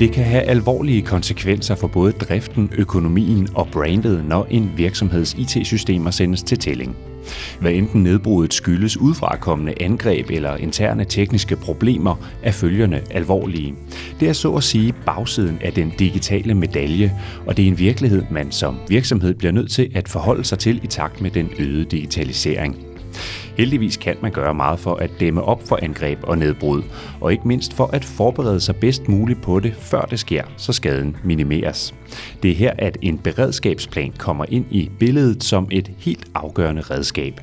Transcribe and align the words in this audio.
Det 0.00 0.12
kan 0.12 0.24
have 0.24 0.42
alvorlige 0.42 1.02
konsekvenser 1.02 1.74
for 1.74 1.86
både 1.86 2.12
driften, 2.12 2.70
økonomien 2.78 3.48
og 3.54 3.68
brandet, 3.72 4.24
når 4.24 4.46
en 4.50 4.72
virksomheds 4.76 5.34
IT-systemer 5.34 6.10
sendes 6.10 6.42
til 6.42 6.58
tælling. 6.58 6.96
Hvad 7.60 7.72
enten 7.72 8.02
nedbruddet 8.02 8.54
skyldes 8.54 8.96
udfrakommende 8.96 9.74
angreb 9.80 10.30
eller 10.30 10.56
interne 10.56 11.04
tekniske 11.04 11.56
problemer, 11.56 12.14
er 12.42 12.52
følgerne 12.52 13.02
alvorlige. 13.10 13.74
Det 14.20 14.28
er 14.28 14.32
så 14.32 14.52
at 14.52 14.64
sige 14.64 14.94
bagsiden 15.06 15.58
af 15.64 15.72
den 15.72 15.92
digitale 15.98 16.54
medalje, 16.54 17.12
og 17.46 17.56
det 17.56 17.62
er 17.62 17.68
en 17.68 17.78
virkelighed, 17.78 18.22
man 18.30 18.52
som 18.52 18.76
virksomhed 18.88 19.34
bliver 19.34 19.52
nødt 19.52 19.70
til 19.70 19.90
at 19.94 20.08
forholde 20.08 20.44
sig 20.44 20.58
til 20.58 20.80
i 20.84 20.86
takt 20.86 21.20
med 21.20 21.30
den 21.30 21.50
øgede 21.58 21.84
digitalisering. 21.84 22.89
Heldigvis 23.60 23.96
kan 23.96 24.16
man 24.22 24.32
gøre 24.32 24.54
meget 24.54 24.78
for 24.78 24.94
at 24.94 25.10
dæmme 25.20 25.42
op 25.42 25.68
for 25.68 25.78
angreb 25.82 26.18
og 26.22 26.38
nedbrud, 26.38 26.82
og 27.20 27.32
ikke 27.32 27.48
mindst 27.48 27.72
for 27.72 27.86
at 27.86 28.04
forberede 28.04 28.60
sig 28.60 28.76
bedst 28.76 29.08
muligt 29.08 29.42
på 29.42 29.60
det, 29.60 29.74
før 29.74 30.02
det 30.02 30.18
sker, 30.18 30.44
så 30.56 30.72
skaden 30.72 31.16
minimeres. 31.24 31.94
Det 32.42 32.50
er 32.50 32.54
her, 32.54 32.72
at 32.78 32.98
en 33.02 33.18
beredskabsplan 33.18 34.12
kommer 34.18 34.44
ind 34.48 34.66
i 34.70 34.90
billedet 34.98 35.44
som 35.44 35.68
et 35.70 35.90
helt 35.98 36.24
afgørende 36.34 36.82
redskab. 36.82 37.40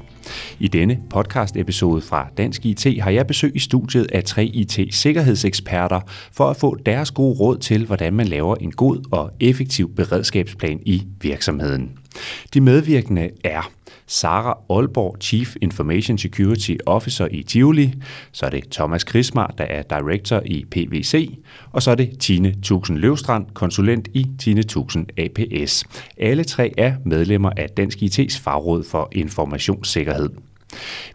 I 0.59 0.67
denne 0.67 0.99
podcast-episode 1.09 2.01
fra 2.01 2.27
Dansk 2.37 2.65
IT 2.65 3.01
har 3.01 3.11
jeg 3.11 3.27
besøg 3.27 3.51
i 3.55 3.59
studiet 3.59 4.11
af 4.11 4.23
tre 4.23 4.45
IT-sikkerhedseksperter 4.45 5.99
for 6.31 6.49
at 6.49 6.57
få 6.57 6.77
deres 6.85 7.11
gode 7.11 7.39
råd 7.39 7.57
til, 7.57 7.85
hvordan 7.85 8.13
man 8.13 8.27
laver 8.27 8.55
en 8.55 8.71
god 8.71 9.07
og 9.11 9.31
effektiv 9.39 9.95
beredskabsplan 9.95 10.79
i 10.85 11.03
virksomheden. 11.21 11.91
De 12.53 12.61
medvirkende 12.61 13.29
er 13.43 13.71
Sara 14.07 14.57
Aalborg, 14.69 15.17
Chief 15.21 15.55
Information 15.61 16.17
Security 16.17 16.75
Officer 16.85 17.27
i 17.31 17.43
Tivoli, 17.43 17.93
så 18.31 18.45
er 18.45 18.49
det 18.49 18.63
Thomas 18.71 19.03
Krismar, 19.03 19.53
der 19.57 19.63
er 19.63 19.83
Director 19.83 20.41
i 20.45 20.65
PVC, 20.71 21.39
og 21.71 21.83
så 21.83 21.91
er 21.91 21.95
det 21.95 22.19
Tine 22.19 22.55
Tusen 22.63 22.97
Løvstrand, 22.97 23.45
konsulent 23.53 24.07
i 24.13 24.27
Tine 24.39 24.63
Tusen 24.63 25.09
APS. 25.17 25.83
Alle 26.17 26.43
tre 26.43 26.73
er 26.77 26.93
medlemmer 27.05 27.51
af 27.57 27.69
Dansk 27.69 27.97
IT's 27.97 28.39
fagråd 28.43 28.83
for 28.83 29.09
informationssikkerhed. 29.11 30.29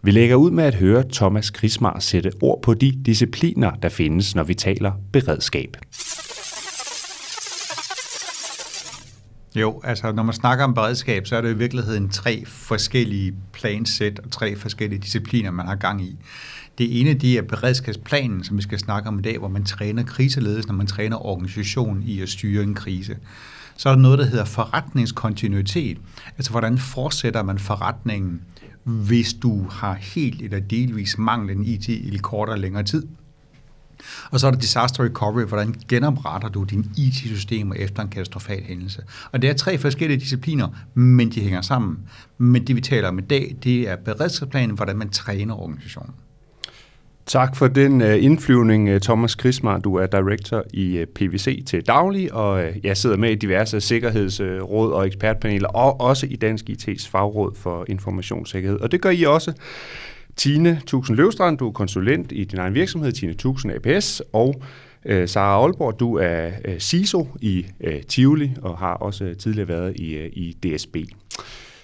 Vi 0.01 0.11
lægger 0.11 0.35
ud 0.35 0.51
med 0.51 0.63
at 0.63 0.75
høre 0.75 1.03
Thomas 1.13 1.49
Krismar 1.49 1.99
sætte 1.99 2.31
ord 2.41 2.61
på 2.61 2.73
de 2.73 2.91
discipliner, 3.05 3.71
der 3.71 3.89
findes, 3.89 4.35
når 4.35 4.43
vi 4.43 4.53
taler 4.53 4.91
beredskab. 5.11 5.77
Jo, 9.55 9.81
altså 9.83 10.11
når 10.11 10.23
man 10.23 10.33
snakker 10.33 10.63
om 10.63 10.73
beredskab, 10.73 11.27
så 11.27 11.35
er 11.35 11.41
det 11.41 11.51
i 11.51 11.57
virkeligheden 11.57 12.09
tre 12.09 12.43
forskellige 12.45 13.33
plansæt 13.51 14.19
og 14.19 14.31
tre 14.31 14.55
forskellige 14.55 14.99
discipliner, 14.99 15.51
man 15.51 15.67
har 15.67 15.75
gang 15.75 16.01
i. 16.01 16.17
Det 16.77 17.01
ene 17.01 17.13
det 17.13 17.37
er 17.37 17.41
beredskabsplanen, 17.41 18.43
som 18.43 18.57
vi 18.57 18.61
skal 18.61 18.79
snakke 18.79 19.09
om 19.09 19.19
i 19.19 19.21
dag, 19.21 19.37
hvor 19.37 19.47
man 19.47 19.65
træner 19.65 20.03
kriseledelse, 20.03 20.67
når 20.67 20.75
man 20.75 20.87
træner 20.87 21.25
organisationen 21.25 22.03
i 22.03 22.21
at 22.21 22.29
styre 22.29 22.63
en 22.63 22.73
krise. 22.73 23.17
Så 23.77 23.89
er 23.89 23.93
der 23.93 24.01
noget, 24.01 24.19
der 24.19 24.25
hedder 24.25 24.45
forretningskontinuitet. 24.45 25.97
Altså 26.37 26.51
hvordan 26.51 26.77
fortsætter 26.77 27.43
man 27.43 27.59
forretningen, 27.59 28.41
hvis 28.83 29.33
du 29.33 29.67
har 29.69 29.93
helt 29.93 30.41
eller 30.41 30.59
delvis 30.59 31.17
manglen 31.17 31.65
IT 31.65 31.89
i 31.89 32.19
kortere 32.21 32.59
længere 32.59 32.83
tid. 32.83 33.07
Og 34.31 34.39
så 34.39 34.47
er 34.47 34.51
der 34.51 34.59
disaster 34.59 35.03
recovery, 35.03 35.43
hvordan 35.43 35.75
genopretter 35.87 36.49
du 36.49 36.63
dine 36.63 36.83
IT-systemer 36.97 37.75
efter 37.75 38.03
en 38.03 38.09
katastrofal 38.09 38.63
hændelse. 38.63 39.01
Og 39.31 39.41
det 39.41 39.49
er 39.49 39.53
tre 39.53 39.77
forskellige 39.77 40.19
discipliner, 40.19 40.67
men 40.93 41.31
de 41.31 41.41
hænger 41.41 41.61
sammen. 41.61 41.99
Men 42.37 42.67
det 42.67 42.75
vi 42.75 42.81
taler 42.81 43.07
om 43.07 43.19
i 43.19 43.21
dag, 43.21 43.55
det 43.63 43.89
er 43.89 43.95
beredskabsplanen, 43.95 44.75
hvordan 44.75 44.97
man 44.97 45.09
træner 45.09 45.55
organisationen. 45.55 46.13
Tak 47.25 47.55
for 47.55 47.67
den 47.67 48.01
øh, 48.01 48.23
indflyvning, 48.23 48.89
øh, 48.89 49.01
Thomas 49.01 49.35
Krismar. 49.35 49.77
Du 49.77 49.95
er 49.95 50.05
director 50.05 50.63
i 50.73 50.97
øh, 50.97 51.07
PVC 51.07 51.65
til 51.65 51.87
daglig, 51.87 52.33
og 52.33 52.63
jeg 52.83 52.97
sidder 52.97 53.17
med 53.17 53.31
i 53.31 53.35
diverse 53.35 53.81
sikkerhedsråd 53.81 54.91
og 54.91 55.07
ekspertpaneler, 55.07 55.67
og 55.67 56.01
også 56.01 56.27
i 56.29 56.35
Dansk 56.35 56.69
IT's 56.69 57.09
fagråd 57.09 57.55
for 57.55 57.85
informationssikkerhed. 57.87 58.79
Og 58.79 58.91
det 58.91 59.01
gør 59.01 59.09
I 59.09 59.23
også. 59.23 59.53
Tine 60.35 60.81
Tusen 60.85 61.15
Løvstrand, 61.15 61.57
du 61.57 61.67
er 61.67 61.71
konsulent 61.71 62.31
i 62.31 62.43
din 62.43 62.59
egen 62.59 62.73
virksomhed, 62.73 63.11
Tine 63.11 63.33
Tusen 63.33 63.71
APS, 63.71 64.21
og 64.33 64.61
øh, 65.05 65.27
Sara 65.27 65.61
Aalborg, 65.61 65.99
du 65.99 66.15
er 66.15 66.49
øh, 66.65 66.79
CISO 66.79 67.27
i 67.41 67.65
øh, 67.81 68.01
Tivoli 68.01 68.51
og 68.61 68.77
har 68.77 68.93
også 68.93 69.23
øh, 69.23 69.37
tidligere 69.37 69.67
været 69.67 69.95
i, 69.95 70.13
øh, 70.13 70.29
i 70.33 70.57
DSB. 70.63 70.97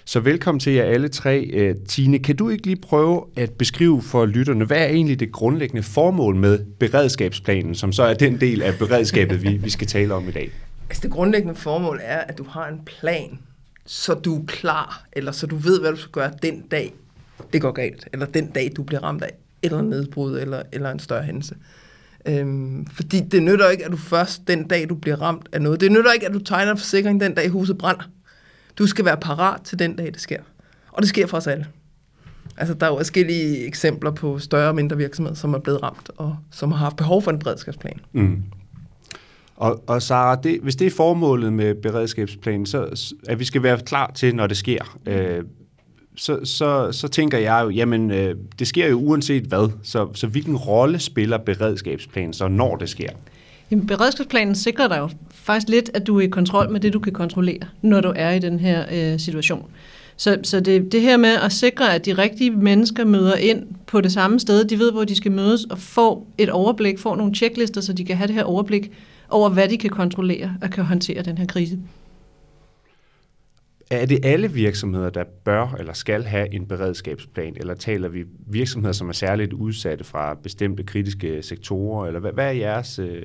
Så 0.04 0.20
velkommen 0.20 0.60
til 0.60 0.72
jer 0.72 0.84
alle 0.84 1.08
tre. 1.08 1.50
Øh, 1.52 1.74
Tine, 1.88 2.18
kan 2.18 2.36
du 2.36 2.48
ikke 2.48 2.66
lige 2.66 2.76
prøve 2.76 3.24
at 3.36 3.50
beskrive 3.50 4.02
for 4.02 4.26
lytterne, 4.26 4.64
hvad 4.64 4.78
er 4.78 4.86
egentlig 4.86 5.20
det 5.20 5.32
grundlæggende 5.32 5.82
formål 5.82 6.36
med 6.36 6.58
beredskabsplanen, 6.78 7.74
som 7.74 7.92
så 7.92 8.02
er 8.02 8.14
den 8.14 8.40
del 8.40 8.62
af 8.62 8.74
beredskabet, 8.78 9.42
vi, 9.42 9.56
vi 9.56 9.70
skal 9.70 9.86
tale 9.86 10.14
om 10.14 10.28
i 10.28 10.32
dag? 10.32 10.50
Altså 10.88 11.02
det 11.02 11.10
grundlæggende 11.10 11.54
formål 11.54 12.00
er, 12.02 12.18
at 12.18 12.38
du 12.38 12.44
har 12.44 12.68
en 12.68 12.80
plan, 12.86 13.38
så 13.86 14.14
du 14.14 14.42
er 14.42 14.46
klar, 14.46 15.04
eller 15.12 15.32
så 15.32 15.46
du 15.46 15.56
ved, 15.56 15.80
hvad 15.80 15.90
du 15.90 15.96
skal 15.96 16.12
gøre 16.12 16.30
den 16.42 16.60
dag, 16.70 16.92
det 17.52 17.60
går 17.60 17.72
galt, 17.72 18.08
eller 18.12 18.26
den 18.26 18.46
dag, 18.46 18.72
du 18.76 18.82
bliver 18.82 19.02
ramt 19.02 19.22
af 19.22 19.30
eller 19.62 19.82
nedbrud, 19.82 20.38
eller, 20.38 20.62
eller 20.72 20.90
en 20.90 20.98
større 20.98 21.22
hændelse. 21.22 21.54
Øhm, 22.26 22.86
fordi 22.86 23.20
det 23.20 23.42
nytter 23.42 23.68
ikke, 23.68 23.84
at 23.84 23.92
du 23.92 23.96
først 23.96 24.48
den 24.48 24.68
dag, 24.68 24.88
du 24.88 24.94
bliver 24.94 25.22
ramt 25.22 25.48
af 25.52 25.62
noget. 25.62 25.80
Det 25.80 25.92
nytter 25.92 26.12
ikke, 26.12 26.26
at 26.26 26.34
du 26.34 26.38
tegner 26.38 26.72
en 26.72 26.78
forsikring 26.78 27.20
den 27.20 27.34
dag, 27.34 27.48
huset 27.48 27.78
brænder. 27.78 28.10
Du 28.78 28.86
skal 28.86 29.04
være 29.04 29.16
parat 29.16 29.60
til 29.62 29.78
den 29.78 29.96
dag, 29.96 30.06
det 30.06 30.20
sker. 30.20 30.40
Og 30.92 31.02
det 31.02 31.08
sker 31.08 31.26
for 31.26 31.36
os 31.36 31.46
alle. 31.46 31.66
Altså, 32.56 32.74
der 32.74 32.86
er 32.86 32.90
jo 32.90 32.96
forskellige 32.96 33.66
eksempler 33.66 34.10
på 34.10 34.38
større 34.38 34.68
og 34.68 34.74
mindre 34.74 34.96
virksomheder, 34.96 35.36
som 35.36 35.54
er 35.54 35.58
blevet 35.58 35.82
ramt, 35.82 36.10
og 36.16 36.36
som 36.50 36.72
har 36.72 36.78
haft 36.78 36.96
behov 36.96 37.22
for 37.22 37.30
en 37.30 37.38
beredskabsplan. 37.38 38.00
Mm. 38.12 38.42
Og, 39.56 39.84
og 39.86 40.02
Sara, 40.02 40.36
det, 40.36 40.60
hvis 40.62 40.76
det 40.76 40.86
er 40.86 40.90
formålet 40.90 41.52
med 41.52 41.74
beredskabsplanen, 41.74 42.66
så 42.66 43.12
at 43.28 43.38
vi 43.38 43.44
skal 43.44 43.62
være 43.62 43.78
klar 43.78 44.10
til, 44.14 44.34
når 44.34 44.46
det 44.46 44.56
sker. 44.56 44.98
Øh, 45.06 45.44
så, 46.20 46.38
så, 46.44 46.92
så 46.92 47.08
tænker 47.08 47.38
jeg 47.38 47.62
jo, 47.64 47.70
jamen 47.70 48.10
øh, 48.10 48.34
det 48.58 48.68
sker 48.68 48.88
jo 48.88 49.00
uanset 49.00 49.42
hvad, 49.42 49.70
så, 49.82 50.08
så 50.14 50.26
hvilken 50.26 50.56
rolle 50.56 50.98
spiller 50.98 51.38
beredskabsplanen 51.38 52.32
så, 52.32 52.48
når 52.48 52.76
det 52.76 52.88
sker? 52.88 53.08
Jamen, 53.70 53.86
beredskabsplanen 53.86 54.54
sikrer 54.54 54.88
dig 54.88 54.98
jo 54.98 55.08
faktisk 55.30 55.68
lidt, 55.68 55.90
at 55.94 56.06
du 56.06 56.18
er 56.18 56.20
i 56.20 56.26
kontrol 56.26 56.70
med 56.70 56.80
det, 56.80 56.92
du 56.92 56.98
kan 56.98 57.12
kontrollere, 57.12 57.60
når 57.82 58.00
du 58.00 58.12
er 58.16 58.30
i 58.30 58.38
den 58.38 58.60
her 58.60 58.84
øh, 58.92 59.20
situation. 59.20 59.70
Så, 60.16 60.38
så 60.42 60.60
det, 60.60 60.92
det 60.92 61.00
her 61.00 61.16
med 61.16 61.36
at 61.44 61.52
sikre, 61.52 61.94
at 61.94 62.06
de 62.06 62.12
rigtige 62.12 62.50
mennesker 62.50 63.04
møder 63.04 63.36
ind 63.36 63.62
på 63.86 64.00
det 64.00 64.12
samme 64.12 64.40
sted, 64.40 64.64
de 64.64 64.78
ved, 64.78 64.92
hvor 64.92 65.04
de 65.04 65.16
skal 65.16 65.32
mødes, 65.32 65.64
og 65.64 65.78
får 65.78 66.26
et 66.38 66.50
overblik, 66.50 66.98
får 66.98 67.16
nogle 67.16 67.34
checklister, 67.34 67.80
så 67.80 67.92
de 67.92 68.04
kan 68.04 68.16
have 68.16 68.26
det 68.26 68.34
her 68.34 68.44
overblik 68.44 68.90
over, 69.28 69.48
hvad 69.48 69.68
de 69.68 69.78
kan 69.78 69.90
kontrollere 69.90 70.54
og 70.62 70.70
kan 70.70 70.84
håndtere 70.84 71.22
den 71.22 71.38
her 71.38 71.46
krise. 71.46 71.78
Er 73.90 74.06
det 74.06 74.24
alle 74.24 74.52
virksomheder, 74.52 75.10
der 75.10 75.24
bør 75.44 75.74
eller 75.78 75.92
skal 75.92 76.24
have 76.24 76.54
en 76.54 76.66
beredskabsplan, 76.66 77.54
eller 77.56 77.74
taler 77.74 78.08
vi 78.08 78.24
virksomheder, 78.46 78.92
som 78.92 79.08
er 79.08 79.12
særligt 79.12 79.52
udsatte 79.52 80.04
fra 80.04 80.34
bestemte 80.42 80.82
kritiske 80.82 81.42
sektorer, 81.42 82.06
eller 82.06 82.20
hvad, 82.20 82.32
hvad 82.32 82.46
er 82.46 82.50
jeres 82.50 82.98
øh, 82.98 83.22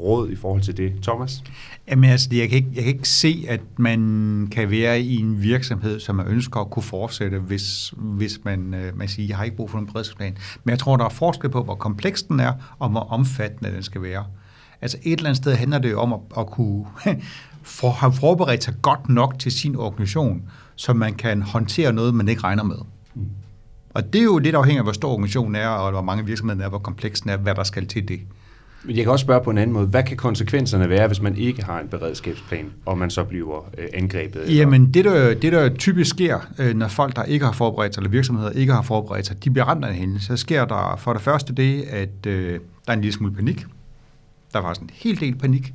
råd 0.00 0.30
i 0.30 0.36
forhold 0.36 0.62
til 0.62 0.76
det, 0.76 0.92
Thomas? 1.02 1.42
Jamen 1.90 2.10
altså, 2.10 2.28
jeg 2.32 2.48
kan, 2.48 2.56
ikke, 2.56 2.68
jeg 2.74 2.82
kan 2.82 2.92
ikke 2.92 3.08
se, 3.08 3.44
at 3.48 3.60
man 3.76 4.48
kan 4.52 4.70
være 4.70 5.00
i 5.00 5.16
en 5.16 5.42
virksomhed, 5.42 6.00
som 6.00 6.16
man 6.16 6.26
ønsker 6.26 6.60
at 6.60 6.70
kunne 6.70 6.82
fortsætte, 6.82 7.38
hvis, 7.38 7.94
hvis 7.96 8.40
man, 8.44 8.74
øh, 8.74 8.98
man 8.98 9.08
siger, 9.08 9.26
jeg 9.26 9.36
har 9.36 9.44
ikke 9.44 9.56
brug 9.56 9.70
for 9.70 9.78
en 9.78 9.86
beredskabsplan. 9.86 10.36
Men 10.64 10.70
jeg 10.70 10.78
tror, 10.78 10.96
der 10.96 11.04
er 11.04 11.08
forskel 11.08 11.50
på, 11.50 11.62
hvor 11.62 11.74
kompleks 11.74 12.22
den 12.22 12.40
er, 12.40 12.52
og 12.78 12.88
hvor 12.88 13.00
omfattende 13.00 13.72
den 13.72 13.82
skal 13.82 14.02
være. 14.02 14.24
Altså 14.80 14.98
et 15.02 15.12
eller 15.12 15.28
andet 15.28 15.36
sted 15.36 15.54
handler 15.54 15.78
det 15.78 15.90
jo 15.90 16.00
om 16.00 16.12
at, 16.12 16.20
at 16.38 16.46
kunne 16.46 16.86
for, 17.66 17.90
har 17.90 18.10
forberedt 18.10 18.64
sig 18.64 18.74
godt 18.82 19.08
nok 19.08 19.38
til 19.38 19.52
sin 19.52 19.76
organisation, 19.76 20.42
så 20.76 20.92
man 20.92 21.14
kan 21.14 21.42
håndtere 21.42 21.92
noget, 21.92 22.14
man 22.14 22.28
ikke 22.28 22.42
regner 22.42 22.62
med. 22.62 22.76
Mm. 23.14 23.22
Og 23.90 24.12
det 24.12 24.18
er 24.18 24.24
jo 24.24 24.38
lidt 24.38 24.54
afhængigt 24.54 24.78
af, 24.78 24.84
hvor 24.84 24.92
stor 24.92 25.10
organisationen 25.10 25.54
er, 25.54 25.68
og 25.68 25.90
hvor 25.90 26.02
mange 26.02 26.26
virksomheder 26.26 26.64
er, 26.64 26.68
hvor 26.68 26.78
kompleks 26.78 27.20
den 27.20 27.30
er, 27.30 27.36
hvad 27.36 27.54
der 27.54 27.64
skal 27.64 27.86
til 27.86 28.08
det. 28.08 28.20
Men 28.84 28.96
jeg 28.96 29.04
kan 29.04 29.12
også 29.12 29.22
spørge 29.22 29.44
på 29.44 29.50
en 29.50 29.58
anden 29.58 29.74
måde. 29.74 29.86
Hvad 29.86 30.02
kan 30.02 30.16
konsekvenserne 30.16 30.88
være, 30.88 31.06
hvis 31.06 31.20
man 31.20 31.36
ikke 31.36 31.64
har 31.64 31.80
en 31.80 31.88
beredskabsplan, 31.88 32.72
og 32.84 32.98
man 32.98 33.10
så 33.10 33.24
bliver 33.24 33.68
øh, 33.78 33.88
angrebet? 33.94 34.42
Eller? 34.42 34.56
Jamen, 34.56 34.94
det 34.94 35.04
der, 35.04 35.34
det 35.34 35.52
der 35.52 35.68
typisk 35.68 36.10
sker, 36.10 36.38
øh, 36.58 36.74
når 36.74 36.88
folk, 36.88 37.16
der 37.16 37.22
ikke 37.22 37.44
har 37.44 37.52
forberedt 37.52 37.94
sig, 37.94 38.00
eller 38.00 38.10
virksomheder 38.10 38.50
ikke 38.50 38.72
har 38.72 38.82
forberedt 38.82 39.26
sig, 39.26 39.44
de 39.44 39.50
bliver 39.50 39.64
ramt 39.64 39.84
af 39.84 39.88
en 39.88 39.94
hændelse, 39.94 40.26
så 40.26 40.36
sker 40.36 40.64
der 40.64 40.96
for 40.98 41.12
det 41.12 41.22
første 41.22 41.54
det, 41.54 41.82
at 41.82 42.26
øh, 42.26 42.52
der 42.52 42.58
er 42.86 42.92
en 42.92 43.00
lille 43.00 43.12
smule 43.12 43.34
panik. 43.34 43.66
Der 44.52 44.60
var 44.60 44.74
sådan 44.74 44.88
en 44.88 44.94
helt 44.94 45.20
del 45.20 45.34
panik. 45.34 45.74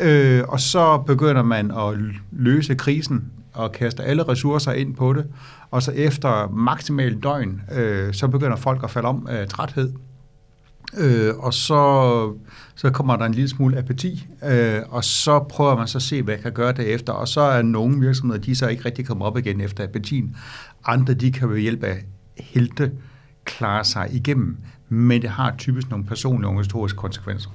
Øh, 0.00 0.42
og 0.48 0.60
så 0.60 0.98
begynder 1.06 1.42
man 1.42 1.70
at 1.70 1.98
løse 2.32 2.74
krisen 2.74 3.32
og 3.52 3.72
kaster 3.72 4.02
alle 4.02 4.22
ressourcer 4.22 4.72
ind 4.72 4.94
på 4.94 5.12
det, 5.12 5.26
og 5.70 5.82
så 5.82 5.92
efter 5.92 6.48
maksimal 6.48 7.18
døgn, 7.22 7.62
øh, 7.72 8.14
så 8.14 8.28
begynder 8.28 8.56
folk 8.56 8.84
at 8.84 8.90
falde 8.90 9.08
om 9.08 9.26
af 9.30 9.48
træthed, 9.48 9.92
øh, 10.98 11.38
og 11.38 11.54
så, 11.54 12.32
så 12.74 12.90
kommer 12.90 13.16
der 13.16 13.24
en 13.24 13.34
lille 13.34 13.48
smule 13.48 13.78
apati, 13.78 14.26
øh, 14.44 14.80
og 14.88 15.04
så 15.04 15.38
prøver 15.38 15.76
man 15.76 15.88
så 15.88 15.98
at 15.98 16.02
se, 16.02 16.22
hvad 16.22 16.34
jeg 16.34 16.42
kan 16.42 16.52
gøre 16.52 16.72
derefter, 16.72 17.12
og 17.12 17.28
så 17.28 17.40
er 17.40 17.62
nogle 17.62 18.00
virksomheder, 18.00 18.40
de 18.40 18.56
så 18.56 18.68
ikke 18.68 18.84
rigtig 18.84 19.06
kommer 19.06 19.24
op 19.24 19.38
igen 19.38 19.60
efter 19.60 19.84
apatien. 19.84 20.36
Andre, 20.84 21.14
de 21.14 21.32
kan 21.32 21.50
ved 21.50 21.58
hjælp 21.58 21.84
af 21.84 21.96
helte 22.36 22.92
klare 23.44 23.84
sig 23.84 24.08
igennem, 24.12 24.56
men 24.88 25.22
det 25.22 25.30
har 25.30 25.54
typisk 25.58 25.90
nogle 25.90 26.04
personlige 26.04 26.46
og 26.46 26.50
organisatoriske 26.50 26.96
konsekvenser. 26.96 27.50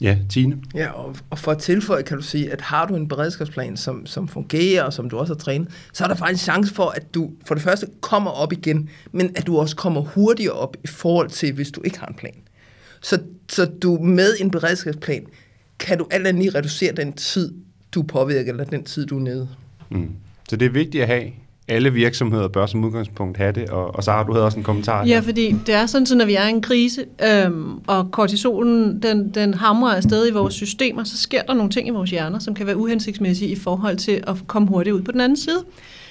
Ja, 0.00 0.18
Tine? 0.28 0.58
Ja, 0.74 0.90
og, 0.90 1.16
og 1.30 1.38
for 1.38 1.52
at 1.52 1.58
tilføje 1.58 2.02
kan 2.02 2.16
du 2.16 2.22
sige, 2.22 2.52
at 2.52 2.60
har 2.60 2.86
du 2.86 2.96
en 2.96 3.08
beredskabsplan, 3.08 3.76
som, 3.76 4.06
som 4.06 4.28
fungerer, 4.28 4.82
og 4.82 4.92
som 4.92 5.10
du 5.10 5.18
også 5.18 5.34
har 5.34 5.38
trænet, 5.38 5.68
så 5.92 6.04
er 6.04 6.08
der 6.08 6.14
faktisk 6.14 6.42
en 6.42 6.52
chance 6.52 6.74
for, 6.74 6.88
at 6.88 7.14
du 7.14 7.30
for 7.46 7.54
det 7.54 7.62
første 7.62 7.86
kommer 8.00 8.30
op 8.30 8.52
igen, 8.52 8.90
men 9.12 9.30
at 9.36 9.46
du 9.46 9.58
også 9.58 9.76
kommer 9.76 10.00
hurtigere 10.00 10.52
op 10.52 10.76
i 10.84 10.86
forhold 10.86 11.30
til, 11.30 11.52
hvis 11.52 11.70
du 11.70 11.82
ikke 11.84 11.98
har 11.98 12.06
en 12.06 12.14
plan. 12.14 12.34
Så, 13.00 13.18
så 13.48 13.64
du 13.82 13.98
med 13.98 14.36
en 14.40 14.50
beredskabsplan, 14.50 15.26
kan 15.78 15.98
du 15.98 16.06
alt 16.10 16.26
andet 16.26 16.42
lige 16.42 16.58
reducere 16.58 16.92
den 16.92 17.12
tid, 17.12 17.54
du 17.92 18.02
påvirker, 18.02 18.52
eller 18.52 18.64
den 18.64 18.84
tid, 18.84 19.06
du 19.06 19.16
er 19.16 19.22
nede. 19.22 19.48
Mm. 19.90 20.10
Så 20.48 20.56
det 20.56 20.66
er 20.66 20.70
vigtigt 20.70 21.02
at 21.02 21.08
have 21.08 21.32
alle 21.68 21.92
virksomheder 21.92 22.48
bør 22.48 22.66
som 22.66 22.84
udgangspunkt 22.84 23.38
have 23.38 23.52
det, 23.52 23.70
og, 23.70 23.94
og 23.94 24.04
Sara, 24.04 24.24
du 24.24 24.32
havde 24.32 24.44
også 24.44 24.58
en 24.58 24.64
kommentar. 24.64 25.06
Ja, 25.06 25.20
fordi 25.20 25.54
det 25.66 25.74
er 25.74 25.86
sådan, 25.86 26.06
at 26.10 26.16
når 26.16 26.24
vi 26.24 26.34
er 26.34 26.46
i 26.46 26.50
en 26.50 26.62
krise, 26.62 27.04
øhm, 27.24 27.78
og 27.86 28.10
kortisolen 28.10 29.02
den, 29.02 29.28
den 29.28 29.54
hamrer 29.54 29.94
afsted 29.94 30.28
i 30.28 30.30
vores 30.30 30.54
systemer, 30.54 31.04
så 31.04 31.18
sker 31.18 31.42
der 31.42 31.54
nogle 31.54 31.70
ting 31.70 31.88
i 31.88 31.90
vores 31.90 32.10
hjerner, 32.10 32.38
som 32.38 32.54
kan 32.54 32.66
være 32.66 32.76
uhensigtsmæssige 32.76 33.50
i 33.50 33.56
forhold 33.56 33.96
til 33.96 34.24
at 34.26 34.36
komme 34.46 34.68
hurtigt 34.68 34.94
ud 34.94 35.02
på 35.02 35.12
den 35.12 35.20
anden 35.20 35.36
side. 35.36 35.64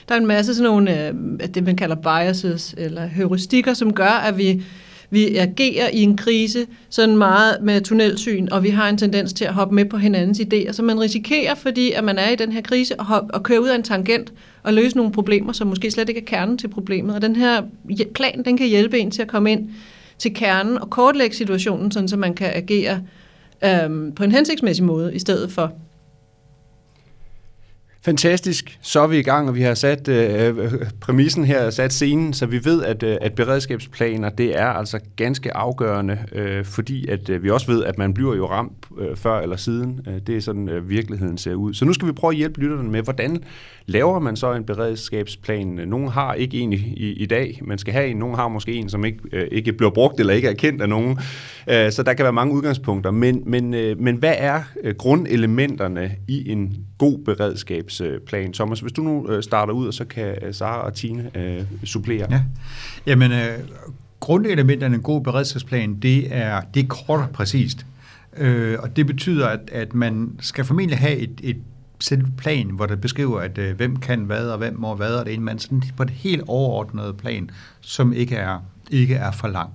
Der 0.10 0.16
er 0.16 0.20
en 0.20 0.28
masse 0.28 0.56
sådan 0.56 0.72
nogle, 0.72 1.08
øh, 1.08 1.14
det 1.54 1.64
man 1.64 1.76
kalder 1.76 1.96
biases, 1.96 2.76
eller 2.78 3.06
heuristikker, 3.06 3.74
som 3.74 3.94
gør, 3.94 4.06
at 4.06 4.38
vi 4.38 4.64
vi 5.10 5.38
agerer 5.38 5.90
i 5.94 6.02
en 6.02 6.18
krise 6.18 6.66
sådan 6.90 7.18
meget 7.18 7.58
med 7.62 7.82
tunnelsyn, 7.82 8.48
og 8.52 8.64
vi 8.64 8.70
har 8.70 8.90
en 8.90 8.98
tendens 8.98 9.34
til 9.34 9.46
at 9.46 9.54
hoppe 9.54 9.76
med 9.76 9.86
på 9.86 9.98
hinandens 9.98 10.40
idéer. 10.40 10.72
Så 10.72 10.84
man 10.84 11.00
risikerer, 11.00 11.56
fordi 11.56 11.92
at 11.92 12.04
man 12.04 12.18
er 12.18 12.30
i 12.30 12.36
den 12.36 12.52
her 12.52 12.62
krise, 12.62 13.00
at, 13.00 13.06
hoppe, 13.06 13.36
at 13.36 13.44
køre 13.44 13.62
ud 13.62 13.68
af 13.68 13.76
en 13.76 13.84
tangent 13.84 14.34
at 14.66 14.74
løse 14.74 14.98
nogle 14.98 15.12
problemer, 15.12 15.54
som 15.54 15.68
måske 15.68 15.92
slet 15.92 16.10
ikke 16.10 16.22
er 16.22 16.26
kernen 16.26 16.58
til 16.58 16.68
problemet. 16.68 17.16
Og 17.16 17.22
den 17.22 17.36
her 17.36 17.62
plan, 18.16 18.46
den 18.46 18.58
kan 18.58 18.68
hjælpe 18.68 19.00
en 19.00 19.12
til 19.12 19.22
at 19.22 19.28
komme 19.28 19.52
ind 19.52 19.70
til 20.18 20.34
kernen 20.34 20.78
og 20.78 20.90
kortlægge 20.90 21.36
situationen, 21.36 21.92
sådan 21.92 22.10
så 22.10 22.18
man 22.18 22.34
kan 22.34 22.52
agere 22.54 23.02
øhm, 23.64 24.12
på 24.12 24.24
en 24.24 24.32
hensigtsmæssig 24.32 24.86
måde, 24.86 25.16
i 25.16 25.20
stedet 25.20 25.52
for 25.52 25.74
Fantastisk. 28.06 28.80
Så 28.82 29.00
er 29.00 29.08
vi 29.08 29.20
i 29.20 29.22
gang, 29.22 29.50
og 29.50 29.56
vi 29.56 29.62
har 29.62 29.74
sat 29.74 30.08
øh, 30.08 30.58
øh, 30.58 30.74
præmissen 31.02 31.46
her, 31.46 31.70
sat 31.70 31.94
scenen, 31.94 32.34
så 32.34 32.46
vi 32.46 32.66
ved, 32.66 32.84
at, 32.84 33.04
øh, 33.04 33.18
at 33.22 33.34
beredskabsplaner, 33.34 34.30
det 34.30 34.60
er 34.60 34.66
altså 34.66 35.00
ganske 35.16 35.56
afgørende, 35.56 36.18
øh, 36.32 36.66
fordi 36.66 37.08
at 37.08 37.30
øh, 37.30 37.44
vi 37.44 37.50
også 37.50 37.68
ved, 37.72 37.84
at 37.84 37.98
man 37.98 38.14
bliver 38.14 38.36
jo 38.36 38.46
ramt 38.46 38.86
øh, 39.00 39.16
før 39.18 39.40
eller 39.40 39.56
siden. 39.56 40.00
Øh, 40.08 40.14
det 40.28 40.38
er 40.38 40.42
sådan, 40.42 40.70
øh, 40.70 40.90
virkeligheden 40.90 41.38
ser 41.38 41.54
ud. 41.54 41.74
Så 41.74 41.86
nu 41.86 41.94
skal 41.94 42.08
vi 42.08 42.14
prøve 42.14 42.32
at 42.32 42.38
hjælpe 42.38 42.60
lytterne 42.60 42.90
med, 42.90 43.02
hvordan 43.02 43.44
laver 43.86 44.20
man 44.20 44.36
så 44.36 44.54
en 44.54 44.64
beredskabsplan? 44.64 45.68
Nogle 45.68 46.12
har 46.12 46.34
ikke 46.34 46.60
en 46.60 46.74
i, 46.74 46.76
i, 46.76 47.14
i 47.14 47.26
dag, 47.26 47.60
man 47.64 47.78
skal 47.78 47.94
have 47.94 48.08
en. 48.08 48.18
Nogle 48.18 48.36
har 48.36 48.48
måske 48.48 48.74
en, 48.74 48.90
som 48.90 49.06
ikke, 49.06 49.20
øh, 49.32 49.48
ikke 49.52 49.74
bliver 49.74 49.92
brugt 49.92 50.20
eller 50.20 50.34
ikke 50.34 50.48
er 50.48 50.54
kendt 50.54 50.82
af 50.82 50.90
nogen. 50.90 51.20
Øh, 51.70 51.92
så 51.92 52.04
der 52.04 52.14
kan 52.14 52.24
være 52.24 52.34
mange 52.34 52.54
udgangspunkter. 52.54 53.12
Men, 53.12 53.44
men, 53.46 53.74
øh, 53.74 54.00
men 54.00 54.16
hvad 54.16 54.34
er 54.38 54.62
øh, 54.84 54.96
grundelementerne 54.96 56.12
i 56.28 56.52
en 56.52 56.78
god 56.98 57.20
beredskabsplan? 58.02 58.48
Øh, 58.48 58.54
Thomas, 58.54 58.80
hvis 58.80 58.92
du 58.92 59.02
nu 59.02 59.28
øh, 59.30 59.44
starter 59.44 59.74
ud, 59.74 59.88
og 59.88 59.94
så 59.94 60.06
kan 60.06 60.36
øh, 60.42 60.54
Sara 60.54 60.86
og 60.86 60.94
Tine 60.94 61.32
øh, 61.38 61.64
supplere. 61.84 62.28
Ja. 62.32 62.42
Jamen, 63.06 63.32
øh, 63.32 63.60
grundelementerne 64.20 64.96
i 64.96 64.98
en 64.98 65.04
god 65.04 65.22
beredskabsplan, 65.22 65.96
det 65.96 66.36
er, 66.36 66.62
det 66.74 66.84
er 66.84 66.88
kort 66.88 67.20
og 67.20 67.30
præcist. 67.30 67.86
Øh, 68.38 68.78
og 68.80 68.96
det 68.96 69.08
betyder, 69.08 69.48
at, 69.48 69.60
at 69.72 69.94
man 69.94 70.32
skal 70.42 70.66
formentlig 70.66 70.98
have 70.98 71.16
et, 71.18 71.42
et 71.44 71.58
selve 72.00 72.28
plan, 72.38 72.70
hvor 72.70 72.86
det 72.86 73.02
beskriver, 73.02 73.40
at 73.40 73.58
øh, 73.58 73.76
hvem 73.76 73.96
kan 73.96 74.20
hvad, 74.20 74.48
og 74.48 74.58
hvem 74.58 74.80
må 74.80 74.96
hvad, 74.96 75.16
og 75.16 75.26
det 75.26 75.32
er 75.32 75.38
en 75.38 75.44
mand 75.44 75.60
sådan 75.60 75.84
på 75.98 76.04
et 76.04 76.10
helt 76.10 76.44
overordnet 76.48 77.18
plan, 77.18 77.50
som 77.82 78.14
ikke 78.14 78.36
er, 78.36 78.60
ikke 78.92 79.16
er 79.16 79.32
for 79.32 79.48
langt. 79.48 79.74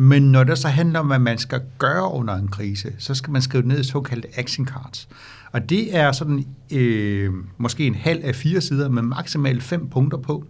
Men 0.00 0.22
når 0.22 0.44
det 0.44 0.58
så 0.58 0.68
handler 0.68 0.98
om, 1.00 1.06
hvad 1.06 1.18
man 1.18 1.38
skal 1.38 1.60
gøre 1.78 2.12
under 2.12 2.34
en 2.34 2.48
krise, 2.48 2.92
så 2.98 3.14
skal 3.14 3.30
man 3.30 3.42
skrive 3.42 3.66
ned 3.66 3.80
i 3.80 3.84
såkaldte 3.84 4.28
action 4.36 4.66
cards. 4.66 5.08
Og 5.52 5.70
det 5.70 5.96
er 5.96 6.12
sådan 6.12 6.46
øh, 6.72 7.32
måske 7.56 7.86
en 7.86 7.94
halv 7.94 8.20
af 8.24 8.34
fire 8.34 8.60
sider 8.60 8.88
med 8.88 9.02
maksimalt 9.02 9.62
fem 9.62 9.88
punkter 9.88 10.18
på. 10.18 10.44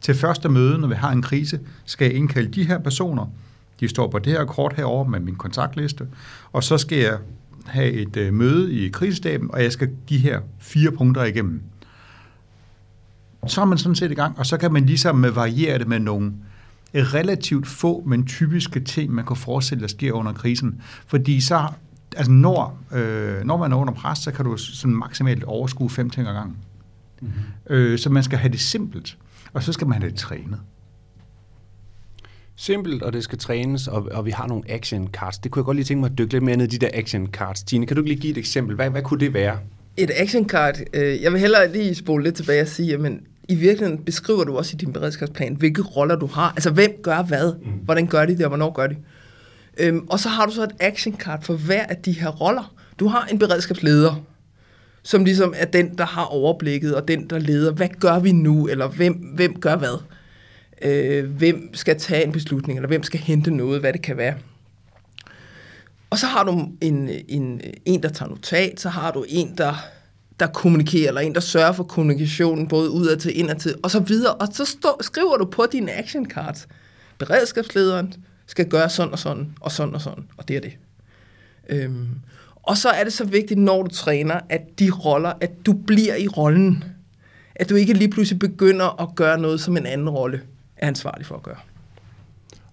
Til 0.00 0.14
første 0.14 0.48
møde, 0.48 0.78
når 0.78 0.88
vi 0.88 0.94
har 0.94 1.12
en 1.12 1.22
krise, 1.22 1.60
skal 1.84 2.04
jeg 2.04 2.14
indkalde 2.14 2.48
de 2.48 2.64
her 2.64 2.78
personer. 2.78 3.26
De 3.80 3.88
står 3.88 4.10
på 4.10 4.18
det 4.18 4.32
her 4.32 4.44
kort 4.44 4.72
herover 4.76 5.04
med 5.04 5.20
min 5.20 5.34
kontaktliste. 5.34 6.06
Og 6.52 6.64
så 6.64 6.78
skal 6.78 6.98
jeg 6.98 7.18
have 7.66 7.90
et 7.90 8.16
øh, 8.16 8.34
møde 8.34 8.74
i 8.74 8.88
krisestaben, 8.88 9.50
og 9.52 9.62
jeg 9.62 9.72
skal 9.72 9.90
give 10.06 10.20
her 10.20 10.40
fire 10.58 10.90
punkter 10.90 11.24
igennem. 11.24 11.62
Så 13.46 13.60
er 13.60 13.64
man 13.64 13.78
sådan 13.78 13.96
set 13.96 14.10
i 14.10 14.14
gang, 14.14 14.38
og 14.38 14.46
så 14.46 14.56
kan 14.56 14.72
man 14.72 14.86
ligesom 14.86 15.22
variere 15.22 15.78
det 15.78 15.88
med 15.88 15.98
nogle 15.98 16.32
relativt 16.94 17.66
få, 17.66 18.02
men 18.06 18.26
typiske 18.26 18.80
ting, 18.80 19.12
man 19.12 19.26
kan 19.26 19.36
forestille, 19.36 19.82
der 19.82 19.88
sker 19.88 20.12
under 20.12 20.32
krisen. 20.32 20.80
Fordi 21.06 21.40
så, 21.40 21.68
altså 22.16 22.32
når, 22.32 22.78
øh, 22.92 23.44
når 23.44 23.56
man 23.56 23.72
er 23.72 23.76
under 23.76 23.94
pres, 23.94 24.18
så 24.18 24.32
kan 24.32 24.44
du 24.44 24.56
sådan 24.56 24.96
maksimalt 24.96 25.44
overskue 25.44 25.90
fem 25.90 26.10
ting 26.10 26.28
ad 26.28 26.32
gangen. 26.32 26.56
Mm-hmm. 27.20 27.74
Øh, 27.74 27.98
så 27.98 28.10
man 28.10 28.22
skal 28.22 28.38
have 28.38 28.52
det 28.52 28.60
simpelt, 28.60 29.18
og 29.52 29.62
så 29.62 29.72
skal 29.72 29.86
man 29.86 30.02
have 30.02 30.10
det 30.10 30.18
trænet. 30.18 30.60
Simpelt, 32.56 33.02
og 33.02 33.12
det 33.12 33.24
skal 33.24 33.38
trænes, 33.38 33.88
og, 33.88 34.08
og 34.12 34.26
vi 34.26 34.30
har 34.30 34.46
nogle 34.46 34.70
action 34.70 35.08
cards. 35.08 35.38
Det 35.38 35.50
kunne 35.50 35.60
jeg 35.60 35.64
godt 35.64 35.76
lige 35.76 35.84
tænke 35.84 36.00
mig 36.00 36.10
at 36.10 36.18
dykke 36.18 36.32
lidt 36.32 36.44
mere 36.44 36.56
ned 36.56 36.66
i 36.66 36.76
de 36.76 36.78
der 36.78 36.90
action 36.94 37.26
cards. 37.26 37.62
Tine, 37.62 37.86
kan 37.86 37.96
du 37.96 38.02
lige 38.02 38.16
give 38.16 38.30
et 38.30 38.38
eksempel? 38.38 38.76
Hvad, 38.76 38.90
hvad 38.90 39.02
kunne 39.02 39.20
det 39.20 39.34
være? 39.34 39.58
Et 39.96 40.10
action 40.14 40.48
card, 40.48 40.74
øh, 40.94 41.22
jeg 41.22 41.32
vil 41.32 41.40
hellere 41.40 41.72
lige 41.72 41.94
spole 41.94 42.24
lidt 42.24 42.34
tilbage 42.34 42.62
og 42.62 42.68
sige, 42.68 42.98
men 42.98 43.20
i 43.48 43.54
virkeligheden 43.54 44.04
beskriver 44.04 44.44
du 44.44 44.56
også 44.56 44.74
i 44.74 44.76
din 44.76 44.92
beredskabsplan, 44.92 45.54
hvilke 45.54 45.82
roller 45.82 46.16
du 46.16 46.26
har. 46.26 46.50
Altså, 46.50 46.70
hvem 46.70 46.90
gør 47.02 47.22
hvad? 47.22 47.54
Mm. 47.54 47.70
Hvordan 47.70 48.06
gør 48.06 48.26
de 48.26 48.36
det, 48.36 48.44
og 48.44 48.48
hvornår 48.48 48.72
gør 48.72 48.86
de? 48.86 48.96
Øhm, 49.78 50.06
og 50.10 50.20
så 50.20 50.28
har 50.28 50.46
du 50.46 50.52
så 50.52 50.62
et 50.62 50.74
action 50.80 51.16
card 51.16 51.42
for 51.42 51.54
hver 51.54 51.82
af 51.86 51.96
de 51.96 52.12
her 52.12 52.28
roller. 52.28 52.74
Du 52.98 53.06
har 53.06 53.26
en 53.26 53.38
beredskabsleder, 53.38 54.22
som 55.02 55.24
ligesom 55.24 55.54
er 55.56 55.64
den, 55.64 55.98
der 55.98 56.06
har 56.06 56.24
overblikket, 56.24 56.94
og 56.94 57.08
den, 57.08 57.30
der 57.30 57.38
leder, 57.38 57.72
hvad 57.72 57.88
gør 57.88 58.18
vi 58.18 58.32
nu, 58.32 58.68
eller 58.68 58.88
hvem, 58.88 59.12
hvem 59.12 59.60
gør 59.60 59.76
hvad? 59.76 60.02
Øh, 60.82 61.30
hvem 61.30 61.74
skal 61.74 61.98
tage 61.98 62.24
en 62.24 62.32
beslutning, 62.32 62.78
eller 62.78 62.88
hvem 62.88 63.02
skal 63.02 63.20
hente 63.20 63.50
noget, 63.50 63.80
hvad 63.80 63.92
det 63.92 64.02
kan 64.02 64.16
være. 64.16 64.34
Og 66.10 66.18
så 66.18 66.26
har 66.26 66.44
du 66.44 66.68
en, 66.80 67.10
en, 67.28 67.60
en 67.84 68.02
der 68.02 68.08
tager 68.08 68.28
notat, 68.28 68.80
så 68.80 68.88
har 68.88 69.10
du 69.10 69.24
en, 69.28 69.54
der 69.58 69.74
der 70.40 70.46
kommunikerer, 70.46 71.08
eller 71.08 71.20
en, 71.20 71.34
der 71.34 71.40
sørger 71.40 71.72
for 71.72 71.84
kommunikationen, 71.84 72.68
både 72.68 72.90
udad 72.90 73.16
til, 73.16 73.38
indad 73.38 73.56
til, 73.56 73.74
og 73.82 73.90
så 73.90 74.00
videre. 74.00 74.34
Og 74.34 74.48
så 74.52 74.64
stå, 74.64 74.98
skriver 75.00 75.36
du 75.36 75.44
på 75.44 75.66
din 75.72 75.88
action 75.88 76.30
cards, 76.30 76.68
beredskabslederen 77.18 78.14
skal 78.46 78.68
gøre 78.68 78.88
sådan 78.88 79.12
og 79.12 79.18
sådan, 79.18 79.52
og 79.60 79.72
sådan 79.72 79.94
og 79.94 80.00
sådan, 80.00 80.24
og 80.36 80.48
det 80.48 80.56
er 80.56 80.60
det. 80.60 80.72
Øhm, 81.68 82.08
og 82.62 82.76
så 82.76 82.88
er 82.88 83.04
det 83.04 83.12
så 83.12 83.24
vigtigt, 83.24 83.60
når 83.60 83.82
du 83.82 83.88
træner, 83.88 84.40
at 84.48 84.60
de 84.78 84.90
roller, 84.90 85.32
at 85.40 85.50
du 85.66 85.72
bliver 85.72 86.14
i 86.14 86.28
rollen. 86.28 86.84
At 87.54 87.70
du 87.70 87.74
ikke 87.74 87.92
lige 87.92 88.10
pludselig 88.10 88.38
begynder 88.38 89.02
at 89.02 89.08
gøre 89.16 89.38
noget, 89.38 89.60
som 89.60 89.76
en 89.76 89.86
anden 89.86 90.10
rolle 90.10 90.40
er 90.76 90.88
ansvarlig 90.88 91.26
for 91.26 91.34
at 91.34 91.42
gøre. 91.42 91.56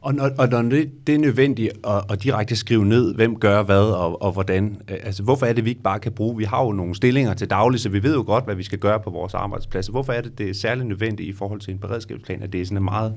Og 0.03 0.15
når, 0.15 0.29
og 0.37 0.49
når 0.49 0.61
det, 0.61 1.07
det 1.07 1.15
er 1.15 1.19
nødvendigt 1.19 1.71
at, 1.87 2.03
at 2.09 2.23
direkte 2.23 2.55
skrive 2.55 2.85
ned, 2.85 3.15
hvem 3.15 3.35
gør 3.35 3.63
hvad 3.63 3.79
og, 3.79 4.21
og 4.21 4.31
hvordan, 4.31 4.77
øh, 4.91 4.97
altså 5.03 5.23
hvorfor 5.23 5.45
er 5.45 5.53
det, 5.53 5.65
vi 5.65 5.69
ikke 5.69 5.81
bare 5.81 5.99
kan 5.99 6.11
bruge, 6.11 6.37
vi 6.37 6.43
har 6.43 6.63
jo 6.63 6.71
nogle 6.71 6.95
stillinger 6.95 7.33
til 7.33 7.49
daglig, 7.49 7.79
så 7.79 7.89
vi 7.89 8.03
ved 8.03 8.13
jo 8.13 8.23
godt, 8.25 8.45
hvad 8.45 8.55
vi 8.55 8.63
skal 8.63 8.79
gøre 8.79 8.99
på 8.99 9.09
vores 9.09 9.33
arbejdsplads. 9.33 9.87
Hvorfor 9.87 10.13
er 10.13 10.21
det, 10.21 10.37
det 10.37 10.49
er 10.49 10.53
særlig 10.53 10.85
nødvendigt 10.85 11.29
i 11.29 11.33
forhold 11.33 11.59
til 11.59 11.73
en 11.73 11.79
beredskabsplan, 11.79 12.43
at 12.43 12.53
det 12.53 12.61
er 12.61 12.65
sådan 12.65 12.83
meget 12.83 13.13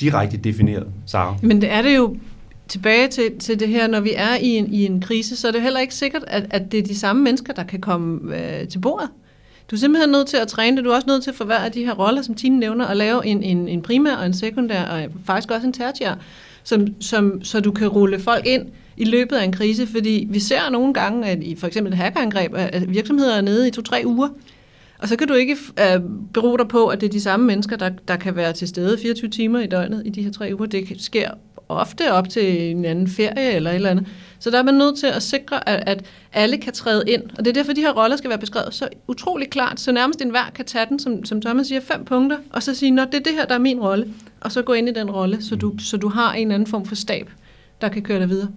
direkte 0.00 0.36
defineret, 0.36 0.86
Sara? 1.06 1.36
Men 1.42 1.60
det 1.60 1.72
er 1.72 1.82
det 1.82 1.96
jo 1.96 2.16
tilbage 2.68 3.08
til, 3.08 3.38
til 3.38 3.60
det 3.60 3.68
her, 3.68 3.86
når 3.86 4.00
vi 4.00 4.12
er 4.16 4.36
i 4.40 4.48
en, 4.48 4.72
i 4.72 4.84
en 4.86 5.00
krise, 5.00 5.36
så 5.36 5.48
er 5.48 5.52
det 5.52 5.62
heller 5.62 5.80
ikke 5.80 5.94
sikkert, 5.94 6.24
at, 6.26 6.46
at 6.50 6.72
det 6.72 6.78
er 6.78 6.84
de 6.84 6.98
samme 6.98 7.22
mennesker, 7.22 7.52
der 7.52 7.64
kan 7.64 7.80
komme 7.80 8.36
øh, 8.36 8.68
til 8.68 8.78
bordet. 8.78 9.08
Du 9.70 9.76
er 9.76 9.80
simpelthen 9.80 10.10
nødt 10.10 10.26
til 10.26 10.36
at 10.36 10.48
træne 10.48 10.76
det. 10.76 10.84
Du 10.84 10.90
er 10.90 10.94
også 10.94 11.06
nødt 11.06 11.24
til 11.24 11.32
for 11.32 11.44
hver 11.44 11.58
af 11.58 11.72
de 11.72 11.84
her 11.84 11.92
roller, 11.92 12.22
som 12.22 12.34
Tine 12.34 12.58
nævner, 12.58 12.86
at 12.86 12.96
lave 12.96 13.26
en, 13.26 13.42
en, 13.42 13.68
en 13.68 13.82
primær 13.82 14.16
og 14.16 14.26
en 14.26 14.34
sekundær, 14.34 14.84
og 14.84 15.06
faktisk 15.26 15.50
også 15.50 15.66
en 15.66 15.72
tertiær, 15.72 16.14
som, 16.64 16.86
som, 17.00 17.44
så 17.44 17.60
du 17.60 17.72
kan 17.72 17.88
rulle 17.88 18.20
folk 18.20 18.46
ind 18.46 18.66
i 18.96 19.04
løbet 19.04 19.36
af 19.36 19.44
en 19.44 19.52
krise. 19.52 19.86
Fordi 19.86 20.26
vi 20.30 20.40
ser 20.40 20.70
nogle 20.70 20.94
gange, 20.94 21.26
at 21.26 21.42
i 21.42 21.56
for 21.56 21.66
eksempel 21.66 21.92
et 21.92 21.98
hackerangreb, 21.98 22.52
at 22.54 22.92
virksomheder 22.94 23.36
er 23.36 23.40
nede 23.40 23.68
i 23.68 23.70
to-tre 23.70 24.02
uger, 24.04 24.28
og 24.98 25.08
så 25.08 25.16
kan 25.16 25.28
du 25.28 25.34
ikke 25.34 25.56
uh, 25.80 26.02
bero 26.32 26.56
dig 26.56 26.68
på, 26.68 26.86
at 26.86 27.00
det 27.00 27.06
er 27.06 27.10
de 27.10 27.20
samme 27.20 27.46
mennesker, 27.46 27.76
der, 27.76 27.88
der 28.08 28.16
kan 28.16 28.36
være 28.36 28.52
til 28.52 28.68
stede 28.68 28.98
24 28.98 29.30
timer 29.30 29.60
i 29.60 29.66
døgnet 29.66 30.02
i 30.06 30.10
de 30.10 30.22
her 30.22 30.32
tre 30.32 30.50
uger. 30.54 30.66
Det 30.66 30.96
sker 30.98 31.30
ofte 31.68 32.12
op 32.12 32.28
til 32.28 32.70
en 32.70 32.84
anden 32.84 33.08
ferie 33.08 33.52
eller 33.52 33.70
et 33.70 33.74
eller 33.74 33.90
andet. 33.90 34.06
Så 34.44 34.50
der 34.50 34.58
er 34.58 34.62
man 34.62 34.74
nødt 34.74 34.98
til 34.98 35.06
at 35.06 35.22
sikre, 35.22 35.68
at, 35.68 35.82
at 35.86 36.04
alle 36.32 36.58
kan 36.58 36.72
træde 36.72 37.04
ind. 37.06 37.22
Og 37.38 37.44
det 37.44 37.46
er 37.50 37.54
derfor, 37.54 37.72
de 37.72 37.80
her 37.80 37.92
roller 37.92 38.16
skal 38.16 38.30
være 38.30 38.38
beskrevet 38.38 38.74
så 38.74 38.88
utrolig 39.08 39.50
klart, 39.50 39.80
så 39.80 39.92
nærmest 39.92 40.22
enhver 40.22 40.50
kan 40.54 40.64
tage 40.64 40.86
den, 40.88 40.98
som, 40.98 41.24
som 41.24 41.40
Thomas 41.40 41.66
siger, 41.66 41.80
fem 41.80 42.04
punkter, 42.04 42.36
og 42.50 42.62
så 42.62 42.74
sige, 42.74 43.02
at 43.02 43.08
det 43.12 43.18
er 43.18 43.22
det 43.22 43.32
her, 43.32 43.46
der 43.46 43.54
er 43.54 43.58
min 43.58 43.80
rolle, 43.80 44.06
og 44.40 44.52
så 44.52 44.62
gå 44.62 44.72
ind 44.72 44.88
i 44.88 44.92
den 44.92 45.10
rolle, 45.10 45.42
så 45.42 45.56
du, 45.56 45.74
så 45.78 45.96
du 45.96 46.08
har 46.08 46.32
en 46.32 46.46
eller 46.46 46.54
anden 46.54 46.66
form 46.66 46.86
for 46.86 46.94
stab, 46.94 47.30
der 47.80 47.88
kan 47.88 48.02
køre 48.02 48.20
dig 48.20 48.28
videre. 48.28 48.48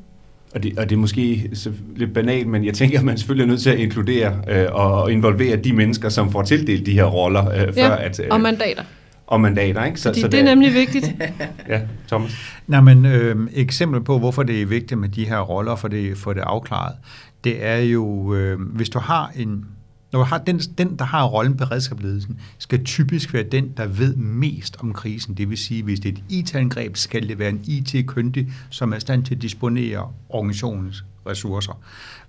Og 0.55 0.63
det, 0.63 0.79
og 0.79 0.89
det 0.89 0.95
er 0.95 0.99
måske 0.99 1.49
så 1.53 1.71
lidt 1.95 2.13
banalt, 2.13 2.47
men 2.47 2.65
jeg 2.65 2.73
tænker, 2.73 2.99
at 2.99 3.05
man 3.05 3.17
selvfølgelig 3.17 3.43
er 3.43 3.47
nødt 3.47 3.61
til 3.61 3.69
at 3.69 3.79
inkludere 3.79 4.41
øh, 4.49 4.67
og 4.71 5.11
involvere 5.11 5.55
de 5.55 5.73
mennesker, 5.73 6.09
som 6.09 6.31
får 6.31 6.41
tildelt 6.41 6.85
de 6.85 6.93
her 6.93 7.05
roller. 7.05 7.49
Øh, 7.49 7.77
ja, 7.77 7.87
før 7.87 7.95
at, 7.95 8.19
øh, 8.19 8.25
og 8.31 8.41
mandater. 8.41 8.83
Og 9.27 9.41
mandater, 9.41 9.85
ikke? 9.85 9.99
Så, 9.99 10.09
Fordi 10.09 10.21
så 10.21 10.27
det 10.27 10.39
er 10.39 10.43
nemlig 10.43 10.73
vigtigt. 10.73 11.15
ja, 11.69 11.81
Thomas? 12.07 12.31
Nej, 12.67 12.81
men 12.81 13.05
øh, 13.05 13.47
eksempel 13.53 14.01
på, 14.01 14.19
hvorfor 14.19 14.43
det 14.43 14.61
er 14.61 14.65
vigtigt 14.65 14.99
med 14.99 15.09
de 15.09 15.25
her 15.25 15.39
roller, 15.39 15.75
for 15.75 15.87
det, 15.87 16.17
for 16.17 16.33
det 16.33 16.41
afklaret, 16.41 16.95
det 17.43 17.65
er 17.65 17.77
jo, 17.77 18.35
øh, 18.35 18.59
hvis 18.59 18.89
du 18.89 18.99
har 18.99 19.31
en 19.35 19.65
når 20.11 20.19
du 20.19 20.25
har 20.25 20.37
den, 20.37 20.59
den, 20.59 20.99
der 20.99 21.05
har 21.05 21.25
rollen 21.25 21.57
beredskabsledelsen, 21.57 22.39
skal 22.57 22.83
typisk 22.83 23.33
være 23.33 23.43
den, 23.43 23.73
der 23.77 23.87
ved 23.87 24.15
mest 24.15 24.77
om 24.79 24.93
krisen. 24.93 25.33
Det 25.33 25.49
vil 25.49 25.57
sige, 25.57 25.83
hvis 25.83 25.99
det 25.99 26.09
er 26.09 26.13
et 26.13 26.23
IT-angreb, 26.29 26.95
skal 26.95 27.29
det 27.29 27.39
være 27.39 27.49
en 27.49 27.61
IT-kyndig, 27.67 28.53
som 28.69 28.91
er 28.93 28.97
i 28.97 28.99
stand 28.99 29.23
til 29.23 29.35
at 29.35 29.41
disponere 29.41 30.11
organisationens 30.29 31.05
ressourcer. 31.25 31.79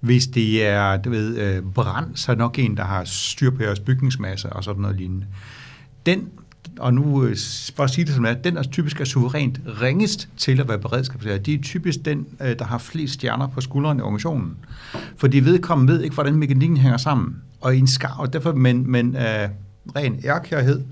Hvis 0.00 0.26
det 0.26 0.66
er 0.66 0.96
du 0.96 1.10
ved, 1.10 1.38
øh, 1.38 1.62
brand, 1.74 2.16
så 2.16 2.32
er 2.32 2.34
det 2.34 2.38
nok 2.38 2.58
en, 2.58 2.76
der 2.76 2.84
har 2.84 3.04
styr 3.04 3.50
på 3.50 3.62
jeres 3.62 3.80
bygningsmasse 3.80 4.52
og 4.52 4.64
sådan 4.64 4.82
noget 4.82 4.96
lignende. 4.96 5.26
Den 6.06 6.28
og 6.80 6.94
nu 6.94 7.24
øh, 7.24 7.36
for 7.76 7.84
at 7.84 7.90
sige 7.90 8.04
det 8.04 8.14
som 8.14 8.24
det 8.24 8.30
er, 8.30 8.34
den 8.34 8.56
er 8.56 8.62
typisk 8.62 9.00
er 9.00 9.04
suverænt 9.04 9.60
ringest 9.82 10.28
til 10.36 10.60
at 10.60 10.68
være 10.68 10.78
beredskabslærer. 10.78 11.38
De 11.38 11.54
er 11.54 11.58
typisk 11.62 12.04
den, 12.04 12.26
øh, 12.40 12.58
der 12.58 12.64
har 12.64 12.78
flest 12.78 13.14
stjerner 13.14 13.46
på 13.46 13.60
skuldrene 13.60 13.98
i 13.98 14.02
organisationen. 14.02 14.56
For 15.16 15.26
de 15.26 15.44
vedkommende 15.44 15.92
ved 15.92 16.02
ikke, 16.02 16.14
hvordan 16.14 16.34
mekanikken 16.34 16.76
hænger 16.76 16.98
sammen. 16.98 17.36
Og, 17.60 17.76
i 17.76 17.78
en 17.78 17.86
skar, 17.86 18.16
og 18.18 18.32
derfor, 18.32 18.52
men, 18.52 18.90
men 18.90 19.16
af 19.16 19.50
ren 19.96 20.20
ærkærhed, 20.24 20.82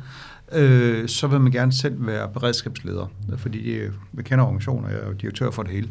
øh, 0.53 1.09
så 1.09 1.27
vil 1.27 1.41
man 1.41 1.53
gerne 1.53 1.73
selv 1.73 2.07
være 2.07 2.29
beredskabsleder, 2.29 3.07
fordi 3.37 3.81
vi 4.13 4.23
kender 4.23 4.45
organisationer, 4.45 4.89
jeg 4.89 4.99
er 4.99 5.07
jo 5.07 5.13
direktør 5.13 5.51
for 5.51 5.63
det 5.63 5.73
hele. 5.73 5.89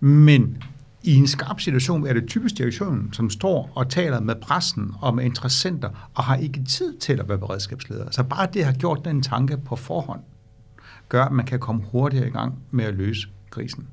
Men 0.00 0.62
i 1.02 1.14
en 1.14 1.26
skarp 1.26 1.60
situation 1.60 2.06
er 2.06 2.12
det 2.12 2.28
typisk 2.28 2.58
direktionen, 2.58 3.12
som 3.12 3.30
står 3.30 3.72
og 3.74 3.90
taler 3.90 4.20
med 4.20 4.34
pressen 4.34 4.94
og 5.00 5.14
med 5.14 5.24
interessenter, 5.24 6.10
og 6.14 6.24
har 6.24 6.36
ikke 6.36 6.64
tid 6.64 6.98
til 6.98 7.20
at 7.20 7.28
være 7.28 7.38
beredskabsleder. 7.38 8.10
Så 8.10 8.22
bare 8.22 8.48
det 8.52 8.64
har 8.64 8.72
gjort 8.72 9.04
den 9.04 9.22
tanke 9.22 9.56
på 9.56 9.76
forhånd, 9.76 10.20
gør, 11.08 11.24
at 11.24 11.32
man 11.32 11.46
kan 11.46 11.58
komme 11.58 11.82
hurtigere 11.92 12.26
i 12.26 12.30
gang 12.30 12.58
med 12.70 12.84
at 12.84 12.94
løse 12.94 13.28
krisen 13.50 13.86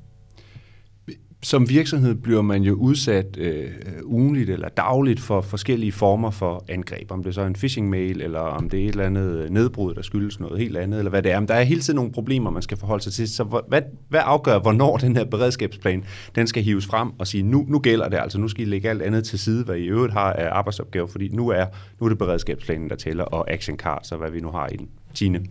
som 1.44 1.70
virksomhed 1.70 2.16
bliver 2.16 2.42
man 2.42 2.64
jo 2.64 2.74
udsat 2.74 3.38
øh, 3.38 3.72
ugenligt 4.04 4.50
eller 4.50 4.70
dagligt 4.70 5.20
for 5.20 5.42
forskellige 5.42 5.92
former 5.92 6.32
for 6.32 6.66
angreb. 6.68 7.12
Om 7.12 7.24
det 7.24 7.36
så 7.36 7.42
er 7.42 7.46
en 7.46 7.54
phishing-mail, 7.54 8.22
eller 8.22 8.40
om 8.40 8.70
det 8.70 8.80
er 8.80 8.84
et 8.84 8.90
eller 8.90 9.06
andet 9.06 9.52
nedbrud, 9.52 9.94
der 9.94 10.02
skyldes 10.02 10.40
noget 10.40 10.60
helt 10.60 10.78
andet, 10.78 10.98
eller 10.98 11.10
hvad 11.10 11.24
det 11.24 11.32
er. 11.32 11.40
Men 11.40 11.48
der 11.48 11.54
er 11.54 11.64
hele 11.64 11.82
tiden 11.82 11.96
nogle 11.96 12.12
problemer, 12.12 12.50
man 12.50 12.62
skal 12.62 12.78
forholde 12.78 13.04
sig 13.04 13.14
til. 13.14 13.30
Så 13.30 13.62
hvad, 13.68 13.82
hvad 14.10 14.22
afgør, 14.24 14.60
hvornår 14.60 14.98
den 14.98 15.16
her 15.16 15.26
beredskabsplan, 15.26 16.04
den 16.36 16.48
skal 16.48 16.64
hives 16.64 16.86
frem 16.86 17.12
og 17.20 17.28
sige, 17.28 17.44
nu, 17.44 17.66
nu 17.68 17.80
gælder 17.80 18.10
det 18.10 18.18
altså, 18.18 18.40
nu 18.40 18.48
skal 18.48 18.68
I 18.68 18.70
lægge 18.70 18.90
alt 18.90 19.02
andet 19.02 19.24
til 19.24 19.40
side, 19.40 19.64
hvad 19.64 19.76
I 19.76 19.86
øvrigt 19.86 20.14
har 20.14 20.34
af 20.34 20.50
arbejdsopgaver, 20.52 21.08
fordi 21.08 21.28
nu 21.28 21.50
er, 21.50 21.66
nu 22.00 22.06
er 22.06 22.10
det 22.10 22.18
beredskabsplanen, 22.18 22.90
der 22.90 22.96
tæller, 22.96 23.24
og 23.24 23.52
action 23.52 23.78
cards, 23.78 24.12
og 24.12 24.18
hvad 24.18 24.32
vi 24.32 24.40
nu 24.40 24.52
har 24.52 24.68
i 24.68 24.76
den. 24.76 24.88
Tine? 25.14 25.46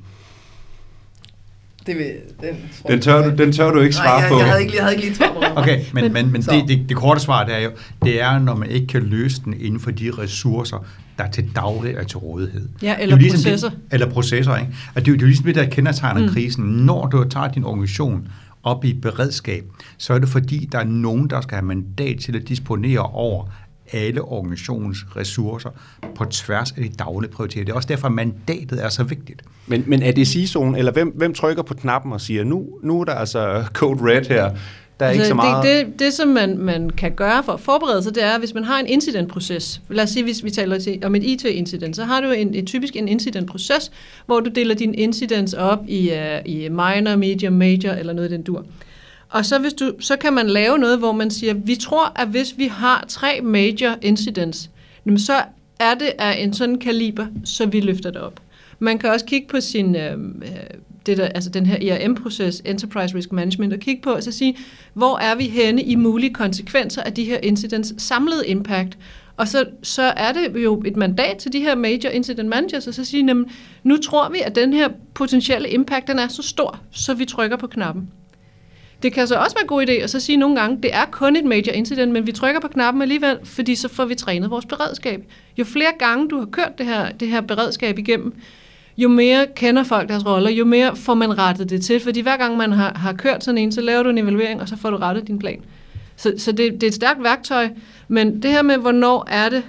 Det 1.86 1.96
vil, 1.96 2.12
den, 2.40 2.56
den, 2.88 3.00
tør 3.00 3.30
du, 3.30 3.42
den 3.42 3.52
tør 3.52 3.70
du 3.70 3.80
ikke 3.80 3.94
svare 3.94 4.06
Nej, 4.06 4.20
jeg, 4.20 4.28
på. 4.30 4.38
Jeg 4.38 4.46
havde 4.46 4.62
ikke, 4.62 4.76
jeg 4.76 4.82
havde 4.82 4.94
ikke 4.96 5.06
lige 5.06 5.16
svar 5.16 5.32
på 5.32 5.60
Okay, 5.60 5.84
men, 5.92 6.12
men, 6.12 6.32
men, 6.32 6.42
det, 6.42 6.68
det, 6.68 6.88
det 6.88 6.96
korte 6.96 7.20
svar 7.20 7.44
det 7.44 7.54
er 7.54 7.58
jo, 7.58 7.70
det 8.04 8.22
er, 8.22 8.38
når 8.38 8.54
man 8.54 8.70
ikke 8.70 8.86
kan 8.86 9.02
løse 9.02 9.42
den 9.44 9.54
inden 9.60 9.80
for 9.80 9.90
de 9.90 10.10
ressourcer, 10.18 10.86
der 11.18 11.30
til 11.30 11.50
daglig 11.56 11.94
er 11.94 12.02
til 12.02 12.18
rådighed. 12.18 12.68
Ja, 12.82 12.96
eller 13.00 13.16
det 13.16 13.22
ligesom 13.22 13.38
processer. 13.38 13.68
Det, 13.70 13.78
eller 13.90 14.10
processer, 14.10 14.56
ikke? 14.56 14.72
Og 14.94 15.00
det, 15.00 15.08
er 15.08 15.12
jo, 15.12 15.14
det 15.14 15.22
er 15.22 15.26
jo 15.26 15.26
ligesom 15.26 15.44
det, 15.44 15.54
der 15.54 15.66
kendetegner 15.66 16.20
mm. 16.20 16.28
krisen. 16.28 16.64
Når 16.64 17.06
du 17.06 17.24
tager 17.28 17.48
din 17.48 17.64
organisation 17.64 18.28
op 18.62 18.84
i 18.84 18.94
beredskab, 18.94 19.64
så 19.98 20.14
er 20.14 20.18
det 20.18 20.28
fordi, 20.28 20.68
der 20.72 20.78
er 20.78 20.84
nogen, 20.84 21.30
der 21.30 21.40
skal 21.40 21.54
have 21.54 21.66
mandat 21.66 22.18
til 22.18 22.36
at 22.36 22.48
disponere 22.48 23.00
over 23.00 23.44
alle 23.92 24.22
organisationens 24.22 24.98
ressourcer 25.16 25.70
på 26.14 26.24
tværs 26.24 26.72
af 26.72 26.82
de 26.82 26.88
daglige 26.88 27.30
prioriteter. 27.30 27.64
Det 27.64 27.72
er 27.72 27.76
også 27.76 27.88
derfor, 27.88 28.06
at 28.06 28.12
mandatet 28.12 28.84
er 28.84 28.88
så 28.88 29.04
vigtigt. 29.04 29.42
Men, 29.66 29.84
men 29.86 30.02
er 30.02 30.12
det 30.12 30.26
CISO'en, 30.26 30.76
eller 30.76 30.92
hvem, 30.92 31.08
hvem 31.16 31.34
trykker 31.34 31.62
på 31.62 31.74
knappen 31.74 32.12
og 32.12 32.20
siger, 32.20 32.44
nu, 32.44 32.66
nu 32.82 33.00
er 33.00 33.04
der 33.04 33.14
altså 33.14 33.64
code 33.72 33.98
red 34.02 34.24
her, 34.28 34.50
der 35.00 35.06
er 35.06 35.10
altså, 35.10 35.22
ikke 35.22 35.28
så 35.28 35.34
meget... 35.34 35.64
Det, 35.64 35.86
det, 35.86 35.98
det 35.98 36.12
som 36.12 36.28
man, 36.28 36.58
man 36.58 36.90
kan 36.90 37.12
gøre 37.12 37.42
for 37.42 37.52
at 37.52 37.60
forberede 37.60 38.02
sig, 38.02 38.14
det 38.14 38.24
er, 38.24 38.38
hvis 38.38 38.54
man 38.54 38.64
har 38.64 38.80
en 38.80 38.86
incidentproces. 38.86 39.80
Lad 39.88 40.04
os 40.04 40.10
sige, 40.10 40.24
hvis 40.24 40.44
vi 40.44 40.50
taler 40.50 40.98
om 41.04 41.14
et 41.14 41.24
IT-incident, 41.24 41.96
så 41.96 42.04
har 42.04 42.20
du 42.20 42.30
en, 42.30 42.54
en, 42.54 42.66
typisk 42.66 42.96
en 42.96 43.08
incidentproces, 43.08 43.92
hvor 44.26 44.40
du 44.40 44.50
deler 44.50 44.74
din 44.74 44.94
incidents 44.94 45.54
op 45.54 45.78
i, 45.88 46.10
uh, 46.10 46.52
i 46.52 46.68
minor, 46.68 47.16
medium, 47.16 47.52
major 47.52 47.92
eller 47.92 48.12
noget 48.12 48.30
i 48.30 48.32
den 48.32 48.42
dur. 48.42 48.64
Og 49.28 49.46
så, 49.46 49.58
hvis 49.58 49.72
du, 49.72 49.92
så 50.00 50.16
kan 50.16 50.32
man 50.32 50.50
lave 50.50 50.78
noget, 50.78 50.98
hvor 50.98 51.12
man 51.12 51.30
siger, 51.30 51.54
vi 51.54 51.74
tror, 51.74 52.12
at 52.16 52.28
hvis 52.28 52.58
vi 52.58 52.66
har 52.66 53.04
tre 53.08 53.40
major 53.40 53.96
incidents, 54.02 54.70
så 55.16 55.42
er 55.80 55.94
det 55.94 56.12
af 56.18 56.42
en 56.42 56.52
sådan 56.52 56.78
kaliber, 56.78 57.26
så 57.44 57.66
vi 57.66 57.80
løfter 57.80 58.10
det 58.10 58.20
op. 58.20 58.40
Man 58.78 58.98
kan 58.98 59.10
også 59.10 59.26
kigge 59.26 59.48
på 59.48 59.60
sin, 59.60 59.96
øh, 59.96 60.12
øh 60.12 60.48
det 61.08 61.16
der, 61.16 61.24
altså 61.24 61.50
den 61.50 61.66
her 61.66 61.94
ERM-proces, 61.94 62.62
Enterprise 62.64 63.14
Risk 63.14 63.32
Management, 63.32 63.72
og 63.72 63.78
kigge 63.78 64.02
på 64.02 64.10
og 64.10 64.22
så 64.22 64.32
sige, 64.32 64.56
hvor 64.94 65.18
er 65.18 65.34
vi 65.34 65.44
henne 65.44 65.82
i 65.82 65.94
mulige 65.94 66.34
konsekvenser 66.34 67.02
af 67.02 67.14
de 67.14 67.24
her 67.24 67.38
incidents 67.42 68.02
samlede 68.02 68.46
impact. 68.46 68.98
Og 69.36 69.48
så, 69.48 69.64
så 69.82 70.02
er 70.02 70.32
det 70.32 70.62
jo 70.64 70.82
et 70.86 70.96
mandat 70.96 71.36
til 71.36 71.52
de 71.52 71.60
her 71.60 71.74
major 71.74 72.08
incident 72.08 72.48
managers, 72.48 72.86
og 72.86 72.94
så 72.94 73.04
sige, 73.04 73.26
jamen, 73.26 73.50
nu 73.82 73.96
tror 73.96 74.30
vi, 74.30 74.38
at 74.40 74.54
den 74.54 74.72
her 74.72 74.88
potentielle 75.14 75.68
impact, 75.68 76.08
den 76.08 76.18
er 76.18 76.28
så 76.28 76.42
stor, 76.42 76.80
så 76.90 77.14
vi 77.14 77.24
trykker 77.24 77.56
på 77.56 77.66
knappen. 77.66 78.10
Det 79.02 79.12
kan 79.12 79.26
så 79.26 79.36
også 79.36 79.56
være 79.56 79.62
en 79.62 79.68
god 79.68 79.82
idé 79.88 79.92
at 79.92 80.10
så 80.10 80.20
sige 80.20 80.36
nogle 80.36 80.60
gange, 80.60 80.78
det 80.82 80.94
er 80.94 81.04
kun 81.10 81.36
et 81.36 81.44
major 81.44 81.72
incident, 81.72 82.12
men 82.12 82.26
vi 82.26 82.32
trykker 82.32 82.60
på 82.60 82.68
knappen 82.68 83.02
alligevel, 83.02 83.38
fordi 83.44 83.74
så 83.74 83.88
får 83.88 84.04
vi 84.04 84.14
trænet 84.14 84.50
vores 84.50 84.66
beredskab. 84.66 85.24
Jo 85.58 85.64
flere 85.64 85.92
gange 85.98 86.28
du 86.28 86.38
har 86.38 86.46
kørt 86.46 86.78
det 86.78 86.86
her, 86.86 87.12
det 87.12 87.28
her 87.28 87.40
beredskab 87.40 87.98
igennem, 87.98 88.34
jo 88.96 89.08
mere 89.08 89.46
kender 89.56 89.82
folk 89.84 90.08
deres 90.08 90.26
roller, 90.26 90.50
jo 90.50 90.64
mere 90.64 90.96
får 90.96 91.14
man 91.14 91.38
rettet 91.38 91.70
det 91.70 91.82
til. 91.82 92.00
Fordi 92.00 92.20
hver 92.20 92.36
gang 92.36 92.56
man 92.56 92.72
har, 92.72 92.92
har 92.94 93.12
kørt 93.12 93.44
sådan 93.44 93.58
en, 93.58 93.72
så 93.72 93.80
laver 93.80 94.02
du 94.02 94.08
en 94.08 94.18
evaluering, 94.18 94.60
og 94.60 94.68
så 94.68 94.76
får 94.76 94.90
du 94.90 94.96
rettet 94.96 95.26
din 95.26 95.38
plan. 95.38 95.60
Så, 96.16 96.34
så 96.38 96.52
det, 96.52 96.72
det 96.72 96.82
er 96.82 96.86
et 96.86 96.94
stærkt 96.94 97.22
værktøj, 97.22 97.68
men 98.08 98.42
det 98.42 98.50
her 98.50 98.62
med, 98.62 98.76
hvornår 98.76 99.28
er 99.30 99.48
det, 99.48 99.62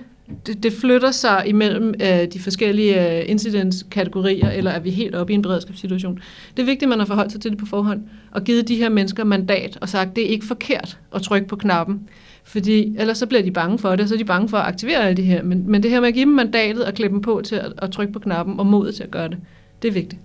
det, 0.46 0.64
det 0.64 0.74
flytter 0.74 1.12
sig 1.12 1.44
imellem 1.46 1.94
øh, 2.02 2.28
de 2.34 2.40
forskellige 2.40 3.20
øh, 3.20 3.30
incidentskategorier, 3.30 4.50
eller 4.50 4.72
er 4.72 4.80
vi 4.80 4.90
helt 4.90 5.16
oppe 5.16 5.34
i 5.34 5.36
en 5.36 5.42
beredskabssituation. 5.42 6.20
Det 6.58 6.62
er 6.62 6.66
vigtigt, 6.66 6.84
at 6.84 6.90
man 6.90 7.00
har 7.00 7.06
forholdt 7.06 7.32
sig 7.32 7.42
til 7.42 7.52
det 7.52 7.60
på 7.60 7.66
forhånd, 7.66 8.02
og 8.32 8.44
givet 8.44 8.68
de 8.68 8.76
her 8.76 8.90
mennesker 8.90 9.24
mandat, 9.24 9.78
og 9.82 9.90
sagt, 9.90 10.16
det 10.16 10.24
er 10.26 10.30
ikke 10.30 10.46
forkert 10.46 10.98
at 11.16 11.22
trykke 11.22 11.48
på 11.48 11.56
knappen, 11.56 12.08
fordi 12.44 12.96
ellers 12.98 13.18
så 13.18 13.26
bliver 13.26 13.44
de 13.44 13.52
bange 13.52 13.80
for 13.80 13.90
det, 13.90 14.00
og 14.00 14.08
så 14.08 14.14
er 14.14 14.18
de 14.18 14.26
bange 14.26 14.50
for 14.50 14.58
at 14.58 14.68
aktivere 14.68 15.04
alle 15.04 15.18
det 15.18 15.26
her. 15.26 15.44
Men, 15.44 15.72
men 15.72 15.84
det 15.84 15.92
her 15.92 16.00
med 16.00 16.08
at 16.08 16.14
give 16.14 16.26
dem 16.26 16.34
mandatet 16.34 16.86
og 16.86 16.94
klippe 16.94 17.14
dem 17.14 17.22
på 17.22 17.42
til 17.46 17.56
at, 17.56 17.74
at 17.78 17.92
trykke 17.92 18.14
på 18.14 18.20
knappen, 18.20 18.60
og 18.60 18.66
modet 18.66 18.96
til 18.96 19.04
at 19.04 19.12
gøre 19.12 19.30
det, 19.30 19.38
det 19.82 19.88
er 19.88 19.92
vigtigt. 19.92 20.22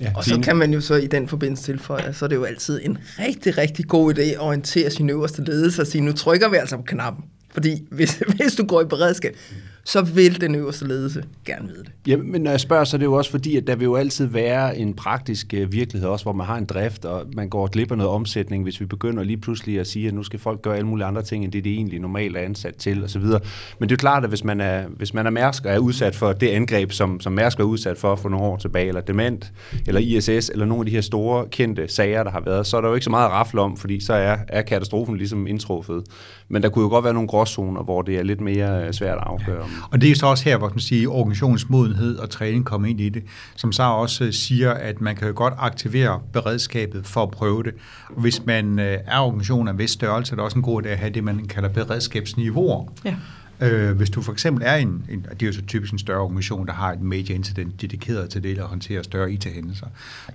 Ja, 0.00 0.12
og 0.16 0.24
så 0.24 0.40
kan 0.40 0.56
man 0.56 0.72
jo 0.72 0.80
så 0.80 0.94
i 0.94 1.06
den 1.06 1.28
forbindelse 1.28 1.62
tilføje, 1.62 2.12
så 2.12 2.24
er 2.24 2.28
det 2.28 2.36
jo 2.36 2.44
altid 2.44 2.80
en 2.84 2.98
rigtig, 3.18 3.58
rigtig 3.58 3.86
god 3.86 4.14
idé 4.14 4.22
at 4.22 4.40
orientere 4.40 4.90
sin 4.90 5.10
øverste 5.10 5.44
ledelse 5.44 5.82
og 5.82 5.86
sige, 5.86 6.02
nu 6.02 6.12
trykker 6.12 6.48
vi 6.48 6.56
altså 6.56 6.76
på 6.76 6.82
knappen. 6.82 7.24
Fordi 7.50 7.86
hvis, 7.90 8.22
hvis 8.36 8.54
du 8.54 8.66
går 8.66 8.80
i 8.80 8.84
beredskab, 8.84 9.36
så 9.84 10.02
vil 10.02 10.40
den 10.40 10.54
øverste 10.54 10.88
ledelse 10.88 11.24
gerne 11.44 11.68
vide 11.68 11.84
det. 11.84 11.92
Ja, 12.06 12.16
men 12.16 12.42
når 12.42 12.50
jeg 12.50 12.60
spørger, 12.60 12.84
så 12.84 12.96
er 12.96 12.98
det 12.98 13.04
jo 13.04 13.12
også 13.12 13.30
fordi, 13.30 13.56
at 13.56 13.66
der 13.66 13.76
vil 13.76 13.84
jo 13.84 13.96
altid 13.96 14.26
være 14.26 14.78
en 14.78 14.94
praktisk 14.94 15.54
øh, 15.54 15.72
virkelighed 15.72 16.08
også, 16.08 16.24
hvor 16.24 16.32
man 16.32 16.46
har 16.46 16.56
en 16.56 16.64
drift, 16.64 17.04
og 17.04 17.26
man 17.36 17.48
går 17.48 17.66
glip 17.66 17.90
af 17.90 17.98
noget 17.98 18.12
omsætning, 18.12 18.62
hvis 18.62 18.80
vi 18.80 18.86
begynder 18.86 19.22
lige 19.22 19.36
pludselig 19.36 19.80
at 19.80 19.86
sige, 19.86 20.08
at 20.08 20.14
nu 20.14 20.22
skal 20.22 20.38
folk 20.38 20.62
gøre 20.62 20.76
alle 20.76 20.86
mulige 20.86 21.06
andre 21.06 21.22
ting, 21.22 21.44
end 21.44 21.52
det 21.52 21.64
de 21.64 21.74
egentlig 21.74 22.00
normalt 22.00 22.36
er 22.36 22.40
ansat 22.40 22.74
til, 22.74 23.04
osv. 23.04 23.22
Men 23.22 23.32
det 23.80 23.82
er 23.82 23.86
jo 23.90 23.96
klart, 23.96 24.24
at 24.24 24.28
hvis 24.28 24.44
man 24.44 24.60
er, 24.60 24.86
hvis 24.88 25.14
man 25.14 25.26
er 25.26 25.30
Mærsk 25.30 25.64
og 25.64 25.72
er 25.72 25.78
udsat 25.78 26.16
for 26.16 26.32
det 26.32 26.48
angreb, 26.48 26.92
som, 26.92 27.20
som 27.20 27.32
Mærsk 27.32 27.58
var 27.58 27.64
udsat 27.64 27.98
for 27.98 28.16
for 28.16 28.28
nogle 28.28 28.46
år 28.46 28.56
tilbage, 28.56 28.88
eller 28.88 29.00
Dement, 29.00 29.52
eller 29.86 30.00
ISS, 30.00 30.48
eller 30.48 30.64
nogle 30.64 30.80
af 30.80 30.86
de 30.86 30.92
her 30.92 31.00
store 31.00 31.46
kendte 31.50 31.88
sager, 31.88 32.22
der 32.22 32.30
har 32.30 32.40
været, 32.40 32.66
så 32.66 32.76
er 32.76 32.80
der 32.80 32.88
jo 32.88 32.94
ikke 32.94 33.04
så 33.04 33.10
meget 33.10 33.24
at 33.24 33.32
rafle 33.32 33.60
om, 33.60 33.76
fordi 33.76 34.00
så 34.00 34.12
er, 34.14 34.36
er 34.48 34.62
katastrofen 34.62 35.16
ligesom 35.16 35.46
indtruffet. 35.46 36.04
Men 36.48 36.62
der 36.62 36.68
kunne 36.68 36.82
jo 36.82 36.88
godt 36.88 37.04
være 37.04 37.14
nogle 37.14 37.28
gråzoner, 37.28 37.82
hvor 37.82 38.02
det 38.02 38.18
er 38.18 38.22
lidt 38.22 38.40
mere 38.40 38.86
øh, 38.86 38.92
svært 38.92 39.18
at 39.18 39.24
afgøre. 39.26 39.67
Og 39.90 40.00
det 40.00 40.10
er 40.10 40.14
så 40.14 40.26
også 40.26 40.44
her, 40.44 40.56
hvor 40.56 40.68
man 40.68 40.78
siger, 40.78 41.08
organisationsmodenhed 41.08 42.18
og 42.18 42.30
træning 42.30 42.64
kommer 42.64 42.88
ind 42.88 43.00
i 43.00 43.08
det, 43.08 43.22
som 43.56 43.72
så 43.72 43.82
også 43.82 44.24
øh, 44.24 44.32
siger, 44.32 44.72
at 44.72 45.00
man 45.00 45.16
kan 45.16 45.28
jo 45.28 45.32
godt 45.36 45.54
aktivere 45.58 46.20
beredskabet 46.32 47.06
for 47.06 47.22
at 47.22 47.30
prøve 47.30 47.62
det. 47.62 47.74
Og 48.08 48.20
hvis 48.20 48.46
man 48.46 48.78
øh, 48.78 48.98
er 49.06 49.18
organisation 49.18 49.68
af 49.68 49.78
vis 49.78 49.90
størrelse, 49.90 50.32
er 50.32 50.36
det 50.36 50.44
også 50.44 50.56
en 50.56 50.62
god 50.62 50.82
idé 50.82 50.88
at 50.88 50.98
have 50.98 51.10
det, 51.10 51.24
man 51.24 51.46
kalder 51.46 51.68
beredskabsniveauer. 51.68 52.92
Ja. 53.04 53.14
Øh, 53.60 53.96
hvis 53.96 54.10
du 54.10 54.22
for 54.22 54.32
eksempel 54.32 54.62
er 54.66 54.74
en, 54.74 55.04
en, 55.10 55.26
det 55.30 55.42
er 55.42 55.46
jo 55.46 55.52
så 55.52 55.62
typisk 55.62 55.92
en 55.92 55.98
større 55.98 56.20
organisation, 56.20 56.66
der 56.66 56.72
har 56.72 56.92
et 56.92 57.00
major 57.00 57.34
incident 57.34 57.80
dedikeret 57.80 58.30
til 58.30 58.42
det, 58.42 58.58
at 58.58 58.64
håndtere 58.64 59.04
større 59.04 59.32
IT-hændelser, 59.32 59.86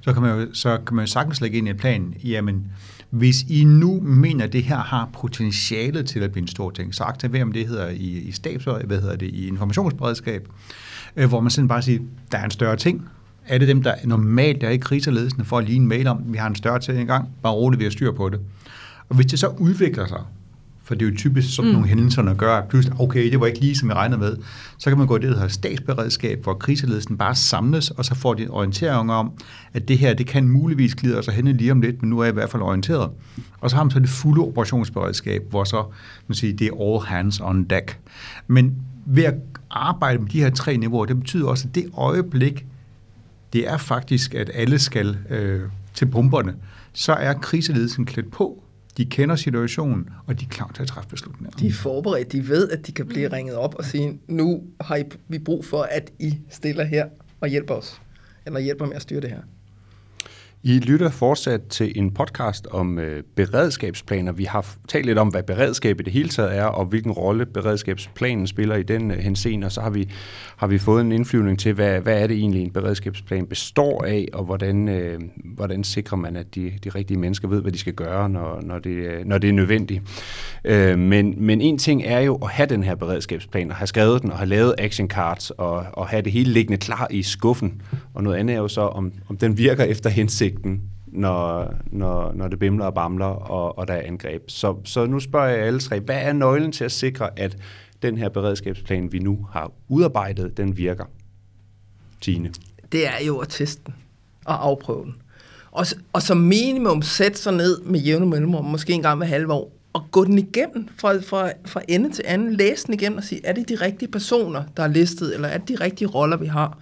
så 0.01 0.13
kan 0.13 0.21
man 0.21 0.39
jo, 0.39 0.47
så 0.53 0.79
kan 0.87 0.95
man 0.95 1.05
jo 1.05 1.11
sagtens 1.11 1.41
lægge 1.41 1.57
ind 1.57 1.67
i 1.67 1.71
en 1.71 1.77
plan, 1.77 2.13
jamen, 2.23 2.65
hvis 3.09 3.43
I 3.49 3.63
nu 3.63 3.99
mener, 4.01 4.43
at 4.43 4.53
det 4.53 4.63
her 4.63 4.77
har 4.77 5.09
potentiale 5.13 6.03
til 6.03 6.19
at 6.19 6.31
blive 6.31 6.41
en 6.41 6.47
stor 6.47 6.71
ting, 6.71 6.95
så 6.95 7.03
aktiver 7.03 7.43
om 7.43 7.51
det 7.51 7.67
hedder 7.67 7.89
i, 7.89 8.07
i 8.07 8.31
stabs, 8.31 8.63
hvad 8.63 9.01
hedder 9.01 9.15
det, 9.15 9.27
i 9.27 9.47
informationsberedskab, 9.47 10.47
øh, 11.15 11.29
hvor 11.29 11.39
man 11.39 11.51
sådan 11.51 11.67
bare 11.67 11.81
siger, 11.81 11.99
der 12.31 12.37
er 12.37 12.45
en 12.45 12.51
større 12.51 12.75
ting, 12.75 13.09
er 13.47 13.57
det 13.57 13.67
dem, 13.67 13.83
der 13.83 13.95
normalt 14.03 14.61
der 14.61 14.67
er 14.67 14.71
i 14.71 14.77
kriserledelsen, 14.77 15.45
for 15.45 15.57
at 15.57 15.65
lige 15.65 15.75
en 15.75 15.87
mail 15.87 16.07
om, 16.07 16.23
vi 16.25 16.37
har 16.37 16.47
en 16.47 16.55
større 16.55 16.79
ting 16.79 17.01
i 17.01 17.05
gang, 17.05 17.29
bare 17.43 17.53
roligt 17.53 17.79
ved 17.79 17.87
at 17.87 17.93
styre 17.93 18.13
på 18.13 18.29
det. 18.29 18.39
Og 19.09 19.15
hvis 19.15 19.25
det 19.25 19.39
så 19.39 19.47
udvikler 19.47 20.07
sig, 20.07 20.21
for 20.83 20.95
det 20.95 21.05
er 21.05 21.09
jo 21.09 21.17
typisk 21.17 21.55
sådan 21.55 21.69
mm. 21.69 21.73
nogle 21.73 21.87
hændelser, 21.87 22.21
der 22.21 22.33
gør, 22.33 22.57
at 22.57 22.67
pludselig, 22.67 22.99
okay, 22.99 23.31
det 23.31 23.39
var 23.39 23.45
ikke 23.45 23.59
lige, 23.59 23.75
som 23.75 23.89
jeg 23.89 23.97
regnede 23.97 24.19
med, 24.19 24.37
så 24.77 24.89
kan 24.89 24.97
man 24.97 25.07
gå 25.07 25.15
i 25.15 25.19
det, 25.19 25.29
der 25.29 25.35
hedder 25.35 25.47
statsberedskab, 25.47 26.43
hvor 26.43 26.53
kriseledelsen 26.53 27.17
bare 27.17 27.35
samles, 27.35 27.91
og 27.91 28.05
så 28.05 28.15
får 28.15 28.33
de 28.33 28.43
en 28.43 28.49
orientering 28.49 29.11
om, 29.11 29.31
at 29.73 29.87
det 29.87 29.97
her, 29.97 30.13
det 30.13 30.27
kan 30.27 30.47
muligvis 30.47 30.95
glide 30.95 31.17
os 31.17 31.25
hen 31.25 31.47
lige 31.47 31.71
om 31.71 31.81
lidt, 31.81 32.01
men 32.01 32.09
nu 32.09 32.19
er 32.19 32.23
jeg 32.23 32.31
i 32.31 32.33
hvert 32.33 32.49
fald 32.49 32.63
orienteret. 32.63 33.09
Og 33.61 33.69
så 33.69 33.75
har 33.75 33.83
man 33.83 33.91
så 33.91 33.99
det 33.99 34.09
fulde 34.09 34.41
operationsberedskab, 34.41 35.43
hvor 35.49 35.63
så, 35.63 35.83
man 36.27 36.35
siger, 36.35 36.55
det 36.55 36.67
er 36.67 36.95
all 36.95 37.05
hands 37.05 37.39
on 37.39 37.63
deck. 37.63 37.99
Men 38.47 38.75
ved 39.05 39.23
at 39.23 39.35
arbejde 39.71 40.19
med 40.19 40.29
de 40.29 40.39
her 40.39 40.49
tre 40.49 40.77
niveauer, 40.77 41.05
det 41.05 41.19
betyder 41.19 41.47
også, 41.47 41.67
at 41.67 41.75
det 41.75 41.85
øjeblik, 41.97 42.65
det 43.53 43.69
er 43.69 43.77
faktisk, 43.77 44.33
at 44.33 44.51
alle 44.53 44.79
skal 44.79 45.17
øh, 45.29 45.61
til 45.93 46.05
pumperne, 46.05 46.55
så 46.93 47.13
er 47.13 47.33
kriseledelsen 47.33 48.05
klædt 48.05 48.31
på, 48.31 48.62
de 48.97 49.05
kender 49.05 49.35
situationen, 49.35 50.09
og 50.27 50.39
de 50.39 50.45
er 50.45 50.49
klar 50.49 50.71
til 50.75 50.81
at 50.81 50.87
træffe 50.87 51.09
beslutninger. 51.09 51.57
De 51.57 51.67
er 51.67 51.71
forberedt, 51.71 52.31
de 52.31 52.47
ved, 52.47 52.69
at 52.69 52.87
de 52.87 52.91
kan 52.91 53.07
blive 53.07 53.31
ringet 53.31 53.55
op 53.55 53.75
og 53.75 53.85
sige, 53.85 54.19
nu 54.27 54.63
har 54.81 54.95
I, 54.95 55.03
vi 55.27 55.39
brug 55.39 55.65
for, 55.65 55.81
at 55.81 56.11
I 56.19 56.37
stiller 56.49 56.83
her 56.83 57.07
og 57.41 57.47
hjælper 57.47 57.73
os, 57.73 58.01
eller 58.45 58.59
hjælper 58.59 58.85
med 58.85 58.95
at 58.95 59.01
styre 59.01 59.21
det 59.21 59.29
her. 59.29 59.41
I 60.65 60.79
lytter 60.79 61.09
fortsat 61.09 61.61
til 61.69 61.91
en 61.95 62.11
podcast 62.11 62.67
om 62.71 62.99
øh, 62.99 63.23
beredskabsplaner. 63.35 64.31
Vi 64.31 64.43
har 64.43 64.75
talt 64.87 65.05
lidt 65.05 65.17
om, 65.17 65.27
hvad 65.27 65.43
beredskab 65.43 65.99
i 65.99 66.03
det 66.03 66.13
hele 66.13 66.29
taget 66.29 66.57
er, 66.57 66.65
og 66.65 66.85
hvilken 66.85 67.11
rolle 67.11 67.45
beredskabsplanen 67.45 68.47
spiller 68.47 68.75
i 68.75 68.83
den 68.83 69.11
øh, 69.11 69.17
henseende, 69.17 69.65
og 69.65 69.71
så 69.71 69.81
har 69.81 69.89
vi, 69.89 70.09
har 70.57 70.67
vi 70.67 70.77
fået 70.77 71.01
en 71.01 71.11
indflyvning 71.11 71.59
til, 71.59 71.73
hvad, 71.73 71.99
hvad 71.99 72.21
er 72.21 72.27
det 72.27 72.37
egentlig, 72.37 72.63
en 72.63 72.71
beredskabsplan 72.71 73.47
består 73.47 74.03
af, 74.03 74.27
og 74.33 74.43
hvordan, 74.45 74.89
øh, 74.89 75.19
hvordan 75.45 75.83
sikrer 75.83 76.17
man, 76.17 76.35
at 76.35 76.55
de, 76.55 76.73
de 76.83 76.89
rigtige 76.89 77.19
mennesker 77.19 77.47
ved, 77.47 77.61
hvad 77.61 77.71
de 77.71 77.79
skal 77.79 77.93
gøre, 77.93 78.29
når, 78.29 78.61
når, 78.61 78.79
det, 78.79 78.91
øh, 78.91 79.25
når 79.25 79.37
det 79.37 79.49
er 79.49 79.53
nødvendigt. 79.53 80.01
Øh, 80.65 80.99
men, 80.99 81.35
men 81.37 81.61
en 81.61 81.77
ting 81.77 82.03
er 82.05 82.19
jo 82.19 82.35
at 82.35 82.49
have 82.49 82.67
den 82.67 82.83
her 82.83 82.95
beredskabsplan, 82.95 83.69
og 83.69 83.75
have 83.75 83.87
skrevet 83.87 84.21
den, 84.21 84.31
og 84.31 84.37
have 84.37 84.49
lavet 84.49 84.75
action 84.77 85.07
cards, 85.07 85.49
og, 85.51 85.85
og 85.93 86.07
have 86.07 86.21
det 86.21 86.31
hele 86.31 86.51
liggende 86.51 86.77
klar 86.77 87.07
i 87.11 87.23
skuffen. 87.23 87.81
Og 88.13 88.23
noget 88.23 88.37
andet 88.37 88.55
er 88.55 88.59
jo 88.59 88.67
så, 88.67 88.81
om, 88.81 89.11
om 89.29 89.37
den 89.37 89.57
virker 89.57 89.83
efter 89.83 90.09
udsigten, 90.53 90.81
når, 91.07 91.73
når, 91.91 92.33
når 92.33 92.47
det 92.47 92.59
bimler 92.59 92.85
og 92.85 92.93
bamler, 92.93 93.25
og, 93.25 93.77
og 93.77 93.87
der 93.87 93.93
er 93.93 94.07
angreb. 94.07 94.43
Så, 94.47 94.75
så 94.83 95.05
nu 95.05 95.19
spørger 95.19 95.47
jeg 95.47 95.59
alle 95.59 95.79
tre, 95.79 95.99
hvad 95.99 96.21
er 96.21 96.33
nøglen 96.33 96.71
til 96.71 96.83
at 96.83 96.91
sikre, 96.91 97.39
at 97.39 97.57
den 98.01 98.17
her 98.17 98.29
beredskabsplan, 98.29 99.11
vi 99.11 99.19
nu 99.19 99.47
har 99.51 99.71
udarbejdet, 99.87 100.57
den 100.57 100.77
virker? 100.77 101.05
Tine. 102.21 102.51
Det 102.91 103.07
er 103.07 103.25
jo 103.25 103.37
at 103.37 103.49
teste 103.49 103.81
den 103.85 103.93
og 104.45 104.65
afprøve 104.65 105.03
den. 105.03 105.15
Og, 105.71 105.85
og 106.13 106.21
som 106.21 106.37
minimum 106.37 107.01
sætte 107.01 107.37
sig 107.37 107.53
ned 107.53 107.81
med 107.81 107.99
jævne 107.99 108.25
mellemrum, 108.25 108.65
måske 108.65 108.93
en 108.93 109.01
gang 109.01 109.17
hver 109.17 109.27
halve 109.27 109.53
år, 109.53 109.71
og 109.93 110.01
gå 110.11 110.25
den 110.25 110.39
igennem 110.39 110.87
fra, 110.97 111.13
fra, 111.17 111.51
fra 111.65 111.81
ende 111.87 112.11
til 112.11 112.23
anden, 112.27 112.53
læse 112.53 112.85
den 112.85 112.93
igennem 112.93 113.17
og 113.17 113.23
sige, 113.23 113.41
er 113.45 113.53
det 113.53 113.69
de 113.69 113.75
rigtige 113.75 114.11
personer, 114.11 114.63
der 114.77 114.83
er 114.83 114.87
listet, 114.87 115.35
eller 115.35 115.47
er 115.47 115.57
det 115.57 115.69
de 115.69 115.75
rigtige 115.83 116.07
roller, 116.07 116.37
vi 116.37 116.45
har? 116.45 116.77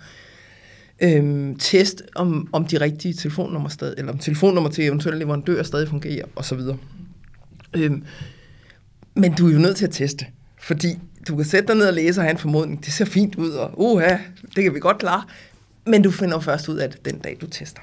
Øhm, 1.03 1.55
test, 1.60 2.03
om, 2.15 2.50
om 2.51 2.65
de 2.65 2.81
rigtige 2.81 3.13
telefonnummer 3.13 3.70
stadig, 3.70 3.96
eller 3.98 4.12
om 4.12 4.20
telefonnummer 4.20 4.70
til 4.70 4.86
eventuelle 4.86 5.20
leverandører 5.20 5.63
stadig 5.63 5.88
fungerer, 5.88 6.25
osv. 6.36 6.60
Øhm, 7.74 8.03
men 9.15 9.34
du 9.34 9.48
er 9.48 9.53
jo 9.53 9.60
nødt 9.60 9.77
til 9.77 9.86
at 9.86 9.91
teste, 9.91 10.25
fordi 10.60 11.00
du 11.27 11.36
kan 11.36 11.46
sætte 11.46 11.67
dig 11.67 11.75
ned 11.75 11.88
og 11.88 11.93
læse 11.93 12.20
og 12.20 12.24
have 12.24 12.31
en 12.31 12.38
formodning, 12.38 12.86
det 12.86 12.93
ser 12.93 13.05
fint 13.05 13.36
ud, 13.36 13.50
og 13.50 13.81
uha, 13.81 14.17
det 14.55 14.63
kan 14.63 14.74
vi 14.74 14.79
godt 14.79 14.98
klare, 14.98 15.24
men 15.86 16.01
du 16.01 16.12
finder 16.12 16.39
først 16.39 16.70
ud 16.70 16.77
af 16.77 16.89
det 16.89 17.05
den 17.05 17.20
dag, 17.20 17.38
du 17.41 17.48
tester. 17.48 17.81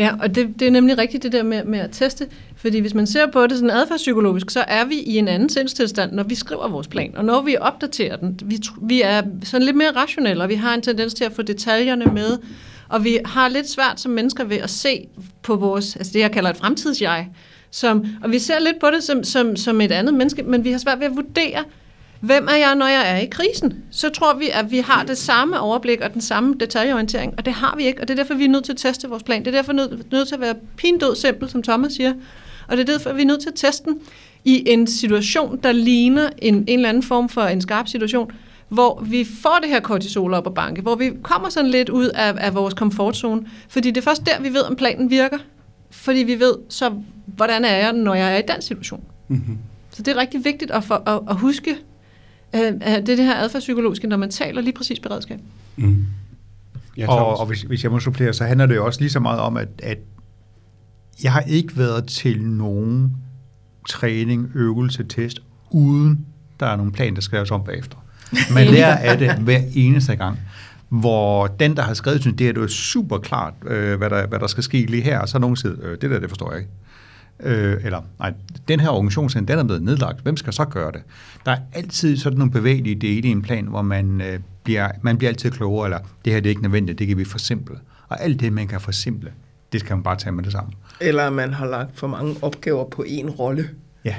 Ja, 0.00 0.14
og 0.20 0.34
det, 0.34 0.60
det 0.60 0.66
er 0.66 0.70
nemlig 0.70 0.98
rigtigt 0.98 1.22
det 1.22 1.32
der 1.32 1.42
med, 1.42 1.64
med 1.64 1.78
at 1.78 1.90
teste, 1.92 2.26
fordi 2.56 2.78
hvis 2.78 2.94
man 2.94 3.06
ser 3.06 3.26
på 3.26 3.46
det 3.46 3.56
sådan 3.58 3.70
adfærdspsykologisk, 3.70 4.50
så 4.50 4.64
er 4.68 4.84
vi 4.84 4.94
i 4.94 5.16
en 5.18 5.28
anden 5.28 5.48
sindstilstand, 5.48 6.12
når 6.12 6.22
vi 6.22 6.34
skriver 6.34 6.68
vores 6.68 6.88
plan, 6.88 7.16
og 7.16 7.24
når 7.24 7.42
vi 7.42 7.56
opdaterer 7.60 8.16
den. 8.16 8.40
Vi, 8.44 8.60
vi 8.82 9.02
er 9.02 9.22
sådan 9.44 9.64
lidt 9.64 9.76
mere 9.76 9.90
rationelle, 9.90 10.42
og 10.42 10.48
vi 10.48 10.54
har 10.54 10.74
en 10.74 10.82
tendens 10.82 11.14
til 11.14 11.24
at 11.24 11.32
få 11.32 11.42
detaljerne 11.42 12.04
med, 12.04 12.38
og 12.88 13.04
vi 13.04 13.18
har 13.24 13.48
lidt 13.48 13.70
svært 13.70 14.00
som 14.00 14.12
mennesker 14.12 14.44
ved 14.44 14.56
at 14.56 14.70
se 14.70 15.08
på 15.42 15.56
vores, 15.56 15.96
altså 15.96 16.12
det 16.12 16.20
jeg 16.20 16.32
kalder 16.32 16.50
et 16.50 16.56
fremtidsjeg, 16.56 17.28
som, 17.70 18.04
og 18.22 18.32
vi 18.32 18.38
ser 18.38 18.58
lidt 18.58 18.80
på 18.80 18.86
det 18.94 19.02
som, 19.02 19.24
som, 19.24 19.56
som 19.56 19.80
et 19.80 19.92
andet 19.92 20.14
menneske, 20.14 20.42
men 20.42 20.64
vi 20.64 20.70
har 20.70 20.78
svært 20.78 21.00
ved 21.00 21.06
at 21.06 21.16
vurdere, 21.16 21.64
Hvem 22.20 22.48
er 22.50 22.56
jeg, 22.56 22.74
når 22.74 22.86
jeg 22.86 23.10
er 23.10 23.16
i 23.16 23.26
krisen? 23.26 23.84
Så 23.90 24.08
tror 24.08 24.34
vi, 24.34 24.48
at 24.52 24.70
vi 24.70 24.78
har 24.78 25.04
det 25.04 25.18
samme 25.18 25.60
overblik 25.60 26.00
og 26.00 26.12
den 26.12 26.20
samme 26.20 26.54
detaljeorientering, 26.60 27.34
og 27.38 27.44
det 27.44 27.52
har 27.52 27.74
vi 27.76 27.84
ikke, 27.84 28.00
og 28.00 28.08
det 28.08 28.14
er 28.14 28.22
derfor, 28.22 28.34
vi 28.34 28.44
er 28.44 28.48
nødt 28.48 28.64
til 28.64 28.72
at 28.72 28.78
teste 28.78 29.08
vores 29.08 29.22
plan. 29.22 29.44
Det 29.44 29.46
er 29.46 29.58
derfor 29.58 29.72
nødt, 29.72 30.12
nødt 30.12 30.28
til 30.28 30.34
at 30.34 30.40
være 30.40 30.54
pindød 30.76 31.16
simpel, 31.16 31.50
som 31.50 31.62
Thomas 31.62 31.92
siger, 31.92 32.12
og 32.68 32.76
det 32.76 32.88
er 32.88 32.92
derfor, 32.92 33.12
vi 33.12 33.22
er 33.22 33.26
nødt 33.26 33.40
til 33.40 33.48
at 33.48 33.54
teste 33.54 33.84
den 33.84 33.98
i 34.44 34.62
en 34.66 34.86
situation, 34.86 35.58
der 35.62 35.72
ligner 35.72 36.30
en, 36.38 36.54
en 36.54 36.64
eller 36.68 36.88
anden 36.88 37.02
form 37.02 37.28
for 37.28 37.42
en 37.42 37.60
skarp 37.60 37.88
situation, 37.88 38.30
hvor 38.68 39.02
vi 39.06 39.26
får 39.42 39.58
det 39.62 39.70
her 39.70 39.80
kortisol 39.80 40.34
op 40.34 40.46
og 40.46 40.54
banke, 40.54 40.82
hvor 40.82 40.94
vi 40.94 41.12
kommer 41.22 41.48
sådan 41.48 41.70
lidt 41.70 41.88
ud 41.88 42.06
af, 42.06 42.34
af 42.38 42.54
vores 42.54 42.74
komfortzone, 42.74 43.42
fordi 43.68 43.90
det 43.90 44.00
er 44.00 44.04
først 44.04 44.26
der, 44.26 44.40
vi 44.40 44.48
ved, 44.48 44.62
om 44.62 44.76
planen 44.76 45.10
virker. 45.10 45.38
Fordi 45.90 46.18
vi 46.18 46.40
ved, 46.40 46.54
så 46.68 46.92
hvordan 47.26 47.64
er 47.64 47.76
jeg, 47.76 47.92
når 47.92 48.14
jeg 48.14 48.34
er 48.34 48.38
i 48.38 48.42
den 48.48 48.62
situation. 48.62 49.04
Mm-hmm. 49.28 49.58
Så 49.90 50.02
det 50.02 50.16
er 50.16 50.20
rigtig 50.20 50.44
vigtigt 50.44 50.70
at, 50.70 50.84
for, 50.84 51.02
at, 51.06 51.20
at 51.30 51.36
huske, 51.36 51.76
øh, 52.54 52.60
det 52.60 52.82
er 52.86 53.00
det 53.00 53.24
her 53.24 53.36
adfærdspsykologiske, 53.36 54.06
når 54.06 54.16
man 54.16 54.30
taler 54.30 54.62
lige 54.62 54.72
præcis 54.72 55.00
beredskab. 55.00 55.38
Mm. 55.76 56.06
Ja, 56.96 57.08
og, 57.08 57.40
og 57.40 57.46
hvis, 57.46 57.62
hvis 57.62 57.82
jeg 57.82 57.90
må 57.90 58.00
supplere, 58.00 58.32
så 58.32 58.44
handler 58.44 58.66
det 58.66 58.76
jo 58.76 58.86
også 58.86 59.00
lige 59.00 59.10
så 59.10 59.20
meget 59.20 59.40
om, 59.40 59.56
at, 59.56 59.68
at 59.82 59.98
jeg 61.22 61.32
har 61.32 61.40
ikke 61.40 61.78
været 61.78 62.06
til 62.06 62.42
nogen 62.42 63.16
træning, 63.88 64.50
øvelse, 64.54 65.04
test, 65.04 65.42
uden 65.70 66.26
der 66.60 66.66
er 66.66 66.76
nogle 66.76 66.92
plan, 66.92 67.14
der 67.14 67.20
skrives 67.20 67.50
om 67.50 67.64
bagefter. 67.64 67.96
Man 68.54 68.66
lærer 68.66 68.96
af 68.96 69.18
det 69.18 69.32
hver 69.34 69.60
eneste 69.74 70.16
gang. 70.16 70.38
Hvor 70.88 71.46
den, 71.46 71.76
der 71.76 71.82
har 71.82 71.94
skrevet, 71.94 72.20
synes, 72.20 72.36
det 72.36 72.48
er 72.48 72.52
det 72.52 72.70
super 72.70 73.18
klart, 73.18 73.54
øh, 73.66 73.98
hvad, 73.98 74.10
der, 74.10 74.26
hvad 74.26 74.38
der 74.38 74.46
skal 74.46 74.62
ske 74.62 74.86
lige 74.86 75.02
her, 75.02 75.18
og 75.18 75.28
så 75.28 75.38
nogen 75.38 75.56
siger, 75.56 75.74
øh, 75.82 75.98
det 76.00 76.10
der, 76.10 76.18
det 76.18 76.28
forstår 76.28 76.50
jeg 76.50 76.60
ikke. 76.60 76.72
Øh, 77.42 77.84
eller, 77.84 78.00
nej, 78.18 78.32
den 78.68 78.80
her 78.80 78.88
organisation, 78.88 79.28
den 79.28 79.58
er 79.58 79.64
blevet 79.64 79.82
nedlagt. 79.82 80.20
Hvem 80.20 80.36
skal 80.36 80.52
så 80.52 80.64
gøre 80.64 80.92
det? 80.92 81.02
Der 81.46 81.52
er 81.52 81.58
altid 81.72 82.16
sådan 82.16 82.38
nogle 82.38 82.52
bevægelige 82.52 82.94
dele 82.94 83.28
i 83.28 83.30
en 83.30 83.42
plan, 83.42 83.64
hvor 83.64 83.82
man, 83.82 84.20
øh, 84.20 84.40
bliver, 84.64 84.88
man 85.02 85.18
bliver 85.18 85.28
altid 85.28 85.50
klogere, 85.50 85.86
eller 85.86 85.98
det 86.24 86.32
her 86.32 86.40
det 86.40 86.46
er 86.46 86.50
ikke 86.50 86.62
nødvendigt, 86.62 86.98
det 86.98 87.06
kan 87.08 87.18
vi 87.18 87.24
forsimple. 87.24 87.76
Og 88.08 88.22
alt 88.22 88.40
det, 88.40 88.52
man 88.52 88.68
kan 88.68 88.80
forsimple, 88.80 89.32
det 89.72 89.80
skal 89.80 89.96
man 89.96 90.02
bare 90.02 90.16
tage 90.16 90.32
med 90.32 90.44
det 90.44 90.52
samme. 90.52 90.72
Eller 91.00 91.30
man 91.30 91.52
har 91.52 91.66
lagt 91.66 91.98
for 91.98 92.06
mange 92.06 92.36
opgaver 92.42 92.84
på 92.88 93.04
en 93.06 93.30
rolle. 93.30 93.68
Ja. 94.04 94.14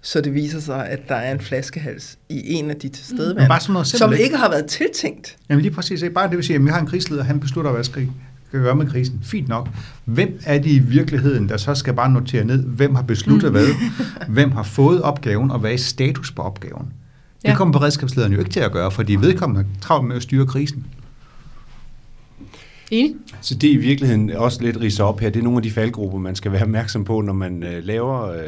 Så 0.00 0.20
det 0.20 0.34
viser 0.34 0.60
sig, 0.60 0.88
at 0.88 1.08
der 1.08 1.14
er 1.14 1.32
en 1.32 1.40
flaskehals 1.40 2.18
i 2.28 2.52
en 2.52 2.70
af 2.70 2.76
de 2.76 2.88
tilstedeværende, 2.88 3.56
mm. 3.68 3.84
som 3.84 4.12
ikke 4.12 4.36
har 4.36 4.50
været 4.50 4.66
tiltænkt. 4.66 5.36
Jamen 5.48 5.62
lige 5.62 5.74
præcis. 5.74 6.04
Bare 6.14 6.28
det 6.28 6.36
vil 6.36 6.44
sige, 6.44 6.56
at 6.56 6.64
vi 6.64 6.70
har 6.70 6.80
en 6.80 6.86
krigsleder, 6.86 7.22
han 7.22 7.40
beslutter, 7.40 7.70
hvad 7.72 7.84
skal 7.84 8.08
skal 8.56 8.64
gøre 8.64 8.76
med 8.76 8.86
krisen. 8.86 9.20
Fint 9.22 9.48
nok. 9.48 9.68
Hvem 10.04 10.40
er 10.46 10.58
det 10.58 10.70
i 10.70 10.78
virkeligheden, 10.78 11.48
der 11.48 11.56
så 11.56 11.74
skal 11.74 11.94
bare 11.94 12.10
notere 12.10 12.44
ned, 12.44 12.64
hvem 12.64 12.94
har 12.94 13.02
besluttet 13.02 13.50
hvad, 13.50 13.66
hvem 14.28 14.52
har 14.52 14.62
fået 14.62 15.02
opgaven, 15.02 15.50
og 15.50 15.58
hvad 15.58 15.72
er 15.72 15.76
status 15.76 16.32
på 16.32 16.42
opgaven? 16.42 16.92
Ja. 17.44 17.50
Det 17.50 17.58
kommer 17.58 17.72
beredskabslederen 17.72 18.32
jo 18.32 18.38
ikke 18.38 18.50
til 18.50 18.60
at 18.60 18.72
gøre, 18.72 18.90
fordi 18.90 19.16
vedkommende 19.16 19.60
er 19.60 19.80
travlt 19.80 20.08
med 20.08 20.16
at 20.16 20.22
styre 20.22 20.46
krisen. 20.46 20.86
Enig. 22.90 23.14
Så 23.40 23.54
det 23.54 23.70
er 23.70 23.74
i 23.74 23.76
virkeligheden 23.76 24.30
også 24.30 24.62
lidt 24.62 24.80
ridset 24.80 25.00
op 25.00 25.20
her. 25.20 25.30
Det 25.30 25.40
er 25.40 25.44
nogle 25.44 25.56
af 25.56 25.62
de 25.62 25.70
faldgrupper, 25.70 26.18
man 26.18 26.36
skal 26.36 26.52
være 26.52 26.62
opmærksom 26.62 27.04
på, 27.04 27.20
når 27.20 27.32
man 27.32 27.62
øh, 27.62 27.84
laver 27.84 28.22
øh, 28.22 28.40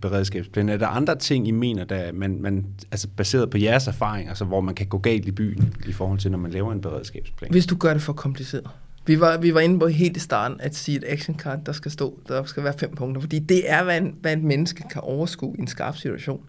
beredskabsplaner. 0.00 0.72
Er 0.72 0.76
der 0.76 0.86
andre 0.86 1.18
ting, 1.18 1.48
I 1.48 1.50
mener, 1.50 1.84
der 1.84 2.12
man, 2.12 2.38
man, 2.40 2.66
altså 2.90 3.08
baseret 3.16 3.50
på 3.50 3.58
jeres 3.58 3.86
erfaring, 3.86 4.28
altså 4.28 4.44
hvor 4.44 4.60
man 4.60 4.74
kan 4.74 4.86
gå 4.86 4.98
galt 4.98 5.28
i 5.28 5.30
byen 5.32 5.74
i 5.88 5.92
forhold 5.92 6.18
til, 6.18 6.30
når 6.30 6.38
man 6.38 6.50
laver 6.50 6.72
en 6.72 6.80
beredskabsplan? 6.80 7.50
Hvis 7.50 7.66
du 7.66 7.76
gør 7.76 7.92
det 7.92 8.02
for 8.02 8.12
kompliceret. 8.12 8.70
Vi 9.06 9.20
var, 9.20 9.36
vi 9.36 9.54
var 9.54 9.60
inde 9.60 9.78
på 9.78 9.86
helt 9.86 10.16
i 10.16 10.20
starten 10.20 10.60
at 10.60 10.76
sige 10.76 10.98
et 10.98 11.04
action 11.06 11.38
card, 11.38 11.58
der 11.66 11.72
skal 11.72 11.90
stå, 11.90 12.20
der 12.28 12.44
skal 12.44 12.64
være 12.64 12.74
fem 12.78 12.94
punkter, 12.94 13.20
fordi 13.20 13.38
det 13.38 13.70
er, 13.70 13.84
hvad, 13.84 13.98
en, 13.98 14.14
hvad 14.20 14.32
et 14.32 14.42
menneske 14.42 14.84
kan 14.92 15.00
overskue 15.00 15.56
i 15.58 15.60
en 15.60 15.66
skarp 15.66 15.96
situation. 15.96 16.40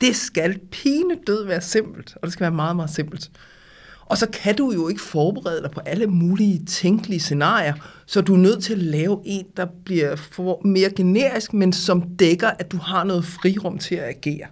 Det 0.00 0.16
skal 0.16 0.58
pine 0.70 1.16
død 1.26 1.46
være 1.46 1.60
simpelt, 1.60 2.16
og 2.16 2.22
det 2.22 2.32
skal 2.32 2.44
være 2.44 2.50
meget, 2.50 2.76
meget 2.76 2.90
simpelt. 2.90 3.30
Og 4.06 4.18
så 4.18 4.26
kan 4.32 4.56
du 4.56 4.72
jo 4.72 4.88
ikke 4.88 5.00
forberede 5.00 5.62
dig 5.62 5.70
på 5.70 5.80
alle 5.80 6.06
mulige 6.06 6.64
tænkelige 6.64 7.20
scenarier, 7.20 7.74
så 8.06 8.20
du 8.20 8.34
er 8.34 8.38
nødt 8.38 8.64
til 8.64 8.72
at 8.72 8.78
lave 8.78 9.22
en, 9.24 9.46
der 9.56 9.66
bliver 9.84 10.16
for 10.16 10.60
mere 10.64 10.90
generisk, 10.96 11.52
men 11.52 11.72
som 11.72 12.16
dækker, 12.16 12.50
at 12.58 12.72
du 12.72 12.76
har 12.76 13.04
noget 13.04 13.24
frirum 13.24 13.78
til 13.78 13.94
at 13.94 14.08
agere. 14.08 14.46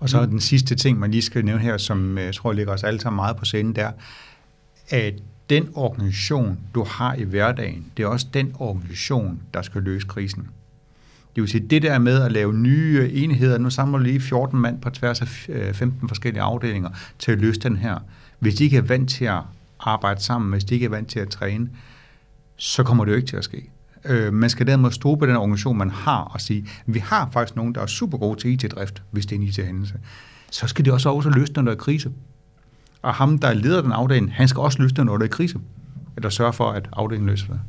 Og 0.00 0.08
så 0.08 0.26
den 0.26 0.40
sidste 0.40 0.74
ting, 0.74 0.98
man 0.98 1.10
lige 1.10 1.22
skal 1.22 1.44
nævne 1.44 1.62
her, 1.62 1.76
som 1.76 2.18
øh, 2.18 2.24
jeg 2.24 2.34
tror 2.34 2.52
ligger 2.52 2.72
os 2.72 2.84
alle 2.84 3.00
sammen 3.00 3.16
meget 3.16 3.36
på 3.36 3.44
scenen, 3.44 3.76
der 3.76 3.90
at 4.90 5.14
den 5.50 5.68
organisation, 5.74 6.58
du 6.74 6.84
har 6.84 7.14
i 7.14 7.22
hverdagen, 7.22 7.86
det 7.96 8.02
er 8.02 8.06
også 8.06 8.26
den 8.34 8.52
organisation, 8.58 9.40
der 9.54 9.62
skal 9.62 9.82
løse 9.82 10.06
krisen. 10.06 10.48
Det 11.34 11.42
vil 11.42 11.50
sige, 11.50 11.66
det 11.68 11.82
der 11.82 11.98
med 11.98 12.22
at 12.22 12.32
lave 12.32 12.54
nye 12.54 13.10
enheder, 13.12 13.58
nu 13.58 13.70
samler 13.70 13.98
du 13.98 14.04
lige 14.04 14.20
14 14.20 14.60
mand 14.60 14.80
på 14.80 14.90
tværs 14.90 15.20
af 15.20 15.46
øh, 15.48 15.74
15 15.74 16.08
forskellige 16.08 16.42
afdelinger 16.42 16.90
til 17.18 17.32
at 17.32 17.38
løse 17.38 17.60
den 17.60 17.76
her. 17.76 17.98
Hvis 18.38 18.54
de 18.54 18.64
ikke 18.64 18.76
er 18.76 18.82
vant 18.82 19.10
til 19.10 19.24
at 19.24 19.40
arbejde 19.80 20.22
sammen, 20.22 20.52
hvis 20.52 20.64
de 20.64 20.74
ikke 20.74 20.86
er 20.86 20.90
vant 20.90 21.08
til 21.08 21.18
at 21.20 21.28
træne, 21.28 21.70
så 22.56 22.82
kommer 22.82 23.04
det 23.04 23.12
jo 23.12 23.16
ikke 23.16 23.28
til 23.28 23.36
at 23.36 23.44
ske. 23.44 23.70
Øh, 24.04 24.32
man 24.32 24.50
skal 24.50 24.66
dermed 24.66 24.90
stå 24.90 25.14
på 25.14 25.26
den 25.26 25.36
organisation, 25.36 25.78
man 25.78 25.90
har, 25.90 26.20
og 26.20 26.40
sige, 26.40 26.68
vi 26.86 26.98
har 26.98 27.30
faktisk 27.32 27.56
nogen, 27.56 27.74
der 27.74 27.80
er 27.80 27.86
super 27.86 28.18
gode 28.18 28.40
til 28.40 28.50
IT-drift, 28.50 29.02
hvis 29.10 29.26
det 29.26 29.36
er 29.36 29.40
en 29.40 29.46
IT-hændelse. 29.46 29.94
Så 30.50 30.66
skal 30.66 30.84
de 30.84 30.92
også 30.92 31.08
også 31.08 31.30
løse, 31.30 31.52
når 31.52 31.62
der 31.62 31.72
er 31.72 31.76
krise. 31.76 32.10
Og 33.02 33.14
ham, 33.14 33.38
der 33.38 33.54
leder 33.54 33.82
den 33.82 33.92
afdeling, 33.92 34.34
han 34.34 34.48
skal 34.48 34.60
også 34.60 34.82
løse 34.82 34.94
det, 34.94 35.06
når 35.06 35.16
der 35.16 35.24
er 35.24 35.28
krise. 35.28 35.58
Eller 36.16 36.28
sørge 36.28 36.52
for, 36.52 36.70
at 36.70 36.88
afdelingen 36.92 37.30
løser 37.30 37.46
det. 37.46 37.60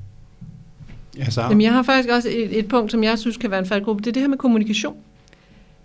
Ja, 1.18 1.30
så. 1.30 1.42
Jamen, 1.42 1.62
jeg 1.62 1.74
har 1.74 1.84
faktisk 1.84 2.10
også 2.10 2.30
et, 2.32 2.60
et 2.60 2.68
punkt, 2.68 2.92
som 2.92 3.04
jeg 3.04 3.20
synes 3.20 3.38
kan 3.38 3.52
være 3.52 3.60
en 3.60 3.66
faldgruppe. 3.66 4.04
Det 4.04 4.08
er 4.08 4.14
det 4.14 4.22
her 4.22 4.30
med 4.30 4.38
kommunikation. 4.38 4.96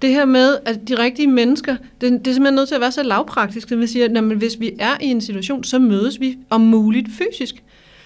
Det 0.02 0.10
her 0.10 0.24
med, 0.24 0.56
at 0.66 0.88
de 0.88 0.98
rigtige 0.98 1.28
mennesker, 1.28 1.76
det, 2.00 2.12
det 2.12 2.26
er 2.26 2.32
simpelthen 2.32 2.54
nødt 2.54 2.68
til 2.68 2.74
at 2.74 2.80
være 2.80 2.92
så 2.92 3.02
lavpraktisk, 3.02 3.72
at 3.72 3.78
vi 3.78 3.86
siger, 3.86 4.20
at 4.20 4.36
hvis 4.36 4.60
vi 4.60 4.70
er 4.78 4.96
i 5.00 5.06
en 5.06 5.20
situation, 5.20 5.64
så 5.64 5.78
mødes 5.78 6.20
vi 6.20 6.38
om 6.50 6.60
muligt 6.60 7.08
fysisk. 7.12 7.62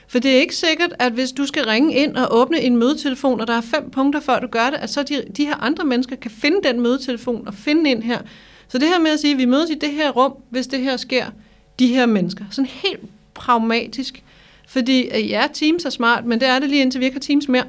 For 0.09 0.18
det 0.18 0.31
er 0.31 0.40
ikke 0.40 0.57
sikkert, 0.57 0.92
at 0.98 1.12
hvis 1.12 1.33
du 1.33 1.46
skal 1.46 1.64
ringe 1.64 1.94
ind 1.94 2.16
og 2.16 2.29
åbne 2.31 2.61
en 2.61 2.76
mødetelefon, 2.76 3.40
og 3.40 3.46
der 3.46 3.55
er 3.55 3.61
fem 3.61 3.90
punkter 3.90 4.20
før 4.20 4.40
du 4.40 4.46
gør 4.46 4.70
det, 4.70 4.76
at 4.76 4.90
så 4.90 5.03
de, 5.03 5.22
de 5.37 5.44
her 5.44 5.57
andre 5.57 5.85
mennesker 5.85 6.16
kan 6.16 6.31
finde 6.31 6.57
den 6.64 6.81
mødetelefon 6.81 7.46
og 7.46 7.55
finde 7.55 7.90
ind 7.90 8.03
her. 8.03 8.18
Så 8.71 8.79
det 8.79 8.89
her 8.89 8.99
med 8.99 9.11
at 9.11 9.21
sige, 9.21 9.33
at 9.33 9.39
vi 9.39 9.45
mødes 9.45 9.71
i 9.71 9.75
det 9.75 9.93
her 9.93 10.11
rum, 10.11 10.35
hvis 10.51 10.67
det 10.67 10.81
her 10.81 10.97
sker, 10.97 11.27
de 11.79 11.87
her 11.87 12.07
mennesker. 12.07 12.45
Sådan 12.51 12.71
helt 12.71 13.01
pragmatisk. 13.35 14.23
Fordi 14.69 15.03
øh, 15.03 15.31
ja, 15.31 15.47
Teams 15.53 15.85
er 15.85 15.91
smart, 15.91 16.25
men 16.25 16.41
det 16.41 16.49
er 16.49 16.59
det 16.59 16.69
lige 16.69 16.83
indtil 16.83 17.01
vi 17.01 17.05
ikke 17.05 17.15
har 17.15 17.21
Teams 17.21 17.49
mere. 17.49 17.65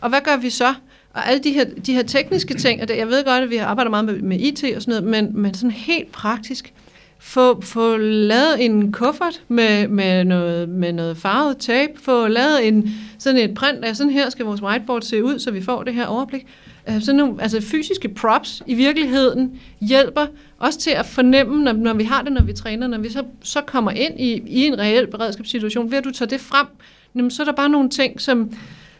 Og 0.00 0.08
hvad 0.08 0.20
gør 0.20 0.36
vi 0.36 0.50
så? 0.50 0.74
Og 1.12 1.28
alle 1.28 1.44
de 1.44 1.52
her, 1.52 1.64
de 1.64 1.92
her 1.92 2.02
tekniske 2.02 2.54
ting, 2.54 2.82
og 2.82 2.88
det, 2.88 2.96
jeg 2.96 3.08
ved 3.08 3.24
godt, 3.24 3.42
at 3.42 3.50
vi 3.50 3.56
arbejder 3.56 3.90
meget 3.90 4.04
med, 4.04 4.20
med 4.20 4.40
IT 4.40 4.64
og 4.76 4.82
sådan 4.82 5.02
noget, 5.02 5.24
men, 5.24 5.42
men 5.42 5.54
sådan 5.54 5.70
helt 5.70 6.12
praktisk, 6.12 6.72
få, 7.18 7.60
få 7.60 7.96
lavet 7.96 8.64
en 8.64 8.92
kuffert 8.92 9.42
med, 9.48 9.88
med, 9.88 10.24
noget, 10.24 10.68
med 10.68 10.92
noget 10.92 11.16
farvet 11.16 11.58
tape, 11.58 11.92
få 12.02 12.26
lavet 12.26 12.68
en, 12.68 12.90
sådan 13.18 13.40
et 13.40 13.54
print 13.54 13.84
af, 13.84 13.96
sådan 13.96 14.12
her 14.12 14.30
skal 14.30 14.44
vores 14.44 14.62
whiteboard 14.62 15.02
se 15.02 15.24
ud, 15.24 15.38
så 15.38 15.50
vi 15.50 15.62
får 15.62 15.82
det 15.82 15.94
her 15.94 16.06
overblik. 16.06 16.46
Øh, 16.88 17.02
sådan 17.02 17.16
nogle 17.16 17.42
altså 17.42 17.60
fysiske 17.60 18.08
props 18.08 18.62
i 18.66 18.74
virkeligheden 18.74 19.60
hjælper 19.80 20.26
også 20.58 20.78
til 20.78 20.90
at 20.90 21.06
fornemme, 21.06 21.64
når, 21.64 21.72
når 21.72 21.94
vi 21.94 22.04
har 22.04 22.22
det, 22.22 22.32
når 22.32 22.42
vi 22.42 22.52
træner, 22.52 22.86
når 22.86 22.98
vi 22.98 23.08
så, 23.08 23.24
så 23.42 23.60
kommer 23.60 23.90
ind 23.90 24.20
i, 24.20 24.42
i 24.46 24.66
en 24.66 24.78
reel 24.78 25.06
beredskabssituation, 25.06 25.90
ved 25.90 25.98
at 25.98 26.04
du 26.04 26.10
tager 26.10 26.28
det 26.28 26.40
frem, 26.40 26.66
jamen, 27.14 27.30
så 27.30 27.42
er 27.42 27.44
der 27.44 27.52
bare 27.52 27.68
nogle 27.68 27.90
ting, 27.90 28.20
som, 28.20 28.52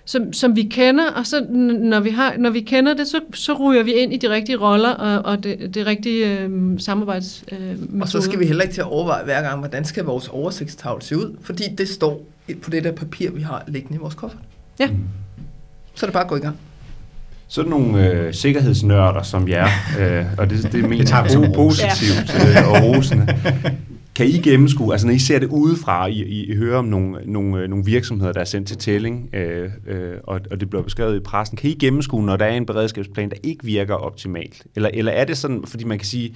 som, 0.08 0.32
som 0.32 0.56
vi 0.56 0.62
kender, 0.62 1.10
og 1.10 1.26
så 1.26 1.46
når 1.80 2.00
vi, 2.00 2.10
har, 2.10 2.34
når 2.38 2.50
vi 2.50 2.60
kender 2.60 2.94
det, 2.94 3.06
så, 3.06 3.20
så 3.34 3.52
ryger 3.52 3.82
vi 3.82 3.92
ind 3.92 4.12
i 4.12 4.16
de 4.16 4.30
rigtige 4.30 4.56
roller 4.56 4.90
og, 4.90 5.32
og 5.32 5.44
det, 5.44 5.74
det 5.74 5.86
rigtige 5.86 6.40
øh, 6.40 6.80
samarbejdsmetoder. 6.80 7.76
Øh, 7.94 8.00
og 8.00 8.08
så 8.08 8.20
skal 8.20 8.38
vi 8.38 8.46
heller 8.46 8.62
ikke 8.62 8.74
til 8.74 8.80
at 8.80 8.86
overveje 8.86 9.24
hver 9.24 9.42
gang, 9.42 9.58
hvordan 9.58 9.84
skal 9.84 10.04
vores 10.04 10.28
oversigtstavle 10.28 11.02
se 11.02 11.16
ud, 11.16 11.36
fordi 11.42 11.64
det 11.78 11.88
står 11.88 12.24
på 12.62 12.70
det 12.70 12.84
der 12.84 12.92
papir, 12.92 13.30
vi 13.30 13.42
har 13.42 13.64
liggende 13.66 13.94
i 13.94 13.98
vores 13.98 14.14
kuffert. 14.14 14.40
Ja. 14.78 14.88
Så 15.94 16.06
er 16.06 16.08
det 16.08 16.12
bare 16.12 16.24
at 16.24 16.30
gå 16.30 16.36
i 16.36 16.40
gang. 16.40 16.56
Sådan 17.48 17.70
nogle 17.70 18.10
øh, 18.10 18.34
sikkerhedsnørder 18.34 19.22
som 19.22 19.48
jer, 19.48 19.68
øh, 20.00 20.24
og 20.38 20.50
det, 20.50 20.72
det 20.72 20.88
mener 20.88 21.38
jeg 21.42 21.52
positivt 21.54 22.34
ja. 22.34 22.62
øh, 22.62 22.70
og 22.70 22.82
rosende. 22.82 23.26
Kan 24.18 24.26
I 24.26 24.38
gennemskue, 24.38 24.92
altså 24.92 25.06
når 25.06 25.14
I 25.14 25.18
ser 25.18 25.38
det 25.38 25.46
udefra, 25.46 26.06
I, 26.06 26.22
I, 26.22 26.52
I 26.52 26.56
hører 26.56 26.78
om 26.78 26.84
nogle, 26.84 27.20
nogle, 27.24 27.62
øh, 27.62 27.68
nogle 27.68 27.84
virksomheder, 27.84 28.32
der 28.32 28.40
er 28.40 28.44
sendt 28.44 28.68
til 28.68 28.78
tælling, 28.78 29.30
øh, 29.32 29.70
øh, 29.86 30.14
og, 30.24 30.40
og 30.50 30.60
det 30.60 30.70
bliver 30.70 30.82
beskrevet 30.82 31.16
i 31.16 31.20
pressen, 31.20 31.56
kan 31.56 31.70
I 31.70 31.74
gennemskue, 31.74 32.26
når 32.26 32.36
der 32.36 32.44
er 32.44 32.50
en 32.50 32.66
beredskabsplan, 32.66 33.30
der 33.30 33.36
ikke 33.42 33.64
virker 33.64 33.94
optimalt? 33.94 34.66
Eller, 34.76 34.90
eller 34.94 35.12
er 35.12 35.24
det 35.24 35.36
sådan, 35.36 35.64
fordi 35.64 35.84
man 35.84 35.98
kan 35.98 36.06
sige, 36.06 36.34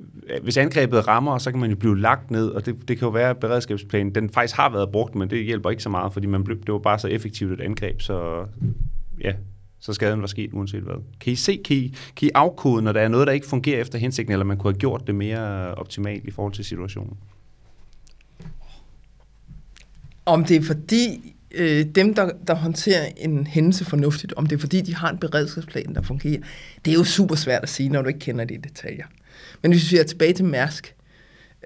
øh, 0.00 0.42
hvis 0.42 0.56
angrebet 0.56 1.08
rammer, 1.08 1.38
så 1.38 1.50
kan 1.50 1.60
man 1.60 1.70
jo 1.70 1.76
blive 1.76 2.00
lagt 2.00 2.30
ned, 2.30 2.48
og 2.48 2.66
det, 2.66 2.88
det 2.88 2.98
kan 2.98 3.06
jo 3.06 3.12
være, 3.12 3.30
at 3.30 3.38
beredskabsplanen 3.38 4.14
den 4.14 4.30
faktisk 4.30 4.56
har 4.56 4.70
været 4.72 4.92
brugt, 4.92 5.14
men 5.14 5.30
det 5.30 5.44
hjælper 5.44 5.70
ikke 5.70 5.82
så 5.82 5.88
meget, 5.88 6.12
fordi 6.12 6.26
man 6.26 6.44
blev, 6.44 6.60
det 6.60 6.72
var 6.72 6.78
bare 6.78 6.98
så 6.98 7.08
effektivt 7.08 7.52
et 7.52 7.60
angreb, 7.60 8.00
så 8.00 8.44
ja, 9.20 9.32
så 9.84 9.92
skaden 9.92 10.20
var 10.20 10.26
sket 10.26 10.52
uanset 10.52 10.82
hvad. 10.82 11.02
Kan 11.20 11.32
I 11.32 11.36
se, 11.36 11.60
kan 11.64 11.76
I, 11.76 11.96
kan 12.16 12.28
I 12.28 12.30
afkode, 12.34 12.82
når 12.82 12.92
der 12.92 13.00
er 13.00 13.08
noget, 13.08 13.26
der 13.26 13.32
ikke 13.32 13.46
fungerer 13.46 13.80
efter 13.80 13.98
hensigten, 13.98 14.32
eller 14.32 14.44
man 14.44 14.56
kunne 14.56 14.72
have 14.72 14.78
gjort 14.78 15.06
det 15.06 15.14
mere 15.14 15.74
optimalt 15.74 16.24
i 16.24 16.30
forhold 16.30 16.52
til 16.52 16.64
situationen? 16.64 17.16
Om 20.26 20.44
det 20.44 20.56
er 20.56 20.62
fordi 20.62 21.34
øh, 21.50 21.86
dem, 21.86 22.14
der, 22.14 22.30
der 22.46 22.54
håndterer 22.54 23.06
en 23.16 23.46
hændelse 23.46 23.84
fornuftigt, 23.84 24.32
om 24.32 24.46
det 24.46 24.56
er 24.56 24.60
fordi, 24.60 24.80
de 24.80 24.94
har 24.94 25.10
en 25.10 25.18
beredskabsplan, 25.18 25.94
der 25.94 26.02
fungerer, 26.02 26.40
det 26.84 26.90
er 26.90 26.94
jo 26.94 27.04
super 27.04 27.34
svært 27.34 27.62
at 27.62 27.68
sige, 27.68 27.88
når 27.88 28.02
du 28.02 28.08
ikke 28.08 28.20
kender 28.20 28.44
de 28.44 28.58
detaljer. 28.64 29.06
Men 29.62 29.72
hvis 29.72 29.92
vi 29.92 29.96
er 29.96 30.04
tilbage 30.04 30.32
til 30.32 30.44
Mærsk, 30.44 30.94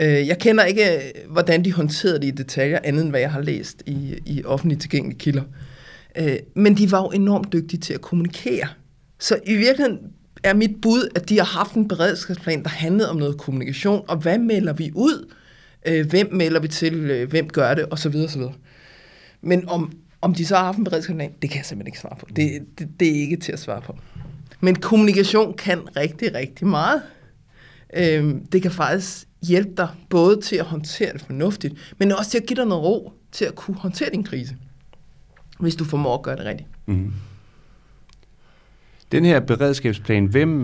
øh, 0.00 0.26
jeg 0.26 0.38
kender 0.38 0.64
ikke, 0.64 0.96
øh, 0.96 1.32
hvordan 1.32 1.64
de 1.64 1.72
håndterede 1.72 2.20
det 2.20 2.26
i 2.26 2.30
detaljer, 2.30 2.78
andet 2.84 3.02
end 3.02 3.10
hvad 3.10 3.20
jeg 3.20 3.32
har 3.32 3.40
læst 3.40 3.82
i, 3.86 4.18
i 4.26 4.44
offentligt 4.44 4.80
tilgængelige 4.80 5.18
kilder. 5.18 5.42
Øh, 5.42 5.77
Øh, 6.16 6.36
men 6.54 6.76
de 6.76 6.90
var 6.90 7.02
jo 7.02 7.08
enormt 7.08 7.52
dygtige 7.52 7.80
til 7.80 7.94
at 7.94 8.00
kommunikere. 8.00 8.68
Så 9.18 9.38
i 9.46 9.54
virkeligheden 9.54 9.98
er 10.42 10.54
mit 10.54 10.80
bud, 10.82 11.08
at 11.14 11.28
de 11.28 11.36
har 11.36 11.44
haft 11.44 11.74
en 11.74 11.88
beredskabsplan, 11.88 12.62
der 12.62 12.68
handlede 12.68 13.10
om 13.10 13.16
noget 13.16 13.38
kommunikation, 13.38 14.04
og 14.08 14.16
hvad 14.16 14.38
melder 14.38 14.72
vi 14.72 14.90
ud? 14.94 15.34
Øh, 15.86 16.06
hvem 16.06 16.28
melder 16.32 16.60
vi 16.60 16.68
til? 16.68 16.94
Øh, 16.94 17.30
hvem 17.30 17.48
gør 17.48 17.74
det? 17.74 17.84
Og 17.84 17.98
så 17.98 18.08
videre, 18.08 18.28
så 18.28 18.38
videre. 18.38 18.54
Men 19.40 19.68
om, 19.68 19.92
om 20.20 20.34
de 20.34 20.46
så 20.46 20.56
har 20.56 20.64
haft 20.64 20.78
en 20.78 20.84
beredskabsplan, 20.84 21.32
det 21.42 21.50
kan 21.50 21.56
jeg 21.56 21.66
simpelthen 21.66 21.88
ikke 21.88 21.98
svare 21.98 22.16
på. 22.20 22.26
Det, 22.36 22.62
det, 22.78 22.88
det 23.00 23.08
er 23.08 23.20
ikke 23.20 23.36
til 23.36 23.52
at 23.52 23.58
svare 23.58 23.80
på. 23.80 23.98
Men 24.60 24.76
kommunikation 24.76 25.56
kan 25.56 25.96
rigtig, 25.96 26.34
rigtig 26.34 26.66
meget. 26.66 27.02
Øh, 27.96 28.34
det 28.52 28.62
kan 28.62 28.70
faktisk 28.70 29.28
hjælpe 29.42 29.72
dig 29.76 29.88
både 30.08 30.40
til 30.40 30.56
at 30.56 30.64
håndtere 30.64 31.12
det 31.12 31.20
fornuftigt, 31.20 31.94
men 31.98 32.12
også 32.12 32.30
til 32.30 32.38
at 32.38 32.46
give 32.46 32.56
dig 32.56 32.66
noget 32.66 32.84
ro 32.84 33.12
til 33.32 33.44
at 33.44 33.54
kunne 33.54 33.76
håndtere 33.76 34.10
din 34.10 34.24
krise 34.24 34.56
hvis 35.58 35.76
du 35.76 35.84
formår 35.84 36.14
at 36.14 36.22
gøre 36.22 36.36
det 36.36 36.44
rigtigt. 36.44 36.68
Mm. 36.86 37.12
Den 39.12 39.24
her 39.24 39.40
beredskabsplan, 39.40 40.26
hvem, 40.26 40.58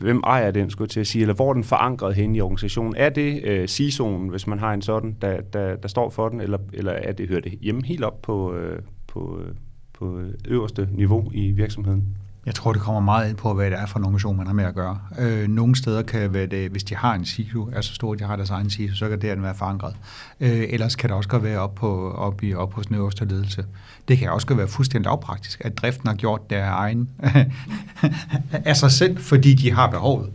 hvem 0.00 0.20
ejer 0.24 0.50
den, 0.50 0.70
skulle 0.70 0.86
jeg 0.86 0.90
til 0.90 1.00
at 1.00 1.06
sige, 1.06 1.22
eller 1.22 1.34
hvor 1.34 1.48
er 1.50 1.54
den 1.54 1.64
forankret 1.64 2.14
hen 2.14 2.34
i 2.34 2.40
organisationen? 2.40 2.94
Er 2.96 3.08
det 3.08 3.44
øh, 3.44 3.64
CISO'en, 3.64 4.30
hvis 4.30 4.46
man 4.46 4.58
har 4.58 4.72
en 4.74 4.82
sådan, 4.82 5.16
der, 5.20 5.40
der, 5.40 5.76
der 5.76 5.88
står 5.88 6.10
for 6.10 6.28
den, 6.28 6.40
eller, 6.40 6.58
eller 6.72 6.92
er 6.92 7.12
det, 7.12 7.28
hører 7.28 7.40
det 7.40 7.52
hjemme 7.52 7.84
helt 7.84 8.04
op 8.04 8.22
på, 8.22 8.54
øh, 8.54 8.82
på, 9.06 9.40
øh, 9.40 9.54
på 9.92 10.18
øh, 10.18 10.34
øverste 10.48 10.88
niveau 10.92 11.30
i 11.34 11.50
virksomheden? 11.50 12.04
Jeg 12.46 12.54
tror, 12.54 12.72
det 12.72 12.82
kommer 12.82 13.00
meget 13.00 13.28
ind 13.28 13.36
på, 13.36 13.54
hvad 13.54 13.70
det 13.70 13.78
er 13.78 13.86
for 13.86 13.98
en 13.98 14.04
organisation, 14.04 14.36
man 14.36 14.46
har 14.46 14.54
med 14.54 14.64
at 14.64 14.74
gøre. 14.74 14.98
Øh, 15.18 15.48
nogle 15.48 15.76
steder 15.76 16.02
kan 16.02 16.34
være 16.34 16.46
det, 16.46 16.70
hvis 16.70 16.84
de 16.84 16.94
har 16.94 17.14
en 17.14 17.24
silo, 17.24 17.68
er 17.72 17.80
så 17.80 17.94
stor, 17.94 18.12
at 18.12 18.18
de 18.18 18.24
har 18.24 18.36
deres 18.36 18.50
egen 18.50 18.70
silo, 18.70 18.94
så 18.94 19.08
kan 19.08 19.20
det 19.20 19.42
være 19.42 19.54
forankret. 19.54 19.94
Øh, 20.40 20.64
ellers 20.68 20.96
kan 20.96 21.08
det 21.08 21.16
også 21.16 21.28
godt 21.28 21.42
være 21.42 21.58
op, 21.58 21.74
på, 21.74 22.10
op, 22.10 22.42
i, 22.42 22.54
op 22.54 22.74
hos 22.74 22.86
den 22.86 22.96
øverste 22.96 23.24
ledelse. 23.24 23.64
Det 24.08 24.18
kan 24.18 24.30
også 24.30 24.46
godt 24.46 24.58
være 24.58 24.68
fuldstændig 24.68 25.04
lavpraktisk, 25.04 25.60
at 25.64 25.78
driften 25.78 26.06
har 26.06 26.14
gjort 26.14 26.50
deres 26.50 26.68
egen 26.68 27.08
af 28.70 28.76
sig 28.76 28.90
selv, 28.90 29.18
fordi 29.18 29.54
de 29.54 29.72
har 29.72 29.90
behovet. 29.90 30.30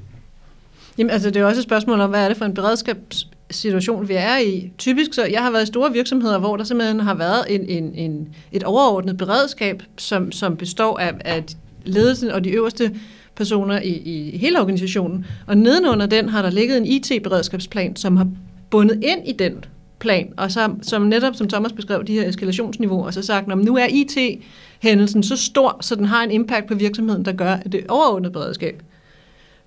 Jamen, 0.97 1.11
altså, 1.11 1.29
det 1.29 1.41
er 1.41 1.45
også 1.45 1.59
et 1.59 1.63
spørgsmål 1.63 1.99
om, 1.99 2.09
hvad 2.09 2.23
er 2.23 2.27
det 2.27 2.37
for 2.37 2.45
en 2.45 2.53
beredskabssituation, 2.53 4.07
vi 4.07 4.13
er 4.13 4.37
i. 4.37 4.71
Typisk, 4.77 5.13
så 5.13 5.25
jeg 5.25 5.43
har 5.43 5.51
været 5.51 5.63
i 5.63 5.67
store 5.67 5.91
virksomheder, 5.91 6.39
hvor 6.39 6.57
der 6.57 6.63
simpelthen 6.63 6.99
har 6.99 7.13
været 7.13 7.45
en, 7.49 7.65
en, 7.65 7.95
en, 7.95 8.35
et 8.51 8.63
overordnet 8.63 9.17
beredskab, 9.17 9.83
som, 9.97 10.31
som 10.31 10.57
består 10.57 10.99
af, 10.99 11.13
af 11.25 11.43
ledelsen 11.87 12.31
og 12.31 12.43
de 12.43 12.49
øverste 12.49 12.95
personer 13.35 13.81
i, 13.81 13.91
i 13.91 14.37
hele 14.37 14.59
organisationen. 14.59 15.25
Og 15.47 15.57
nedenunder 15.57 16.05
den 16.05 16.29
har 16.29 16.41
der 16.41 16.49
ligget 16.49 16.77
en 16.77 16.85
IT-beredskabsplan, 16.85 17.95
som 17.95 18.17
har 18.17 18.27
bundet 18.69 19.03
ind 19.03 19.27
i 19.27 19.31
den 19.31 19.65
plan, 19.99 20.33
og 20.37 20.51
så, 20.51 20.69
som 20.81 21.01
netop, 21.01 21.35
som 21.35 21.49
Thomas 21.49 21.73
beskrev, 21.73 22.03
de 22.03 22.13
her 22.13 22.27
eskalationsniveauer, 22.27 23.05
og 23.05 23.13
så 23.13 23.21
sagt, 23.21 23.51
at 23.51 23.57
nu 23.57 23.77
er 23.77 23.85
IT-hændelsen 23.89 25.23
så 25.23 25.37
stor, 25.37 25.77
så 25.81 25.95
den 25.95 26.05
har 26.05 26.23
en 26.23 26.31
impact 26.31 26.67
på 26.67 26.75
virksomheden, 26.75 27.25
der 27.25 27.31
gør, 27.31 27.51
at 27.51 27.71
det 27.71 27.85
overordnede 27.89 28.33
beredskab 28.33 28.81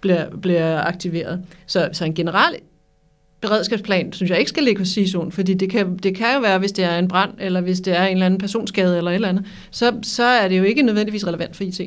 bliver, 0.00 0.26
bliver 0.42 0.80
aktiveret. 0.80 1.42
Så, 1.66 1.88
så 1.92 2.04
en 2.04 2.14
generel 2.14 2.54
beredskabsplan, 3.40 4.12
synes 4.12 4.30
jeg 4.30 4.38
ikke 4.38 4.48
skal 4.48 4.62
ligge 4.62 4.78
hos 4.78 4.98
CISO'en, 4.98 5.30
fordi 5.30 5.54
det 5.54 5.70
kan, 5.70 5.96
det 5.96 6.16
kan 6.16 6.34
jo 6.34 6.40
være, 6.40 6.58
hvis 6.58 6.72
det 6.72 6.84
er 6.84 6.98
en 6.98 7.08
brand, 7.08 7.30
eller 7.38 7.60
hvis 7.60 7.80
det 7.80 7.96
er 7.96 8.04
en 8.04 8.12
eller 8.12 8.26
anden 8.26 8.40
personskade, 8.40 8.96
eller 8.96 9.10
et 9.10 9.14
eller 9.14 9.28
andet, 9.28 9.44
så, 9.70 9.92
så 10.02 10.24
er 10.24 10.48
det 10.48 10.58
jo 10.58 10.62
ikke 10.62 10.82
nødvendigvis 10.82 11.26
relevant 11.26 11.56
for 11.56 11.64
IT. 11.64 11.80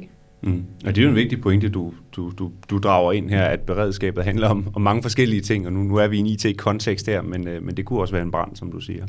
Mm. 0.44 0.64
Og 0.86 0.96
det 0.96 1.02
er 1.02 1.04
jo 1.04 1.10
en 1.10 1.16
vigtig 1.16 1.42
pointe, 1.42 1.70
du, 1.70 1.94
du, 2.16 2.32
du, 2.40 2.52
du 2.70 2.78
drager 2.78 3.12
ind 3.12 3.30
her, 3.30 3.44
at 3.44 3.60
beredskabet 3.60 4.24
handler 4.24 4.48
om, 4.48 4.68
om 4.76 4.82
mange 4.82 5.02
forskellige 5.02 5.42
ting, 5.42 5.68
og 5.68 5.74
nu, 5.74 5.84
nu 5.84 5.96
er 5.96 6.08
vi 6.08 6.18
i 6.18 6.20
en 6.20 6.26
IT-kontekst 6.26 7.06
her, 7.06 7.22
men, 7.22 7.48
øh, 7.48 7.64
men 7.64 7.78
det 7.78 7.86
kunne 7.86 8.00
også 8.00 8.14
være 8.14 8.24
en 8.24 8.32
brand, 8.32 8.56
som 8.56 8.72
du 8.72 8.80
siger. 8.80 9.06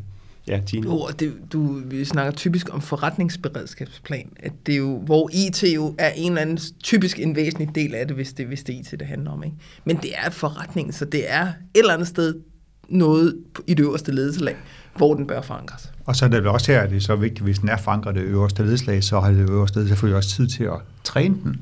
Ja, 0.49 0.61
Tine. 0.67 0.87
Jo, 0.87 1.09
det, 1.19 1.35
du, 1.53 1.81
vi 1.85 2.05
snakker 2.05 2.33
typisk 2.33 2.75
om 2.75 2.81
forretningsberedskabsplan, 2.81 4.33
at 4.37 4.53
det 4.67 4.73
er 4.73 4.79
jo, 4.79 4.99
hvor 4.99 5.31
IT 5.33 5.65
jo 5.75 5.95
er 5.99 6.11
en 6.11 6.33
eller 6.33 6.43
anden 6.43 6.59
typisk 6.83 7.19
en 7.19 7.37
væsentlig 7.37 7.75
del 7.75 7.95
af 7.95 8.07
det, 8.07 8.17
hvis 8.17 8.33
det, 8.33 8.47
hvis 8.47 8.63
det 8.63 8.75
er 8.75 8.81
IT, 8.81 9.01
det 9.01 9.07
handler 9.07 9.31
om. 9.31 9.45
Ikke? 9.45 9.57
Men 9.85 9.97
det 9.97 10.11
er 10.25 10.31
forretning, 10.31 10.95
så 10.95 11.05
det 11.05 11.33
er 11.33 11.43
et 11.47 11.53
eller 11.75 11.93
andet 11.93 12.09
sted 12.09 12.35
noget 12.89 13.37
i 13.67 13.75
det 13.75 13.83
øverste 13.83 14.13
ledelseslag, 14.13 14.57
hvor 14.97 15.15
den 15.15 15.27
bør 15.27 15.41
forankres. 15.41 15.91
Og 16.07 16.17
så 16.17 16.25
er 16.25 16.29
det 16.29 16.39
vel 16.39 16.49
også 16.49 16.73
her, 16.73 16.81
at 16.81 16.91
det 16.91 16.97
er 16.97 17.01
så 17.01 17.17
vigtigt, 17.17 17.41
hvis 17.41 17.59
den 17.59 17.69
er 17.69 17.77
forankret 17.77 18.15
det 18.15 18.23
øverste 18.23 18.63
ledslag, 18.63 19.05
så 19.05 19.21
har 19.21 19.31
det 19.31 19.51
øverste 19.51 19.77
ledelse 19.77 19.95
selvfølgelig 19.95 20.17
også 20.17 20.29
tid 20.29 20.47
til 20.47 20.65
at 20.65 20.79
træne 21.05 21.37
den. 21.45 21.61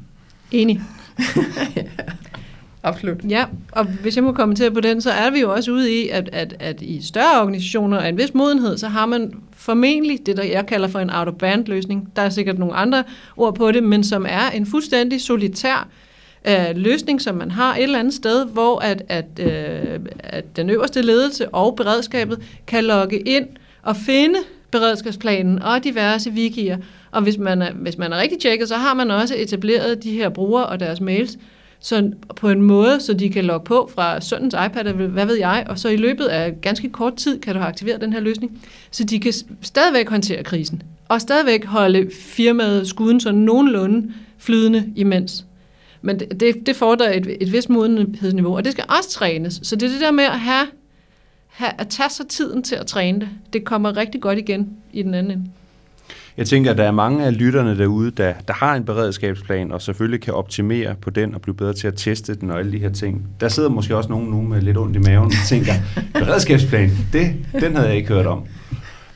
Enig. 0.50 0.80
Absolut. 2.84 3.24
Ja, 3.28 3.44
og 3.72 3.84
hvis 3.84 4.16
jeg 4.16 4.24
må 4.24 4.32
kommentere 4.32 4.70
på 4.70 4.80
den, 4.80 5.00
så 5.00 5.10
er 5.10 5.30
vi 5.30 5.40
jo 5.40 5.52
også 5.52 5.72
ude 5.72 5.92
i, 6.02 6.08
at, 6.08 6.28
at, 6.32 6.54
at 6.60 6.82
i 6.82 7.02
større 7.02 7.40
organisationer 7.40 7.98
af 7.98 8.08
en 8.08 8.18
vis 8.18 8.34
modenhed, 8.34 8.78
så 8.78 8.88
har 8.88 9.06
man 9.06 9.32
formentlig 9.52 10.26
det, 10.26 10.36
der 10.36 10.42
jeg 10.42 10.66
kalder 10.66 10.88
for 10.88 10.98
en 10.98 11.10
out-of-band-løsning. 11.10 12.12
Der 12.16 12.22
er 12.22 12.30
sikkert 12.30 12.58
nogle 12.58 12.74
andre 12.74 13.04
ord 13.36 13.54
på 13.54 13.72
det, 13.72 13.82
men 13.82 14.04
som 14.04 14.26
er 14.28 14.50
en 14.50 14.66
fuldstændig 14.66 15.20
solitær 15.20 15.76
øh, 15.78 16.11
øh, 16.48 16.76
løsning, 16.76 17.22
som 17.22 17.34
man 17.34 17.50
har 17.50 17.76
et 17.76 17.82
eller 17.82 17.98
andet 17.98 18.14
sted, 18.14 18.46
hvor 18.46 18.78
at, 18.78 19.02
at, 19.08 19.26
øh, 19.40 20.00
at 20.18 20.56
den 20.56 20.70
øverste 20.70 21.02
ledelse 21.02 21.48
og 21.48 21.76
beredskabet 21.76 22.42
kan 22.66 22.84
logge 22.84 23.18
ind 23.18 23.46
og 23.82 23.96
finde 23.96 24.38
beredskabsplanen 24.70 25.62
og 25.62 25.84
diverse 25.84 26.30
wikier. 26.30 26.78
Og 27.10 27.22
hvis 27.22 27.38
man 27.38 27.62
er, 27.62 27.72
hvis 27.72 27.98
man 27.98 28.12
er 28.12 28.16
rigtig 28.20 28.38
tjekket, 28.38 28.68
så 28.68 28.76
har 28.76 28.94
man 28.94 29.10
også 29.10 29.34
etableret 29.38 30.02
de 30.02 30.12
her 30.12 30.28
brugere 30.28 30.66
og 30.66 30.80
deres 30.80 31.00
mails, 31.00 31.38
så 31.80 32.10
på 32.36 32.48
en 32.48 32.62
måde, 32.62 33.00
så 33.00 33.12
de 33.12 33.30
kan 33.30 33.44
logge 33.44 33.64
på 33.64 33.90
fra 33.94 34.20
søndens 34.20 34.54
iPad, 34.66 34.86
eller 34.86 35.06
hvad 35.06 35.26
ved 35.26 35.34
jeg, 35.34 35.66
og 35.68 35.78
så 35.78 35.88
i 35.88 35.96
løbet 35.96 36.24
af 36.24 36.60
ganske 36.60 36.88
kort 36.88 37.16
tid 37.16 37.40
kan 37.40 37.54
du 37.54 37.60
have 37.60 37.68
aktiveret 37.68 38.00
den 38.00 38.12
her 38.12 38.20
løsning, 38.20 38.62
så 38.90 39.04
de 39.04 39.20
kan 39.20 39.32
stadigvæk 39.62 40.08
håndtere 40.08 40.42
krisen, 40.42 40.82
og 41.08 41.20
stadigvæk 41.20 41.64
holde 41.64 42.10
firmaet 42.20 42.88
skuden 42.88 43.20
så 43.20 43.32
nogenlunde 43.32 44.12
flydende 44.38 44.92
imens. 44.96 45.44
Men 46.02 46.20
det, 46.20 46.40
det, 46.40 46.66
det 46.66 46.76
fordrer 46.76 47.12
et, 47.12 47.36
et 47.40 47.52
vist 47.52 47.70
modenhedsniveau, 47.70 48.56
og 48.56 48.64
det 48.64 48.72
skal 48.72 48.84
også 48.98 49.10
trænes. 49.10 49.60
Så 49.62 49.76
det 49.76 49.86
er 49.86 49.90
det 49.92 50.00
der 50.00 50.10
med 50.10 50.24
at 50.24 50.40
have, 50.40 50.66
have 51.48 51.72
at 51.78 51.88
tage 51.88 52.10
sig 52.10 52.28
tiden 52.28 52.62
til 52.62 52.74
at 52.74 52.86
træne 52.86 53.20
det. 53.20 53.28
Det 53.52 53.64
kommer 53.64 53.96
rigtig 53.96 54.20
godt 54.20 54.38
igen 54.38 54.70
i 54.92 55.02
den 55.02 55.14
anden 55.14 55.32
ende. 55.32 55.50
Jeg 56.36 56.46
tænker, 56.46 56.70
at 56.70 56.78
der 56.78 56.84
er 56.84 56.90
mange 56.90 57.24
af 57.24 57.38
lytterne 57.38 57.78
derude, 57.78 58.10
der, 58.10 58.34
der 58.48 58.54
har 58.54 58.74
en 58.74 58.84
beredskabsplan, 58.84 59.72
og 59.72 59.82
selvfølgelig 59.82 60.20
kan 60.20 60.34
optimere 60.34 60.94
på 60.94 61.10
den 61.10 61.34
og 61.34 61.40
blive 61.40 61.54
bedre 61.54 61.72
til 61.72 61.86
at 61.86 61.94
teste 61.96 62.34
den 62.34 62.50
og 62.50 62.58
alle 62.58 62.72
de 62.72 62.78
her 62.78 62.90
ting. 62.90 63.26
Der 63.40 63.48
sidder 63.48 63.68
måske 63.68 63.96
også 63.96 64.10
nogen 64.10 64.30
nu 64.30 64.42
med 64.42 64.60
lidt 64.60 64.78
ondt 64.78 64.96
i 64.96 64.98
maven 64.98 65.26
og 65.26 65.48
tænker, 65.48 65.72
beredskabsplan, 66.14 66.90
det, 67.12 67.34
den 67.52 67.76
havde 67.76 67.88
jeg 67.88 67.96
ikke 67.96 68.08
hørt 68.08 68.26
om. 68.26 68.44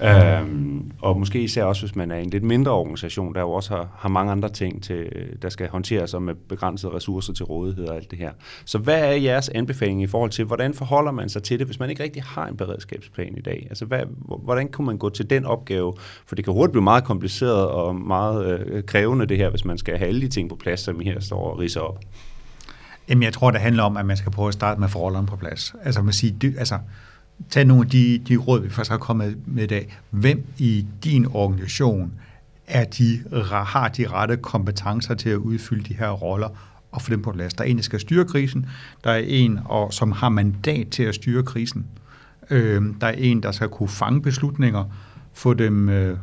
Øhm, 0.00 0.92
og 1.02 1.18
måske 1.18 1.40
især 1.40 1.64
også, 1.64 1.82
hvis 1.82 1.96
man 1.96 2.10
er 2.10 2.16
en 2.16 2.30
lidt 2.30 2.42
mindre 2.42 2.72
organisation, 2.72 3.34
der 3.34 3.40
jo 3.40 3.50
også 3.50 3.76
har, 3.76 3.88
har 3.98 4.08
mange 4.08 4.32
andre 4.32 4.48
ting, 4.48 4.82
til, 4.82 5.06
der 5.42 5.48
skal 5.48 5.68
håndteres 5.68 6.14
og 6.14 6.22
med 6.22 6.34
begrænsede 6.34 6.92
ressourcer 6.92 7.32
til 7.32 7.44
rådighed 7.44 7.88
og 7.88 7.96
alt 7.96 8.10
det 8.10 8.18
her. 8.18 8.30
Så 8.64 8.78
hvad 8.78 9.00
er 9.00 9.12
jeres 9.12 9.48
anbefaling 9.48 10.02
i 10.02 10.06
forhold 10.06 10.30
til, 10.30 10.44
hvordan 10.44 10.74
forholder 10.74 11.12
man 11.12 11.28
sig 11.28 11.42
til 11.42 11.58
det, 11.58 11.66
hvis 11.66 11.80
man 11.80 11.90
ikke 11.90 12.02
rigtig 12.02 12.22
har 12.22 12.46
en 12.46 12.56
beredskabsplan 12.56 13.34
i 13.36 13.40
dag? 13.40 13.66
Altså, 13.68 13.84
hvad, 13.84 14.00
hvordan 14.42 14.68
kunne 14.68 14.86
man 14.86 14.98
gå 14.98 15.08
til 15.08 15.30
den 15.30 15.44
opgave? 15.44 15.94
For 16.26 16.34
det 16.34 16.44
kan 16.44 16.54
hurtigt 16.54 16.72
blive 16.72 16.84
meget 16.84 17.04
kompliceret 17.04 17.68
og 17.68 17.96
meget 17.96 18.46
øh, 18.46 18.84
krævende 18.84 19.26
det 19.26 19.36
her, 19.36 19.50
hvis 19.50 19.64
man 19.64 19.78
skal 19.78 19.98
have 19.98 20.08
alle 20.08 20.20
de 20.20 20.28
ting 20.28 20.48
på 20.48 20.56
plads, 20.56 20.80
som 20.80 21.00
I 21.00 21.04
her 21.04 21.20
står 21.20 21.50
og 21.50 21.58
riser 21.58 21.80
op. 21.80 21.98
Jamen, 23.08 23.22
jeg 23.22 23.32
tror, 23.32 23.50
det 23.50 23.60
handler 23.60 23.82
om, 23.82 23.96
at 23.96 24.06
man 24.06 24.16
skal 24.16 24.32
prøve 24.32 24.48
at 24.48 24.54
starte 24.54 24.80
med 24.80 24.88
forholdene 24.88 25.26
på 25.26 25.36
plads. 25.36 25.74
Altså, 25.82 26.02
man 26.02 26.12
siger, 26.12 26.52
altså 26.58 26.78
tag 27.50 27.64
nogle 27.64 27.84
af 27.84 27.90
de, 27.90 28.18
de 28.28 28.36
råd, 28.36 28.60
vi 28.60 28.68
faktisk 28.68 28.90
har 28.90 28.98
kommet 28.98 29.36
med 29.46 29.62
i 29.62 29.66
dag. 29.66 29.98
Hvem 30.10 30.46
i 30.58 30.86
din 31.04 31.26
organisation 31.26 32.12
er 32.66 32.84
de, 32.84 33.22
har 33.52 33.88
de 33.88 34.08
rette 34.08 34.36
kompetencer 34.36 35.14
til 35.14 35.28
at 35.28 35.36
udfylde 35.36 35.84
de 35.88 35.94
her 35.94 36.10
roller 36.10 36.48
og 36.92 37.02
få 37.02 37.10
dem 37.10 37.22
på 37.22 37.32
plads? 37.32 37.54
Der 37.54 37.64
er 37.64 37.68
en, 37.68 37.76
der 37.76 37.82
skal 37.82 38.00
styre 38.00 38.24
krisen. 38.24 38.66
Der 39.04 39.10
er 39.10 39.22
en, 39.26 39.60
og, 39.64 39.92
som 39.92 40.12
har 40.12 40.28
mandat 40.28 40.88
til 40.88 41.02
at 41.02 41.14
styre 41.14 41.42
krisen. 41.42 41.86
Øh, 42.50 42.82
der 43.00 43.06
er 43.06 43.12
en, 43.12 43.42
der 43.42 43.52
skal 43.52 43.68
kunne 43.68 43.88
fange 43.88 44.22
beslutninger, 44.22 44.84
få 45.32 45.54
dem 45.54 45.88
øh, 45.88 46.18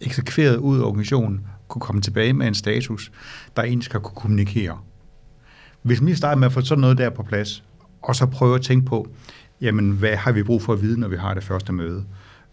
eksekveret 0.00 0.56
ud 0.56 0.78
af 0.78 0.82
organisationen, 0.82 1.40
kunne 1.68 1.80
komme 1.80 2.02
tilbage 2.02 2.32
med 2.32 2.48
en 2.48 2.54
status. 2.54 3.12
Der 3.56 3.62
er 3.62 3.66
en, 3.66 3.78
der 3.78 3.84
skal 3.84 4.00
kunne 4.00 4.14
kommunikere. 4.14 4.78
Hvis 5.82 6.06
vi 6.06 6.14
starter 6.14 6.36
med 6.36 6.46
at 6.46 6.52
få 6.52 6.60
sådan 6.60 6.80
noget 6.80 6.98
der 6.98 7.10
på 7.10 7.22
plads, 7.22 7.64
og 8.02 8.16
så 8.16 8.26
prøve 8.26 8.54
at 8.54 8.62
tænke 8.62 8.86
på, 8.86 9.08
jamen, 9.60 9.90
hvad 9.90 10.16
har 10.16 10.32
vi 10.32 10.42
brug 10.42 10.62
for 10.62 10.72
at 10.72 10.82
vide, 10.82 11.00
når 11.00 11.08
vi 11.08 11.16
har 11.16 11.34
det 11.34 11.44
første 11.44 11.72
møde? 11.72 12.04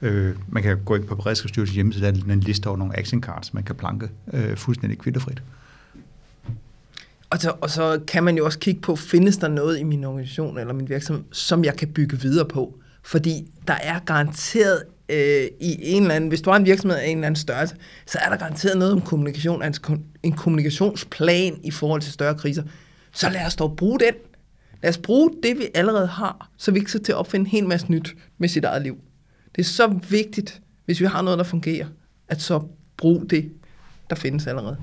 Øh, 0.02 0.36
man 0.48 0.64
kan 0.64 0.78
gå 0.86 0.96
ind 0.96 1.04
på 1.04 1.16
Beredskabsstyrelsens 1.16 1.76
hjemmeside, 1.76 2.06
der 2.06 2.12
er 2.28 2.34
en 2.34 2.40
liste 2.40 2.68
over 2.68 2.78
nogle 2.78 3.00
action 3.00 3.22
cards, 3.24 3.54
man 3.54 3.64
kan 3.64 3.76
planke 3.76 4.10
øh, 4.34 4.58
fuldstændig 4.58 5.00
kvitterfrit. 5.00 5.42
Og 7.30 7.40
så, 7.40 7.54
og 7.62 7.70
så 7.70 8.00
kan 8.08 8.24
man 8.24 8.38
jo 8.38 8.46
også 8.46 8.60
kigge 8.60 8.82
på, 8.82 8.96
findes 8.96 9.38
der 9.38 9.48
noget 9.48 9.80
i 9.80 9.84
min 9.84 10.04
organisation 10.04 10.58
eller 10.58 10.74
min 10.74 10.90
virksomhed, 10.90 11.24
som 11.32 11.64
jeg 11.64 11.76
kan 11.76 11.88
bygge 11.88 12.20
videre 12.20 12.48
på? 12.48 12.80
Fordi 13.04 13.52
der 13.68 13.74
er 13.74 14.00
garanteret 14.00 14.84
øh, 15.10 15.46
i 15.60 15.78
en 15.80 16.02
eller 16.02 16.16
anden, 16.16 16.28
hvis 16.28 16.42
du 16.42 16.50
har 16.50 16.58
en 16.58 16.66
virksomhed 16.66 16.98
af 16.98 17.08
en 17.08 17.18
eller 17.18 17.28
anden 17.28 17.40
størrelse, 17.42 17.76
så 18.06 18.18
er 18.22 18.30
der 18.30 18.38
garanteret 18.38 18.78
noget 18.78 18.94
om 18.94 19.02
kommunikation, 19.02 19.64
altså 19.64 19.98
en 20.24 20.34
kommunikationsplan 20.34 21.60
i 21.64 21.72
forhold 21.72 22.02
til 22.02 22.14
større 22.14 22.36
kriser. 22.36 22.64
Så 23.14 23.30
lad 23.30 23.46
os 23.46 23.56
dog 23.56 23.76
bruge 23.78 24.00
den. 24.00 24.14
Lad 24.84 24.90
os 24.90 24.98
bruge 24.98 25.32
det, 25.44 25.58
vi 25.58 25.68
allerede 25.74 26.08
har, 26.08 26.50
så 26.58 26.72
vi 26.72 26.80
ikke 26.80 26.92
skal 26.92 27.04
til 27.04 27.12
at 27.12 27.18
opfinde 27.18 27.44
en 27.44 27.48
hel 27.48 27.68
masse 27.68 27.92
nyt 27.92 28.16
med 28.38 28.50
sit 28.50 28.64
eget 28.64 28.82
liv. 28.82 28.98
Det 29.56 29.62
er 29.62 29.66
så 29.66 30.00
vigtigt, 30.10 30.62
hvis 30.86 31.02
vi 31.02 31.06
har 31.06 31.22
noget, 31.22 31.38
der 31.38 31.44
fungerer, 31.44 31.88
at 32.28 32.42
så 32.42 32.62
bruge 32.98 33.26
det, 33.30 33.52
der 34.10 34.16
findes 34.16 34.48
allerede. 34.48 34.78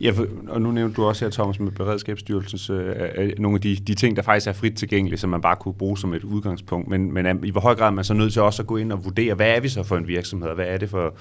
Ja, 0.00 0.10
for, 0.10 0.26
og 0.48 0.62
nu 0.62 0.70
nævnte 0.70 0.96
du 0.96 1.04
også 1.04 1.24
her, 1.24 1.30
Thomas, 1.30 1.60
med 1.60 1.72
Beredskabsstyrelsens 1.72 2.70
øh, 2.70 2.96
øh, 3.16 3.32
nogle 3.38 3.56
af 3.56 3.60
de, 3.60 3.76
de 3.76 3.94
ting, 3.94 4.16
der 4.16 4.22
faktisk 4.22 4.46
er 4.46 4.52
frit 4.52 4.76
tilgængelige, 4.76 5.18
som 5.18 5.30
man 5.30 5.40
bare 5.40 5.56
kunne 5.56 5.74
bruge 5.74 5.98
som 5.98 6.14
et 6.14 6.24
udgangspunkt. 6.24 6.88
Men, 6.88 7.12
men 7.12 7.44
i 7.44 7.50
hvor 7.50 7.60
høj 7.60 7.74
grad 7.74 7.86
er 7.86 7.90
man 7.90 8.04
så 8.04 8.14
nødt 8.14 8.32
til 8.32 8.42
også 8.42 8.62
at 8.62 8.66
gå 8.66 8.76
ind 8.76 8.92
og 8.92 9.04
vurdere, 9.04 9.34
hvad 9.34 9.56
er 9.56 9.60
vi 9.60 9.68
så 9.68 9.82
for 9.82 9.96
en 9.96 10.08
virksomhed? 10.08 10.54
Hvad 10.54 10.66
er 10.66 10.76
det 10.76 10.90
for, 10.90 11.14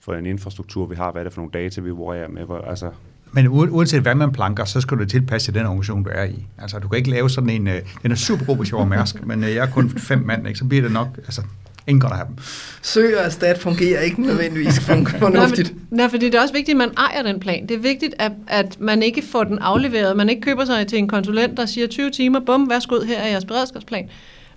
for 0.00 0.14
en 0.14 0.26
infrastruktur, 0.26 0.86
vi 0.86 0.94
har? 0.94 1.12
Hvad 1.12 1.22
er 1.22 1.24
det 1.24 1.32
for 1.32 1.40
nogle 1.40 1.52
data, 1.52 1.80
vi 1.80 1.90
opererer 1.90 2.28
med? 2.28 2.44
Hvor, 2.44 2.58
altså, 2.58 2.90
men 3.34 3.48
uanset 3.48 4.02
hvad 4.02 4.14
man 4.14 4.32
planker, 4.32 4.64
så 4.64 4.80
skal 4.80 4.98
du 4.98 5.04
tilpasse 5.04 5.52
den 5.52 5.66
organisation, 5.66 6.02
du 6.02 6.10
er 6.12 6.24
i. 6.24 6.46
Altså, 6.58 6.78
du 6.78 6.88
kan 6.88 6.98
ikke 6.98 7.10
lave 7.10 7.30
sådan 7.30 7.50
en, 7.50 7.68
øh, 7.68 7.80
den 8.02 8.10
er 8.10 8.16
super 8.16 8.44
god, 8.44 8.56
hvis 8.56 8.70
jeg 8.70 8.78
var 8.78 8.84
mærsk, 8.84 9.26
men 9.26 9.44
øh, 9.44 9.54
jeg 9.54 9.62
er 9.66 9.70
kun 9.70 9.90
fem 9.90 10.18
mand, 10.18 10.46
ikke? 10.46 10.58
så 10.58 10.64
bliver 10.64 10.82
det 10.82 10.92
nok, 10.92 11.08
altså, 11.16 11.42
ingen 11.86 12.00
godt 12.00 12.12
at 12.12 12.18
have 12.18 12.28
dem. 12.28 12.36
Søg 12.82 13.18
og 13.26 13.32
stat 13.32 13.58
fungerer 13.58 14.00
ikke 14.00 14.22
nødvendigvis 14.22 14.80
fornuftigt. 14.80 15.72
nej, 15.72 15.80
nej, 15.90 16.08
fordi 16.08 16.26
det 16.26 16.34
er 16.34 16.42
også 16.42 16.54
vigtigt, 16.54 16.74
at 16.74 16.76
man 16.76 16.90
ejer 16.96 17.22
den 17.22 17.40
plan. 17.40 17.66
Det 17.68 17.74
er 17.74 17.80
vigtigt, 17.80 18.14
at, 18.18 18.32
at 18.46 18.80
man 18.80 19.02
ikke 19.02 19.22
får 19.32 19.44
den 19.44 19.58
afleveret. 19.58 20.16
Man 20.16 20.28
ikke 20.28 20.42
køber 20.42 20.64
sig 20.64 20.86
til 20.86 20.98
en 20.98 21.08
konsulent, 21.08 21.56
der 21.56 21.66
siger 21.66 21.86
20 21.86 22.10
timer, 22.10 22.40
bum, 22.40 22.70
værsgo, 22.70 23.00
her 23.06 23.18
er 23.18 23.28
jeres 23.28 23.44
beredskabsplan. 23.44 24.08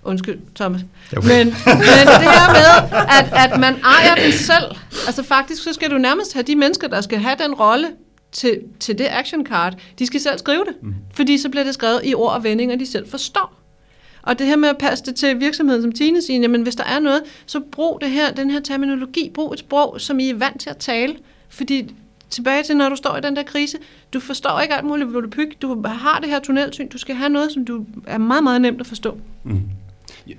Undskyld, 0.02 0.38
Thomas. 0.54 0.80
Okay. 1.16 1.28
Men, 1.28 1.46
men 1.66 2.06
det 2.06 2.30
her 2.36 2.52
med, 2.52 2.98
at, 3.18 3.50
at 3.50 3.60
man 3.60 3.74
ejer 3.84 4.14
den 4.24 4.32
selv. 4.32 4.76
Altså 5.06 5.22
faktisk, 5.22 5.62
så 5.62 5.72
skal 5.72 5.90
du 5.90 5.98
nærmest 5.98 6.34
have 6.34 6.42
de 6.42 6.56
mennesker, 6.56 6.88
der 6.88 7.00
skal 7.00 7.18
have 7.18 7.36
den 7.44 7.54
rolle, 7.54 7.86
til, 8.32 8.60
til 8.80 8.98
det 8.98 9.06
action 9.10 9.46
card, 9.46 9.74
de 9.98 10.06
skal 10.06 10.20
selv 10.20 10.38
skrive 10.38 10.64
det. 10.64 10.82
Mm. 10.82 10.94
Fordi 11.14 11.38
så 11.38 11.48
bliver 11.48 11.64
det 11.64 11.74
skrevet 11.74 12.00
i 12.04 12.14
ord 12.14 12.32
og 12.32 12.44
vendinger, 12.44 12.76
de 12.76 12.86
selv 12.86 13.08
forstår. 13.08 13.54
Og 14.22 14.38
det 14.38 14.46
her 14.46 14.56
med 14.56 14.68
at 14.68 14.78
passe 14.78 15.04
det 15.04 15.16
til 15.16 15.40
virksomheden, 15.40 15.82
som 15.82 15.92
Tine 15.92 16.22
siger, 16.22 16.40
jamen 16.40 16.62
hvis 16.62 16.76
der 16.76 16.84
er 16.84 16.98
noget, 16.98 17.22
så 17.46 17.60
brug 17.60 18.00
det 18.00 18.10
her, 18.10 18.32
den 18.32 18.50
her 18.50 18.60
terminologi, 18.60 19.30
brug 19.34 19.52
et 19.52 19.58
sprog, 19.58 20.00
som 20.00 20.20
I 20.20 20.30
er 20.30 20.34
vant 20.34 20.60
til 20.60 20.70
at 20.70 20.76
tale. 20.76 21.16
Fordi 21.48 21.94
tilbage 22.30 22.62
til, 22.62 22.76
når 22.76 22.88
du 22.88 22.96
står 22.96 23.16
i 23.16 23.20
den 23.20 23.36
der 23.36 23.42
krise, 23.42 23.78
du 24.12 24.20
forstår 24.20 24.60
ikke 24.60 24.74
alt 24.74 24.84
muligt 24.84 25.12
volapyk, 25.12 25.62
du 25.62 25.82
har 25.86 26.18
det 26.20 26.28
her 26.28 26.40
tunnelsyn, 26.40 26.88
du 26.88 26.98
skal 26.98 27.14
have 27.14 27.28
noget, 27.28 27.52
som 27.52 27.64
du 27.64 27.84
er 28.06 28.18
meget, 28.18 28.42
meget 28.42 28.60
nemt 28.60 28.80
at 28.80 28.86
forstå. 28.86 29.18
Mm. 29.44 29.60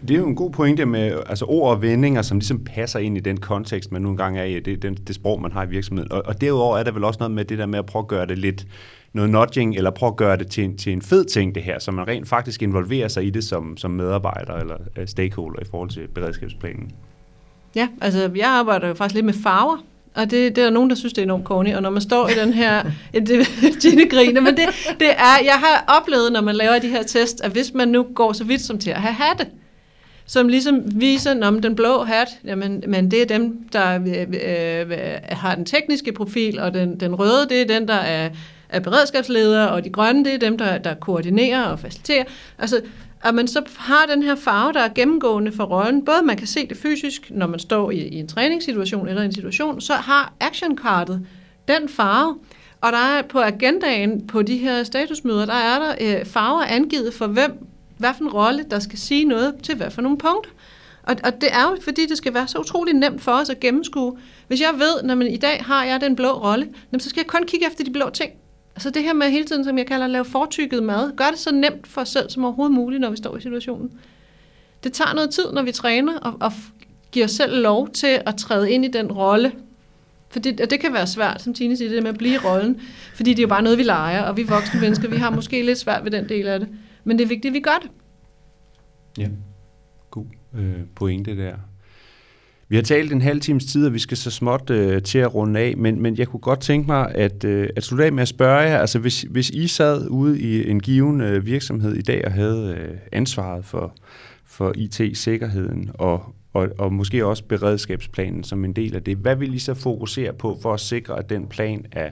Det 0.07 0.15
er 0.15 0.19
jo 0.19 0.27
en 0.27 0.35
god 0.35 0.51
pointe 0.51 0.85
med 0.85 1.19
altså 1.25 1.45
ord 1.45 1.75
og 1.75 1.81
vendinger, 1.81 2.21
som 2.21 2.37
ligesom 2.37 2.63
passer 2.63 2.99
ind 2.99 3.17
i 3.17 3.19
den 3.19 3.37
kontekst, 3.37 3.91
man 3.91 4.01
nu 4.01 4.09
engang 4.09 4.37
er 4.37 4.43
i, 4.43 4.59
det, 4.59 4.81
det, 4.81 5.07
det 5.07 5.15
sprog, 5.15 5.41
man 5.41 5.51
har 5.51 5.63
i 5.63 5.69
virksomheden. 5.69 6.11
Og, 6.11 6.23
og 6.25 6.41
derudover 6.41 6.77
er 6.77 6.83
der 6.83 6.91
vel 6.91 7.03
også 7.03 7.17
noget 7.19 7.31
med 7.31 7.45
det 7.45 7.57
der 7.57 7.65
med 7.65 7.79
at 7.79 7.85
prøve 7.85 8.03
at 8.03 8.07
gøre 8.07 8.25
det 8.25 8.37
lidt 8.37 8.67
noget 9.13 9.29
nudging, 9.29 9.75
eller 9.75 9.91
prøve 9.91 10.07
at 10.07 10.15
gøre 10.15 10.37
det 10.37 10.47
til 10.47 10.63
en, 10.63 10.77
til 10.77 10.93
en 10.93 11.01
fed 11.01 11.25
ting, 11.25 11.55
det 11.55 11.63
her, 11.63 11.79
så 11.79 11.91
man 11.91 12.07
rent 12.07 12.27
faktisk 12.27 12.61
involverer 12.61 13.07
sig 13.07 13.25
i 13.25 13.29
det 13.29 13.43
som, 13.43 13.77
som 13.77 13.91
medarbejder 13.91 14.53
eller 14.53 14.75
uh, 14.75 15.05
stakeholder 15.05 15.59
i 15.59 15.65
forhold 15.71 15.89
til 15.89 16.07
beredskabsplanen. 16.07 16.91
Ja, 17.75 17.87
altså 18.01 18.31
jeg 18.35 18.47
arbejder 18.47 18.87
jo 18.87 18.93
faktisk 18.93 19.15
lidt 19.15 19.25
med 19.25 19.33
farver, 19.33 19.77
og 20.15 20.31
det, 20.31 20.31
det 20.31 20.61
er 20.61 20.65
der 20.65 20.69
nogen, 20.69 20.89
der 20.89 20.95
synes, 20.95 21.13
det 21.13 21.21
er 21.21 21.25
enormt 21.25 21.45
corny, 21.45 21.75
og 21.75 21.81
når 21.81 21.89
man 21.89 22.01
står 22.01 22.27
i 22.29 22.33
den 22.33 22.53
her, 22.53 22.83
det, 23.13 23.47
Gine 23.81 24.09
griner, 24.09 24.41
men 24.41 24.57
det, 24.57 24.65
det 24.99 25.09
er, 25.09 25.43
jeg 25.43 25.53
har 25.53 25.99
oplevet, 26.01 26.31
når 26.31 26.41
man 26.41 26.55
laver 26.55 26.79
de 26.79 26.87
her 26.87 27.03
test, 27.03 27.41
at 27.41 27.51
hvis 27.51 27.73
man 27.73 27.87
nu 27.87 28.05
går 28.15 28.33
så 28.33 28.43
vidt 28.43 28.61
som 28.61 28.79
til 28.79 28.89
at 28.89 29.01
have 29.01 29.13
hatte, 29.13 29.45
som 30.29 30.47
ligesom 30.47 30.81
viser, 31.01 31.47
om 31.47 31.61
den 31.61 31.75
blå 31.75 32.03
hat, 32.03 32.27
jamen, 32.45 32.83
men 32.87 33.11
det 33.11 33.21
er 33.21 33.25
dem, 33.25 33.69
der 33.73 33.99
øh, 33.99 34.17
øh, 34.17 34.91
øh, 34.91 35.17
har 35.29 35.55
den 35.55 35.65
tekniske 35.65 36.11
profil, 36.11 36.59
og 36.59 36.73
den, 36.73 36.99
den 36.99 37.15
røde, 37.15 37.49
det 37.49 37.61
er 37.61 37.65
den, 37.65 37.87
der 37.87 37.93
er, 37.93 38.29
er 38.69 38.79
beredskabsleder, 38.79 39.65
og 39.65 39.83
de 39.83 39.89
grønne, 39.89 40.25
det 40.25 40.33
er 40.33 40.37
dem, 40.37 40.57
der, 40.57 40.77
der 40.77 40.93
koordinerer 40.93 41.63
og 41.63 41.79
faciliterer. 41.79 42.23
Altså, 42.59 42.81
at 43.23 43.35
man 43.35 43.47
så 43.47 43.61
har 43.77 44.05
den 44.13 44.23
her 44.23 44.35
farve, 44.35 44.73
der 44.73 44.79
er 44.79 44.89
gennemgående 44.95 45.51
for 45.51 45.63
rollen. 45.63 46.05
Både 46.05 46.21
man 46.23 46.37
kan 46.37 46.47
se 46.47 46.67
det 46.67 46.77
fysisk, 46.77 47.31
når 47.31 47.47
man 47.47 47.59
står 47.59 47.91
i, 47.91 47.97
i 47.97 48.15
en 48.15 48.27
træningssituation 48.27 49.07
eller 49.07 49.21
en 49.21 49.33
situation, 49.33 49.81
så 49.81 49.93
har 49.93 50.33
actionkartet 50.39 51.27
den 51.67 51.89
farve. 51.89 52.35
Og 52.81 52.91
der 52.91 53.17
er 53.17 53.21
på 53.21 53.39
agendaen 53.39 54.27
på 54.27 54.41
de 54.41 54.57
her 54.57 54.83
statusmøder, 54.83 55.45
der 55.45 55.53
er 55.53 55.79
der 55.79 56.19
øh, 56.19 56.25
farver 56.25 56.63
angivet 56.63 57.13
for 57.13 57.27
hvem, 57.27 57.68
hvad 57.99 58.09
for 58.17 58.23
en 58.23 58.29
rolle, 58.29 58.65
der 58.71 58.79
skal 58.79 58.99
sige 58.99 59.25
noget 59.25 59.55
til 59.63 59.75
hvad 59.75 59.91
for 59.91 60.01
nogle 60.01 60.17
punkter. 60.17 60.51
Og, 61.03 61.15
og 61.23 61.41
det 61.41 61.49
er 61.51 61.61
jo, 61.61 61.77
fordi 61.81 62.05
det 62.05 62.17
skal 62.17 62.33
være 62.33 62.47
så 62.47 62.59
utrolig 62.59 62.93
nemt 62.93 63.21
for 63.21 63.31
os 63.31 63.49
at 63.49 63.59
gennemskue. 63.59 64.17
Hvis 64.47 64.61
jeg 64.61 64.73
ved, 64.73 65.03
når 65.03 65.15
man 65.15 65.27
i 65.27 65.37
dag 65.37 65.63
har 65.65 65.85
jeg 65.85 66.01
den 66.01 66.15
blå 66.15 66.31
rolle, 66.31 66.67
så 66.99 67.09
skal 67.09 67.19
jeg 67.19 67.27
kun 67.27 67.43
kigge 67.47 67.67
efter 67.67 67.83
de 67.83 67.91
blå 67.91 68.09
ting. 68.09 68.31
Så 68.77 68.89
det 68.89 69.03
her 69.03 69.13
med 69.13 69.29
hele 69.29 69.45
tiden, 69.45 69.63
som 69.63 69.77
jeg 69.77 69.85
kalder 69.85 70.05
at 70.05 70.11
lave 70.11 70.25
fortykket 70.25 70.83
mad, 70.83 71.15
gør 71.15 71.29
det 71.29 71.39
så 71.39 71.51
nemt 71.51 71.87
for 71.87 72.01
os 72.01 72.09
selv 72.09 72.29
som 72.29 72.45
overhovedet 72.45 72.75
muligt, 72.75 73.01
når 73.01 73.09
vi 73.09 73.17
står 73.17 73.37
i 73.37 73.41
situationen. 73.41 73.91
Det 74.83 74.93
tager 74.93 75.13
noget 75.13 75.29
tid, 75.29 75.51
når 75.53 75.61
vi 75.61 75.71
træner, 75.71 76.17
og, 76.17 76.33
og 76.39 76.51
giver 77.11 77.25
os 77.25 77.31
selv 77.31 77.61
lov 77.61 77.89
til 77.89 78.21
at 78.25 78.35
træde 78.35 78.71
ind 78.71 78.85
i 78.85 78.87
den 78.87 79.11
rolle. 79.11 79.51
For 80.29 80.39
det, 80.39 80.61
og 80.61 80.69
det 80.69 80.79
kan 80.79 80.93
være 80.93 81.07
svært, 81.07 81.41
som 81.41 81.53
Tine 81.53 81.77
siger, 81.77 81.89
det 81.89 82.03
med 82.03 82.11
at 82.11 82.17
blive 82.17 82.33
i 82.33 82.37
rollen. 82.37 82.81
Fordi 83.15 83.29
det 83.29 83.39
er 83.39 83.43
jo 83.43 83.47
bare 83.47 83.61
noget, 83.61 83.77
vi 83.77 83.83
leger, 83.83 84.21
og 84.21 84.37
vi 84.37 84.43
voksne 84.43 84.81
mennesker, 84.81 85.09
vi 85.09 85.17
har 85.17 85.29
måske 85.29 85.61
lidt 85.61 85.77
svært 85.77 86.03
ved 86.03 86.11
den 86.11 86.29
del 86.29 86.47
af 86.47 86.59
det. 86.59 86.67
Men 87.03 87.17
det 87.17 87.23
er 87.23 87.27
vigtigt, 87.27 87.51
at 87.51 87.53
vi 87.53 87.59
gør 87.59 87.79
det. 87.81 87.91
Ja, 89.17 89.29
god 90.11 90.25
øh, 90.55 90.79
pointe 90.95 91.37
der. 91.37 91.55
Vi 92.69 92.75
har 92.75 92.83
talt 92.83 93.11
en 93.11 93.21
halv 93.21 93.41
times 93.41 93.65
tid, 93.65 93.85
og 93.85 93.93
vi 93.93 93.99
skal 93.99 94.17
så 94.17 94.31
småt 94.31 94.69
øh, 94.69 95.01
til 95.03 95.19
at 95.19 95.35
runde 95.35 95.59
af, 95.59 95.77
men, 95.77 96.01
men 96.01 96.17
jeg 96.17 96.27
kunne 96.27 96.39
godt 96.39 96.59
tænke 96.59 96.87
mig 96.87 97.15
at, 97.15 97.43
øh, 97.43 97.69
at 97.75 97.83
slutte 97.83 98.05
af 98.05 98.13
med 98.13 98.21
at 98.21 98.27
spørge 98.27 98.59
jer, 98.59 98.77
altså 98.77 98.99
hvis, 98.99 99.21
hvis 99.21 99.49
I 99.49 99.67
sad 99.67 100.07
ude 100.09 100.39
i 100.39 100.69
en 100.69 100.79
given 100.79 101.21
øh, 101.21 101.45
virksomhed 101.45 101.95
i 101.95 102.01
dag 102.01 102.25
og 102.25 102.31
havde 102.31 102.77
øh, 102.79 102.97
ansvaret 103.11 103.65
for, 103.65 103.95
for 104.45 104.73
IT-sikkerheden 104.75 105.91
og, 105.93 106.35
og, 106.53 106.69
og 106.77 106.93
måske 106.93 107.25
også 107.25 107.43
beredskabsplanen 107.43 108.43
som 108.43 108.65
en 108.65 108.73
del 108.73 108.95
af 108.95 109.03
det, 109.03 109.17
hvad 109.17 109.35
vil 109.35 109.53
I 109.53 109.59
så 109.59 109.73
fokusere 109.73 110.33
på 110.33 110.59
for 110.61 110.73
at 110.73 110.79
sikre, 110.79 111.19
at 111.19 111.29
den 111.29 111.47
plan 111.47 111.85
er 111.91 112.09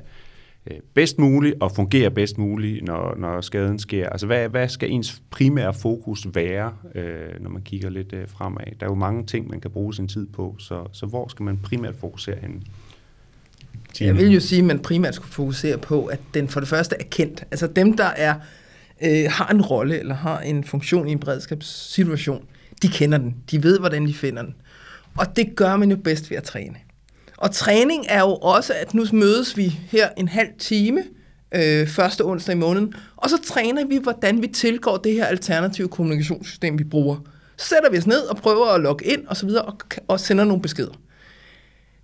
Øh, 0.72 0.78
bedst 0.94 1.20
muligt 1.20 1.56
og 1.60 1.72
fungerer 1.72 2.10
bedst 2.10 2.38
muligt, 2.38 2.86
når, 2.86 3.16
når 3.18 3.42
skaden 3.42 3.80
sker? 3.80 4.10
Altså, 4.10 4.26
hvad, 4.26 4.50
hvad 4.50 4.70
skal 4.70 4.92
ens 4.92 5.22
primære 5.30 5.74
fokus 5.74 6.28
være, 6.34 6.74
øh, 6.96 7.42
når 7.42 7.50
man 7.50 7.62
kigger 7.62 7.90
lidt 7.90 8.14
øh, 8.14 8.30
fremad? 8.30 8.66
Der 8.80 8.86
er 8.86 8.90
jo 8.90 8.96
mange 8.96 9.26
ting, 9.26 9.48
man 9.50 9.60
kan 9.60 9.72
bruge 9.72 9.94
sin 9.94 10.08
tid 10.08 10.28
på, 10.28 10.56
så, 10.60 10.84
så 10.92 11.06
hvor 11.06 11.28
skal 11.28 11.44
man 11.44 11.58
primært 11.58 11.96
fokusere 11.96 12.36
henne? 12.42 12.62
Jeg 14.00 14.16
vil 14.16 14.32
jo 14.34 14.40
sige, 14.40 14.60
at 14.60 14.66
man 14.66 14.80
primært 14.80 15.16
skulle 15.16 15.32
fokusere 15.32 15.78
på, 15.78 16.06
at 16.06 16.20
den 16.34 16.48
for 16.48 16.60
det 16.60 16.70
første 16.70 16.96
er 17.00 17.04
kendt. 17.12 17.44
Altså 17.52 17.68
dem, 17.68 17.98
der 17.98 18.04
er, 18.16 18.36
øh, 19.04 19.26
har 19.30 19.48
en 19.48 19.62
rolle 19.62 20.00
eller 20.00 20.16
har 20.16 20.40
en 20.40 20.64
funktion 20.64 21.08
i 21.08 21.12
en 21.12 21.20
beredskabssituation, 21.20 22.46
de 22.82 22.88
kender 22.88 23.18
den. 23.18 23.36
De 23.52 23.64
ved, 23.64 23.80
hvordan 23.80 24.08
de 24.08 24.14
finder 24.14 24.42
den. 24.42 24.56
Og 25.18 25.36
det 25.36 25.56
gør 25.56 25.76
man 25.76 25.92
jo 25.92 25.98
bedst 25.98 26.30
ved 26.30 26.38
at 26.38 26.44
træne. 26.44 26.76
Og 27.38 27.52
træning 27.52 28.06
er 28.10 28.20
jo 28.20 28.36
også, 28.36 28.74
at 28.74 28.94
nu 28.94 29.06
mødes 29.14 29.58
vi 29.58 29.80
her 29.90 30.10
en 30.18 30.28
halv 30.28 30.50
time, 30.60 31.04
øh, 31.56 31.88
første 31.88 32.26
onsdag 32.26 32.56
i 32.56 32.58
måneden, 32.58 32.94
og 33.16 33.30
så 33.30 33.38
træner 33.44 33.86
vi, 33.86 33.98
hvordan 34.04 34.42
vi 34.42 34.48
tilgår 34.48 34.98
det 34.98 35.14
her 35.14 35.26
alternative 35.26 35.88
kommunikationssystem, 35.88 36.80
vi 36.80 36.84
bruger. 36.84 37.18
Så 37.58 37.66
sætter 37.68 37.92
vi 37.92 37.98
os 37.98 38.08
ned 38.08 38.20
og 38.20 38.38
prøver 38.38 38.66
at 38.66 38.82
logge 38.82 39.06
ind 39.06 39.28
og 39.28 39.38
så 39.38 39.46
videre, 39.46 39.62
og, 39.62 39.78
og 40.08 40.20
sender 40.20 40.44
nogle 40.44 40.62
beskeder. 40.62 40.94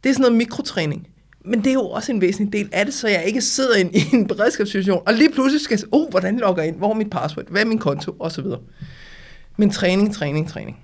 Det 0.03 0.09
er 0.09 0.13
sådan 0.13 0.21
noget 0.21 0.37
mikrotræning. 0.37 1.07
Men 1.45 1.59
det 1.59 1.67
er 1.67 1.73
jo 1.73 1.89
også 1.89 2.11
en 2.11 2.21
væsentlig 2.21 2.53
del 2.53 2.69
af 2.71 2.85
det, 2.85 2.93
så 2.93 3.07
jeg 3.07 3.23
ikke 3.25 3.41
sidder 3.41 3.75
ind 3.75 3.95
i 3.95 4.03
en 4.15 4.27
beredskabssituation, 4.27 5.03
og 5.05 5.13
lige 5.13 5.31
pludselig 5.31 5.61
skal 5.61 5.79
jeg 5.79 5.87
oh, 5.91 6.01
uh, 6.01 6.09
hvordan 6.09 6.37
logger 6.37 6.63
jeg 6.63 6.67
ind? 6.67 6.77
Hvor 6.77 6.89
er 6.89 6.93
mit 6.93 7.09
password? 7.09 7.45
Hvad 7.49 7.61
er 7.61 7.65
min 7.65 7.79
konto? 7.79 8.15
Og 8.19 8.31
så 8.31 8.41
videre. 8.41 8.59
Men 9.57 9.69
træning, 9.69 10.13
træning, 10.13 10.49
træning. 10.49 10.79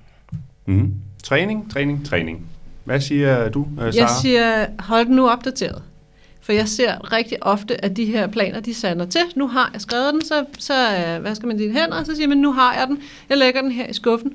Mm. 0.65 0.93
Træning, 1.23 1.71
træning, 1.71 2.05
træning. 2.05 2.47
Hvad 2.83 3.01
siger 3.01 3.49
du, 3.49 3.67
Sarah? 3.77 3.95
Jeg 3.95 4.09
siger, 4.21 4.65
hold 4.79 5.05
den 5.05 5.15
nu 5.15 5.29
opdateret. 5.29 5.81
For 6.41 6.53
jeg 6.53 6.67
ser 6.67 7.13
rigtig 7.13 7.43
ofte, 7.43 7.85
at 7.85 7.97
de 7.97 8.05
her 8.05 8.27
planer, 8.27 8.59
de 8.59 8.73
sander 8.73 9.05
til. 9.05 9.21
Nu 9.35 9.47
har 9.47 9.69
jeg 9.73 9.81
skrevet 9.81 10.13
den, 10.13 10.25
så, 10.25 10.45
så 10.59 10.73
hvad 11.21 11.35
skal 11.35 11.47
man 11.47 11.57
dine 11.57 11.73
hænder, 11.73 11.99
og 11.99 12.05
så 12.05 12.15
siger 12.15 12.27
man, 12.27 12.37
nu 12.37 12.51
har 12.51 12.73
jeg 12.73 12.87
den. 12.87 12.99
Jeg 13.29 13.37
lægger 13.37 13.61
den 13.61 13.71
her 13.71 13.87
i 13.87 13.93
skuffen. 13.93 14.33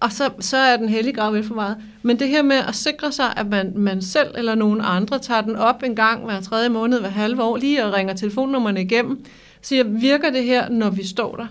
Og 0.00 0.12
så, 0.12 0.30
så 0.40 0.56
er 0.56 0.76
den 0.76 0.88
hellige 0.88 1.14
grav 1.14 1.32
vel 1.32 1.44
for 1.44 1.54
meget. 1.54 1.76
Men 2.02 2.18
det 2.18 2.28
her 2.28 2.42
med 2.42 2.56
at 2.56 2.74
sikre 2.74 3.12
sig, 3.12 3.32
at 3.36 3.46
man, 3.46 3.72
man 3.76 4.02
selv 4.02 4.28
eller 4.36 4.54
nogen 4.54 4.80
andre 4.84 5.18
tager 5.18 5.40
den 5.40 5.56
op 5.56 5.82
en 5.82 5.96
gang 5.96 6.24
hver 6.24 6.40
tredje 6.40 6.68
måned, 6.68 7.00
hver 7.00 7.08
halve 7.08 7.42
år, 7.42 7.56
lige 7.56 7.84
og 7.84 7.94
ringer 7.94 8.14
telefonnummerne 8.14 8.82
igennem, 8.82 9.24
siger, 9.62 9.84
virker 9.84 10.30
det 10.30 10.44
her, 10.44 10.68
når 10.68 10.90
vi 10.90 11.06
står 11.06 11.36
der? 11.36 11.46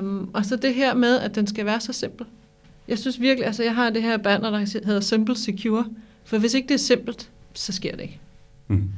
Um, 0.00 0.30
og 0.34 0.44
så 0.44 0.56
det 0.56 0.74
her 0.74 0.94
med, 0.94 1.20
at 1.20 1.34
den 1.34 1.46
skal 1.46 1.66
være 1.66 1.80
så 1.80 1.92
simpel. 1.92 2.26
Jeg 2.88 2.98
synes 2.98 3.20
virkelig, 3.20 3.46
altså 3.46 3.62
jeg 3.62 3.74
har 3.74 3.90
det 3.90 4.02
her 4.02 4.16
banner, 4.16 4.50
der 4.50 4.58
hedder 4.84 5.00
Simple 5.00 5.36
Secure, 5.36 5.84
for 6.24 6.38
hvis 6.38 6.54
ikke 6.54 6.68
det 6.68 6.74
er 6.74 6.78
simpelt, 6.78 7.30
så 7.54 7.72
sker 7.72 7.92
det 7.92 8.00
ikke. 8.00 8.20
Mm. 8.68 8.90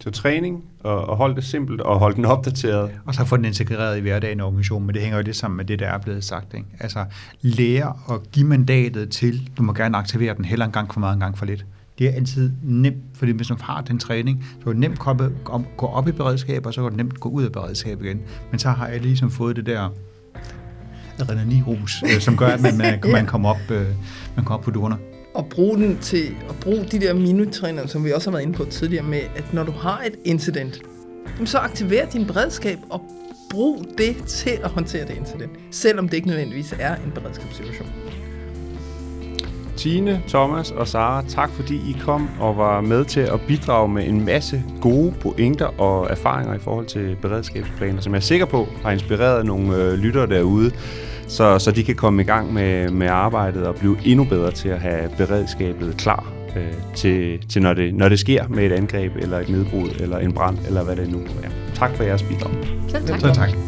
Så 0.00 0.10
træning, 0.10 0.64
og, 0.80 1.08
og 1.08 1.16
holde 1.16 1.36
det 1.36 1.44
simpelt, 1.44 1.80
og 1.80 1.98
holde 1.98 2.16
den 2.16 2.24
opdateret. 2.24 2.90
Og 3.04 3.14
så 3.14 3.24
få 3.24 3.36
den 3.36 3.44
integreret 3.44 3.98
i 3.98 4.00
hverdagen 4.00 4.38
i 4.38 4.42
organisationen, 4.42 4.86
men 4.86 4.94
det 4.94 5.02
hænger 5.02 5.18
jo 5.18 5.24
lidt 5.24 5.36
sammen 5.36 5.56
med 5.56 5.64
det, 5.64 5.78
der 5.78 5.86
er 5.86 5.98
blevet 5.98 6.24
sagt. 6.24 6.54
Ikke? 6.54 6.66
Altså 6.80 7.04
lære 7.42 7.96
at 8.10 8.32
give 8.32 8.46
mandatet 8.46 9.10
til, 9.10 9.50
du 9.58 9.62
må 9.62 9.72
gerne 9.72 9.96
aktivere 9.96 10.34
den 10.34 10.44
heller 10.44 10.66
en 10.66 10.72
gang 10.72 10.92
for 10.92 11.00
meget, 11.00 11.14
en 11.14 11.20
gang 11.20 11.38
for 11.38 11.46
lidt. 11.46 11.66
Det 11.98 12.08
er 12.08 12.12
altid 12.12 12.52
nemt, 12.62 13.02
fordi 13.14 13.32
hvis 13.32 13.50
man 13.50 13.60
har 13.60 13.80
den 13.80 13.98
træning, 13.98 14.44
så 14.62 14.68
er 14.68 14.72
det 14.72 14.80
nemt 14.80 14.98
at 15.54 15.76
gå 15.76 15.86
op 15.86 16.08
i 16.08 16.12
beredskab, 16.12 16.66
og 16.66 16.74
så 16.74 16.84
er 16.84 16.88
det 16.88 16.96
nemt 16.96 17.12
at 17.12 17.20
gå 17.20 17.28
ud 17.28 17.44
af 17.44 17.52
beredskab 17.52 18.02
igen. 18.02 18.20
Men 18.50 18.58
så 18.58 18.70
har 18.70 18.88
jeg 18.88 19.00
ligesom 19.00 19.30
fået 19.30 19.56
det 19.56 19.66
der 19.66 19.88
adrenalinrus, 21.20 22.02
øh, 22.02 22.20
som 22.20 22.36
gør, 22.36 22.46
at 22.46 22.60
man, 22.60 22.76
man, 22.76 23.00
man, 23.12 23.26
kommer 23.26 23.48
op, 23.50 23.70
øh, 23.70 23.86
man 24.36 24.44
kommer 24.44 24.54
op 24.58 24.64
på 24.64 24.70
durene. 24.70 24.96
Og 25.34 25.46
bruge 25.46 25.78
den 25.78 25.98
til 25.98 26.34
at 26.48 26.56
bruge 26.60 26.84
de 26.92 27.00
der 27.00 27.14
minutræner, 27.14 27.86
som 27.86 28.04
vi 28.04 28.12
også 28.12 28.30
har 28.30 28.36
været 28.36 28.46
inde 28.46 28.56
på 28.56 28.64
tidligere 28.64 29.04
med, 29.04 29.20
at 29.36 29.52
når 29.52 29.64
du 29.64 29.72
har 29.72 30.02
et 30.06 30.14
incident, 30.24 30.78
så 31.44 31.58
aktiver 31.58 32.06
din 32.06 32.26
beredskab 32.26 32.78
og 32.90 33.00
brug 33.50 33.86
det 33.98 34.16
til 34.26 34.58
at 34.64 34.70
håndtere 34.70 35.06
det 35.06 35.16
incident, 35.16 35.50
selvom 35.70 36.08
det 36.08 36.16
ikke 36.16 36.28
nødvendigvis 36.28 36.74
er 36.78 36.94
en 36.94 37.12
beredskabssituation. 37.14 37.88
Tine, 39.78 40.22
Thomas 40.28 40.70
og 40.70 40.88
Sara, 40.88 41.24
tak 41.28 41.50
fordi 41.50 41.74
I 41.74 41.96
kom 42.00 42.28
og 42.40 42.56
var 42.56 42.80
med 42.80 43.04
til 43.04 43.20
at 43.20 43.40
bidrage 43.40 43.88
med 43.88 44.08
en 44.08 44.24
masse 44.24 44.62
gode 44.80 45.14
pointer 45.20 45.80
og 45.80 46.10
erfaringer 46.10 46.54
i 46.54 46.58
forhold 46.58 46.86
til 46.86 47.16
beredskabsplaner, 47.22 48.00
som 48.00 48.12
jeg 48.12 48.18
er 48.18 48.22
sikker 48.22 48.46
på 48.46 48.68
har 48.82 48.90
inspireret 48.90 49.46
nogle 49.46 49.76
øh, 49.76 49.92
lyttere 49.92 50.26
derude, 50.26 50.70
så, 51.28 51.58
så 51.58 51.70
de 51.70 51.84
kan 51.84 51.94
komme 51.94 52.22
i 52.22 52.24
gang 52.24 52.52
med, 52.52 52.90
med 52.90 53.06
arbejdet 53.06 53.66
og 53.66 53.74
blive 53.74 53.96
endnu 54.04 54.24
bedre 54.24 54.50
til 54.50 54.68
at 54.68 54.80
have 54.80 55.10
beredskabet 55.16 55.96
klar 55.96 56.32
øh, 56.56 56.94
til, 56.94 57.46
til 57.48 57.62
når, 57.62 57.74
det, 57.74 57.94
når 57.94 58.08
det 58.08 58.18
sker 58.18 58.48
med 58.48 58.64
et 58.66 58.72
angreb 58.72 59.16
eller 59.16 59.38
et 59.38 59.48
nedbrud 59.48 59.88
eller 60.00 60.18
en 60.18 60.32
brand 60.32 60.58
eller 60.66 60.84
hvad 60.84 60.96
det 60.96 61.12
nu 61.12 61.18
er. 61.18 61.48
Tak 61.74 61.96
for 61.96 62.02
jeres 62.02 62.22
bidrag. 62.22 62.52
Selv 62.88 63.06
tak. 63.06 63.20
Selv 63.20 63.34
tak. 63.34 63.67